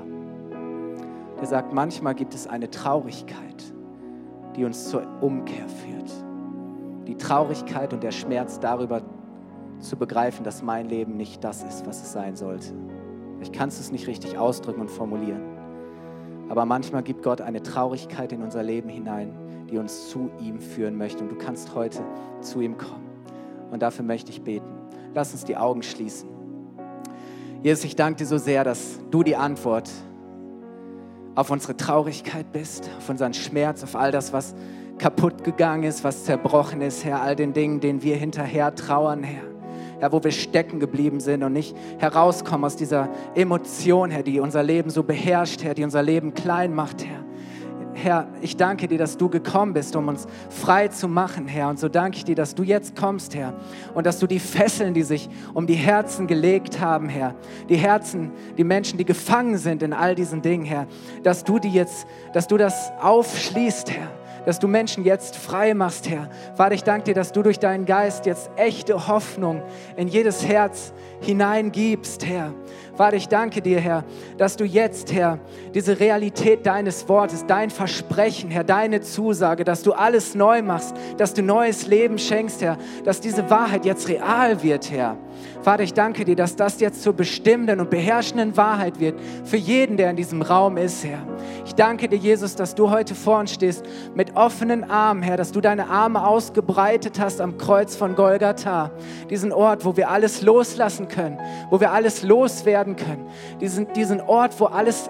Er 1.40 1.46
sagt, 1.46 1.74
manchmal 1.74 2.16
gibt 2.16 2.34
es 2.34 2.48
eine 2.48 2.70
Traurigkeit, 2.70 3.64
die 4.56 4.66
uns 4.66 4.90
zur 4.90 5.04
Umkehr 5.22 5.68
führt. 5.68 6.12
Die 7.08 7.16
Traurigkeit 7.16 7.94
und 7.94 8.04
der 8.04 8.12
Schmerz 8.12 8.60
darüber 8.60 9.02
zu 9.80 9.98
begreifen, 9.98 10.44
dass 10.44 10.64
mein 10.64 10.90
Leben 10.90 11.16
nicht 11.16 11.44
das 11.44 11.64
ist, 11.64 11.86
was 11.86 12.02
es 12.02 12.12
sein 12.12 12.36
sollte. 12.36 12.74
Ich 13.42 13.52
kann 13.52 13.70
es 13.70 13.92
nicht 13.92 14.08
richtig 14.08 14.38
ausdrücken 14.38 14.82
und 14.82 14.90
formulieren. 14.90 15.42
Aber 16.50 16.66
manchmal 16.66 17.04
gibt 17.04 17.24
Gott 17.24 17.42
eine 17.42 17.62
Traurigkeit 17.62 18.32
in 18.32 18.42
unser 18.42 18.64
Leben 18.64 18.90
hinein, 18.90 19.34
die 19.70 19.78
uns 19.78 20.10
zu 20.10 20.32
ihm 20.40 20.60
führen 20.60 20.98
möchte. 20.98 21.24
Und 21.24 21.30
du 21.30 21.38
kannst 21.38 21.76
heute 21.76 22.00
zu 22.42 22.62
ihm 22.62 22.78
kommen. 22.78 23.07
Und 23.72 23.82
dafür 23.82 24.06
möchte 24.06 24.32
ich 24.32 24.42
beten. 24.42 24.68
Lass 25.14 25.32
uns 25.34 25.44
die 25.44 25.58
Augen 25.58 25.84
schließen. 25.84 26.30
Jesus, 27.64 27.84
ich 27.86 27.96
danke 27.96 28.20
dir 28.20 28.26
so 28.26 28.38
sehr, 28.38 28.64
dass 28.64 29.00
du 29.10 29.24
die 29.24 29.36
Antwort 29.36 29.90
auf 31.36 31.50
unsere 31.50 31.76
Traurigkeit 31.76 32.52
bist, 32.52 32.90
auf 32.98 33.10
unseren 33.10 33.34
Schmerz, 33.34 33.84
auf 33.84 33.96
all 33.96 34.12
das, 34.12 34.34
was 34.34 34.56
kaputt 34.98 35.44
gegangen 35.44 35.84
ist, 35.84 36.04
was 36.04 36.24
zerbrochen 36.24 36.82
ist, 36.82 37.06
Herr, 37.06 37.22
all 37.22 37.36
den 37.36 37.54
Dingen, 37.54 37.80
denen 37.80 38.02
wir 38.02 38.16
hinterher 38.16 38.74
trauern, 38.74 39.24
Herr. 39.24 39.44
Herr, 40.00 40.12
wo 40.12 40.24
wir 40.24 40.32
stecken 40.32 40.80
geblieben 40.80 41.20
sind 41.20 41.44
und 41.44 41.54
nicht 41.54 41.76
herauskommen 41.98 42.66
aus 42.66 42.76
dieser 42.76 43.10
Emotion, 43.36 44.12
Herr, 44.12 44.24
die 44.24 44.40
unser 44.40 44.64
Leben 44.64 44.90
so 44.90 45.04
beherrscht, 45.04 45.64
Herr, 45.64 45.74
die 45.74 45.84
unser 45.84 46.04
Leben 46.04 46.34
klein 46.34 46.74
macht, 46.74 47.06
Herr. 47.06 47.27
Herr, 48.00 48.28
ich 48.42 48.56
danke 48.56 48.88
dir, 48.88 49.00
dass 49.00 49.18
du 49.18 49.28
gekommen 49.28 49.74
bist, 49.74 49.96
um 49.96 50.08
uns 50.08 50.28
frei 50.52 50.88
zu 50.88 51.08
machen, 51.08 51.48
Herr. 51.48 51.70
Und 51.70 51.80
so 51.80 51.90
danke 51.90 52.18
ich 52.18 52.26
dir, 52.26 52.36
dass 52.36 52.54
du 52.54 52.62
jetzt 52.62 52.96
kommst, 52.96 53.34
Herr. 53.34 53.56
Und 53.96 54.06
dass 54.06 54.20
du 54.20 54.28
die 54.28 54.40
Fesseln, 54.40 54.94
die 54.94 55.02
sich 55.02 55.28
um 55.56 55.66
die 55.66 55.74
Herzen 55.74 56.28
gelegt 56.28 56.80
haben, 56.80 57.10
Herr, 57.10 57.34
die 57.70 57.78
Herzen, 57.78 58.32
die 58.56 58.64
Menschen, 58.64 59.00
die 59.00 59.06
gefangen 59.06 59.58
sind 59.58 59.82
in 59.82 59.94
all 59.94 60.14
diesen 60.14 60.44
Dingen, 60.44 60.64
Herr, 60.64 60.86
dass 61.24 61.44
du 61.44 61.58
die 61.58 61.72
jetzt, 61.72 62.06
dass 62.34 62.48
du 62.48 62.58
das 62.58 62.92
aufschließt, 63.02 63.90
Herr 63.90 64.12
dass 64.46 64.60
du 64.60 64.68
Menschen 64.68 65.04
jetzt 65.04 65.36
frei 65.36 65.74
machst, 65.74 66.10
Herr. 66.10 66.30
Vater, 66.56 66.76
ich 66.76 66.84
danke 66.84 67.06
dir, 67.06 67.14
dass 67.14 67.32
du 67.32 67.44
durch 67.44 67.60
deinen 67.60 67.86
Geist 67.86 68.26
jetzt 68.26 68.50
echte 68.56 69.08
Hoffnung 69.08 69.62
in 69.96 70.08
jedes 70.08 70.46
Herz 70.46 70.94
hineingibst, 71.22 72.26
Herr. 72.26 72.54
Vater, 72.96 73.18
ich 73.18 73.28
danke 73.28 73.62
dir, 73.62 73.80
Herr, 73.80 74.04
dass 74.38 74.58
du 74.58 74.66
jetzt, 74.66 75.14
Herr, 75.14 75.38
diese 75.76 76.00
Realität 76.00 76.66
deines 76.66 77.08
Wortes, 77.08 77.46
dein 77.46 77.70
Versprechen, 77.70 78.50
Herr, 78.50 78.64
deine 78.64 79.02
Zusage, 79.02 79.64
dass 79.64 79.84
du 79.84 79.94
alles 79.94 80.34
neu 80.34 80.64
machst, 80.64 80.96
dass 81.18 81.36
du 81.36 81.44
neues 81.44 81.86
Leben 81.86 82.18
schenkst, 82.18 82.62
Herr, 82.62 82.78
dass 83.04 83.22
diese 83.22 83.50
Wahrheit 83.52 83.86
jetzt 83.86 84.10
real 84.10 84.64
wird, 84.64 84.90
Herr. 84.90 85.16
Vater, 85.62 85.84
ich 85.84 85.94
danke 85.94 86.24
dir, 86.24 86.36
dass 86.36 86.56
das 86.56 86.80
jetzt 86.80 87.04
zur 87.04 87.14
bestimmenden 87.14 87.80
und 87.80 87.90
beherrschenden 87.90 88.56
Wahrheit 88.56 89.00
wird 89.00 89.20
für 89.44 89.58
jeden, 89.58 89.98
der 89.98 90.10
in 90.10 90.16
diesem 90.16 90.42
Raum 90.42 90.78
ist, 90.78 91.04
Herr. 91.04 91.20
Ich 91.66 91.76
danke 91.76 92.08
dir, 92.08 92.18
Jesus, 92.18 92.56
dass 92.56 92.76
du 92.76 92.90
heute 92.90 93.16
vor 93.16 93.40
uns 93.40 93.54
stehst 93.54 93.84
mit 94.16 94.36
offenen 94.36 94.90
Armen, 94.90 95.22
Herr, 95.24 95.38
dass 95.38 95.52
du 95.52 95.60
deine 95.60 95.90
Arme 95.90 96.26
ausgebreitet 96.26 97.20
hast 97.20 97.42
am 97.42 97.58
Kreuz 97.58 97.96
von 97.96 98.16
Golgatha. 98.16 98.92
Diesen 99.30 99.52
Ort, 99.52 99.84
wo 99.84 99.98
wir 99.98 100.10
alles 100.10 100.42
loslassen 100.42 101.08
können, 101.08 101.40
wo 101.70 101.80
wir 101.80 101.92
alles 101.92 102.24
loswerden 102.24 102.96
können. 102.96 103.28
Diesen, 103.60 103.92
diesen 103.94 104.22
Ort, 104.22 104.60
wo 104.60 104.66
alles 104.66 105.10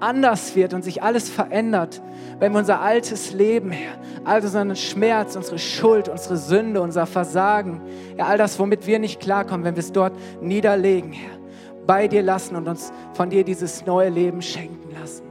anders 0.00 0.56
wird 0.56 0.74
und 0.74 0.82
sich 0.82 1.02
alles 1.02 1.28
verändert, 1.28 2.02
wenn 2.38 2.52
wir 2.52 2.58
unser 2.58 2.80
altes 2.80 3.32
Leben, 3.32 3.70
Herr, 3.70 3.94
all 4.24 4.40
unseren 4.40 4.76
Schmerz, 4.76 5.36
unsere 5.36 5.58
Schuld, 5.58 6.08
unsere 6.08 6.36
Sünde, 6.36 6.80
unser 6.80 7.06
Versagen, 7.06 7.80
ja, 8.16 8.26
all 8.26 8.38
das, 8.38 8.58
womit 8.58 8.86
wir 8.86 8.98
nicht 8.98 9.20
klarkommen, 9.20 9.64
wenn 9.64 9.74
wir 9.74 9.80
es 9.80 9.92
dort 9.92 10.12
niederlegen, 10.40 11.12
Herr, 11.12 11.38
bei 11.86 12.08
dir 12.08 12.22
lassen 12.22 12.56
und 12.56 12.68
uns 12.68 12.92
von 13.14 13.30
dir 13.30 13.44
dieses 13.44 13.86
neue 13.86 14.10
Leben 14.10 14.42
schenken 14.42 14.90
lassen. 15.00 15.24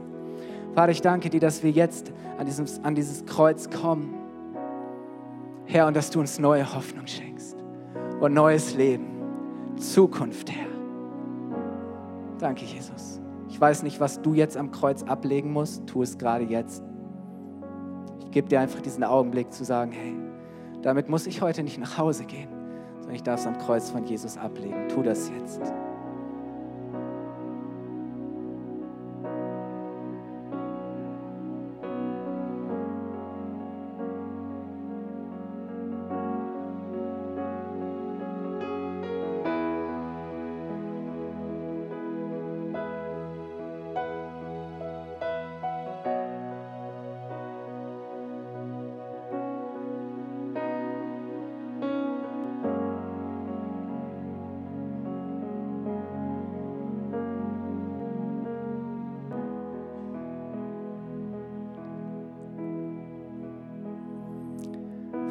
Vater, 0.74 0.92
ich 0.92 1.02
danke 1.02 1.30
dir, 1.30 1.40
dass 1.40 1.62
wir 1.62 1.70
jetzt 1.70 2.12
an, 2.38 2.46
diesem, 2.46 2.66
an 2.82 2.94
dieses 2.94 3.24
Kreuz 3.26 3.70
kommen, 3.70 4.14
Herr, 5.66 5.86
und 5.86 5.96
dass 5.96 6.10
du 6.10 6.20
uns 6.20 6.38
neue 6.38 6.74
Hoffnung 6.74 7.06
schenkst 7.06 7.56
und 8.20 8.34
neues 8.34 8.74
Leben, 8.74 9.06
Zukunft, 9.76 10.50
Herr. 10.50 10.66
Danke, 12.38 12.64
Jesus. 12.64 13.15
Ich 13.56 13.60
weiß 13.62 13.84
nicht, 13.84 14.00
was 14.00 14.20
du 14.20 14.34
jetzt 14.34 14.58
am 14.58 14.70
Kreuz 14.70 15.02
ablegen 15.02 15.50
musst. 15.50 15.86
Tu 15.86 16.02
es 16.02 16.18
gerade 16.18 16.44
jetzt. 16.44 16.82
Ich 18.22 18.30
gebe 18.30 18.46
dir 18.50 18.60
einfach 18.60 18.82
diesen 18.82 19.02
Augenblick 19.02 19.50
zu 19.50 19.64
sagen, 19.64 19.92
hey, 19.92 20.14
damit 20.82 21.08
muss 21.08 21.26
ich 21.26 21.40
heute 21.40 21.62
nicht 21.62 21.78
nach 21.78 21.96
Hause 21.96 22.26
gehen, 22.26 22.50
sondern 22.96 23.14
ich 23.14 23.22
darf 23.22 23.40
es 23.40 23.46
am 23.46 23.56
Kreuz 23.56 23.88
von 23.88 24.04
Jesus 24.04 24.36
ablegen. 24.36 24.88
Tu 24.90 25.02
das 25.02 25.30
jetzt. 25.30 25.62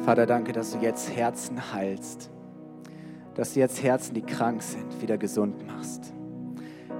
Vater, 0.06 0.24
danke, 0.24 0.52
dass 0.52 0.70
du 0.70 0.78
jetzt 0.78 1.10
Herzen 1.16 1.72
heilst, 1.72 2.30
dass 3.34 3.54
du 3.54 3.58
jetzt 3.58 3.82
Herzen, 3.82 4.14
die 4.14 4.22
krank 4.22 4.62
sind, 4.62 5.02
wieder 5.02 5.18
gesund 5.18 5.66
machst. 5.66 6.14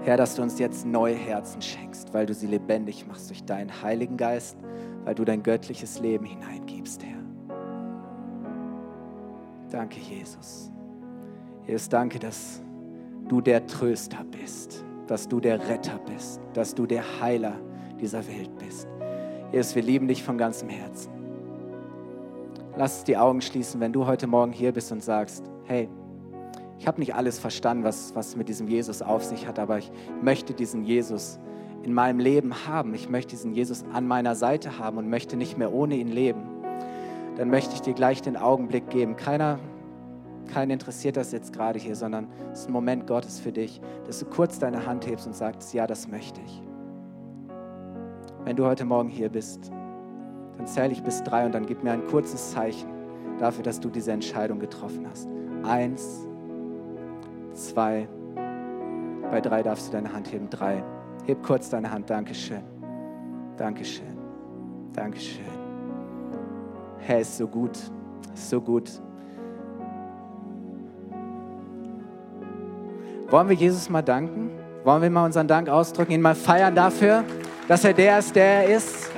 Herr, 0.03 0.17
dass 0.17 0.35
du 0.35 0.43
uns 0.43 0.59
jetzt 0.59 0.85
neue 0.85 1.15
Herzen 1.15 1.63
schenkst, 1.63 2.13
weil 2.13 2.27
du 2.27 2.35
sie 2.35 2.49
lebendig 2.49 3.07
machst 3.07 3.31
durch 3.31 3.45
deinen 3.45 3.81
Heiligen 3.81 4.17
Geist, 4.17 4.57
weil 5.05 5.15
du 5.15 5.25
dein 5.25 5.45
göttliches 5.45 6.01
Leben 6.01 6.25
hineingibst, 6.25 7.05
Herr. 7.05 7.23
Danke, 9.71 10.01
Jesus. 10.01 10.73
Jesus, 11.65 11.89
danke, 11.89 12.19
dass 12.19 12.61
du 13.29 13.41
der 13.41 13.69
Tröster 13.69 14.25
bist, 14.25 14.85
dass 15.07 15.29
du 15.29 15.39
der 15.39 15.69
Retter 15.69 16.01
bist, 16.13 16.41
dass 16.55 16.75
du 16.75 16.87
der 16.87 17.05
Heiler 17.21 17.55
dieser 18.01 18.27
Welt 18.27 18.51
bist. 18.59 18.89
Jesus, 19.53 19.77
wir 19.77 19.83
lieben 19.83 20.09
dich 20.09 20.25
von 20.25 20.37
ganzem 20.37 20.69
Herzen 20.69 21.16
lass 22.77 23.05
die 23.05 23.17
Augen 23.17 23.41
schließen, 23.41 23.81
wenn 23.81 23.93
du 23.93 24.07
heute 24.07 24.27
Morgen 24.27 24.53
hier 24.53 24.73
bist 24.73 24.93
und 24.93 25.03
sagst, 25.03 25.45
hey, 25.65 25.89
ich 26.79 26.87
habe 26.87 27.01
nicht 27.01 27.15
alles 27.15 27.39
verstanden, 27.39 27.85
was, 27.85 28.15
was 28.15 28.37
mit 28.37 28.49
diesem 28.49 28.69
Jesus 28.69 29.01
auf 29.01 29.25
sich 29.25 29.47
hat, 29.47 29.59
aber 29.59 29.79
ich 29.79 29.91
möchte 30.23 30.53
diesen 30.53 30.85
Jesus 30.85 31.39
in 31.83 31.95
meinem 31.95 32.19
Leben 32.19 32.67
haben. 32.67 32.95
Ich 32.95 33.09
möchte 33.09 33.31
diesen 33.31 33.53
Jesus 33.53 33.85
an 33.93 34.07
meiner 34.07 34.35
Seite 34.35 34.79
haben 34.79 34.99
und 34.99 35.09
möchte 35.09 35.37
nicht 35.37 35.57
mehr 35.57 35.73
ohne 35.73 35.97
ihn 35.97 36.09
leben. 36.09 36.43
Dann 37.37 37.49
möchte 37.49 37.75
ich 37.75 37.81
dir 37.81 37.95
gleich 37.95 38.21
den 38.21 38.37
Augenblick 38.37 38.91
geben. 38.91 39.17
Keiner, 39.17 39.59
keinen 40.53 40.71
interessiert 40.71 41.17
das 41.17 41.33
jetzt 41.33 41.53
gerade 41.53 41.79
hier, 41.79 41.97
sondern 41.97 42.29
es 42.53 42.61
ist 42.61 42.69
ein 42.69 42.73
Moment 42.73 43.07
Gottes 43.07 43.41
für 43.41 43.53
dich, 43.53 43.81
dass 44.07 44.19
du 44.19 44.27
kurz 44.27 44.59
deine 44.59 44.85
Hand 44.85 45.07
hebst 45.07 45.27
und 45.27 45.35
sagst, 45.35 45.73
ja, 45.73 45.87
das 45.87 46.09
möchte 46.09 46.41
ich. 46.45 46.63
Wenn 48.45 48.57
du 48.57 48.67
heute 48.67 48.85
Morgen 48.85 49.09
hier 49.09 49.29
bist 49.29 49.73
dann 50.57 50.67
zähle 50.67 50.93
ich 50.93 51.03
bis 51.03 51.23
drei 51.23 51.47
und 51.47 51.53
dann 51.53 51.67
gib 51.67 51.83
mir 51.83 51.93
ein 51.93 52.07
kurzes 52.07 52.53
Zeichen 52.53 52.89
dafür, 53.39 53.63
dass 53.63 53.81
du 53.81 53.89
diese 53.89 54.13
Entscheidung 54.13 54.59
getroffen 54.59 55.07
hast. 55.09 55.29
Eins, 55.63 56.27
zwei, 57.53 58.09
bei 59.31 59.41
drei 59.41 59.63
darfst 59.63 59.89
du 59.89 59.93
deine 59.93 60.13
Hand 60.13 60.33
heben. 60.33 60.49
Drei. 60.51 60.83
Heb 61.27 61.43
kurz 61.43 61.69
deine 61.69 61.91
Hand. 61.91 62.09
Dankeschön. 62.09 62.63
Dankeschön. 63.57 64.17
Dankeschön. 64.93 65.45
Herr 66.99 67.21
ist 67.21 67.37
so 67.37 67.47
gut. 67.47 67.77
Ist 68.35 68.51
so 68.51 68.61
gut. 68.61 68.91
Wollen 73.29 73.49
wir 73.49 73.57
Jesus 73.57 73.91
mal 73.91 74.03
danken? 74.03 74.51
Wollen 74.85 75.03
wir 75.03 75.11
mal 75.11 75.25
unseren 75.25 75.49
Dank 75.49 75.69
ausdrücken, 75.69 76.13
ihn 76.13 76.21
mal 76.21 76.37
feiern 76.37 76.73
dafür, 76.73 77.25
dass 77.67 77.85
er 77.85 77.93
der 77.93 78.21
ist, 78.21 78.37
der 78.37 78.45
er 78.45 78.77
ist? 78.77 79.11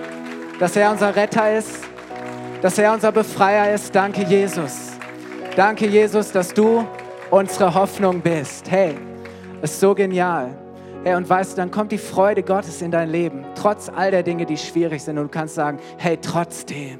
Dass 0.58 0.74
er 0.74 0.90
unser 0.90 1.14
Retter 1.14 1.56
ist, 1.56 1.84
dass 2.62 2.78
er 2.78 2.92
unser 2.92 3.12
Befreier 3.12 3.72
ist. 3.72 3.94
Danke, 3.94 4.22
Jesus. 4.24 4.92
Danke, 5.56 5.86
Jesus, 5.86 6.32
dass 6.32 6.52
du 6.52 6.84
unsere 7.30 7.72
Hoffnung 7.74 8.20
bist. 8.20 8.70
Hey, 8.70 8.96
ist 9.62 9.78
so 9.78 9.94
genial. 9.94 10.56
Hey, 11.04 11.14
und 11.14 11.28
weißt 11.28 11.52
du, 11.52 11.56
dann 11.56 11.70
kommt 11.70 11.92
die 11.92 11.98
Freude 11.98 12.42
Gottes 12.42 12.82
in 12.82 12.90
dein 12.90 13.10
Leben, 13.10 13.44
trotz 13.54 13.88
all 13.88 14.10
der 14.10 14.24
Dinge, 14.24 14.46
die 14.46 14.56
schwierig 14.56 15.02
sind. 15.02 15.16
Und 15.18 15.24
du 15.26 15.30
kannst 15.30 15.54
sagen, 15.54 15.78
hey, 15.96 16.18
trotzdem, 16.20 16.98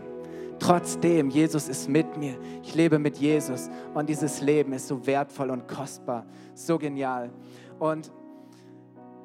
trotzdem, 0.61 1.31
Jesus 1.31 1.69
ist 1.69 1.89
mit 1.89 2.17
mir. 2.17 2.39
Ich 2.63 2.77
lebe 2.77 3.01
mit 3.01 3.17
Jesus. 3.17 3.69
Und 3.93 4.09
dieses 4.09 4.41
Leben 4.41 4.73
ist 4.73 4.87
so 4.87 5.05
wertvoll 5.05 5.51
und 5.51 5.67
kostbar, 5.67 6.25
so 6.55 6.79
genial. 6.79 7.31
Und 7.81 8.13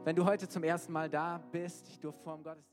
wenn 0.04 0.16
du 0.16 0.26
heute 0.26 0.50
zum 0.50 0.64
ersten 0.64 0.92
Mal 0.92 1.08
da 1.08 1.40
bist, 1.52 1.88
ich 1.88 2.00
durfte 2.00 2.24
vor 2.24 2.36
dem 2.36 2.44
Gottesdienst 2.44 2.72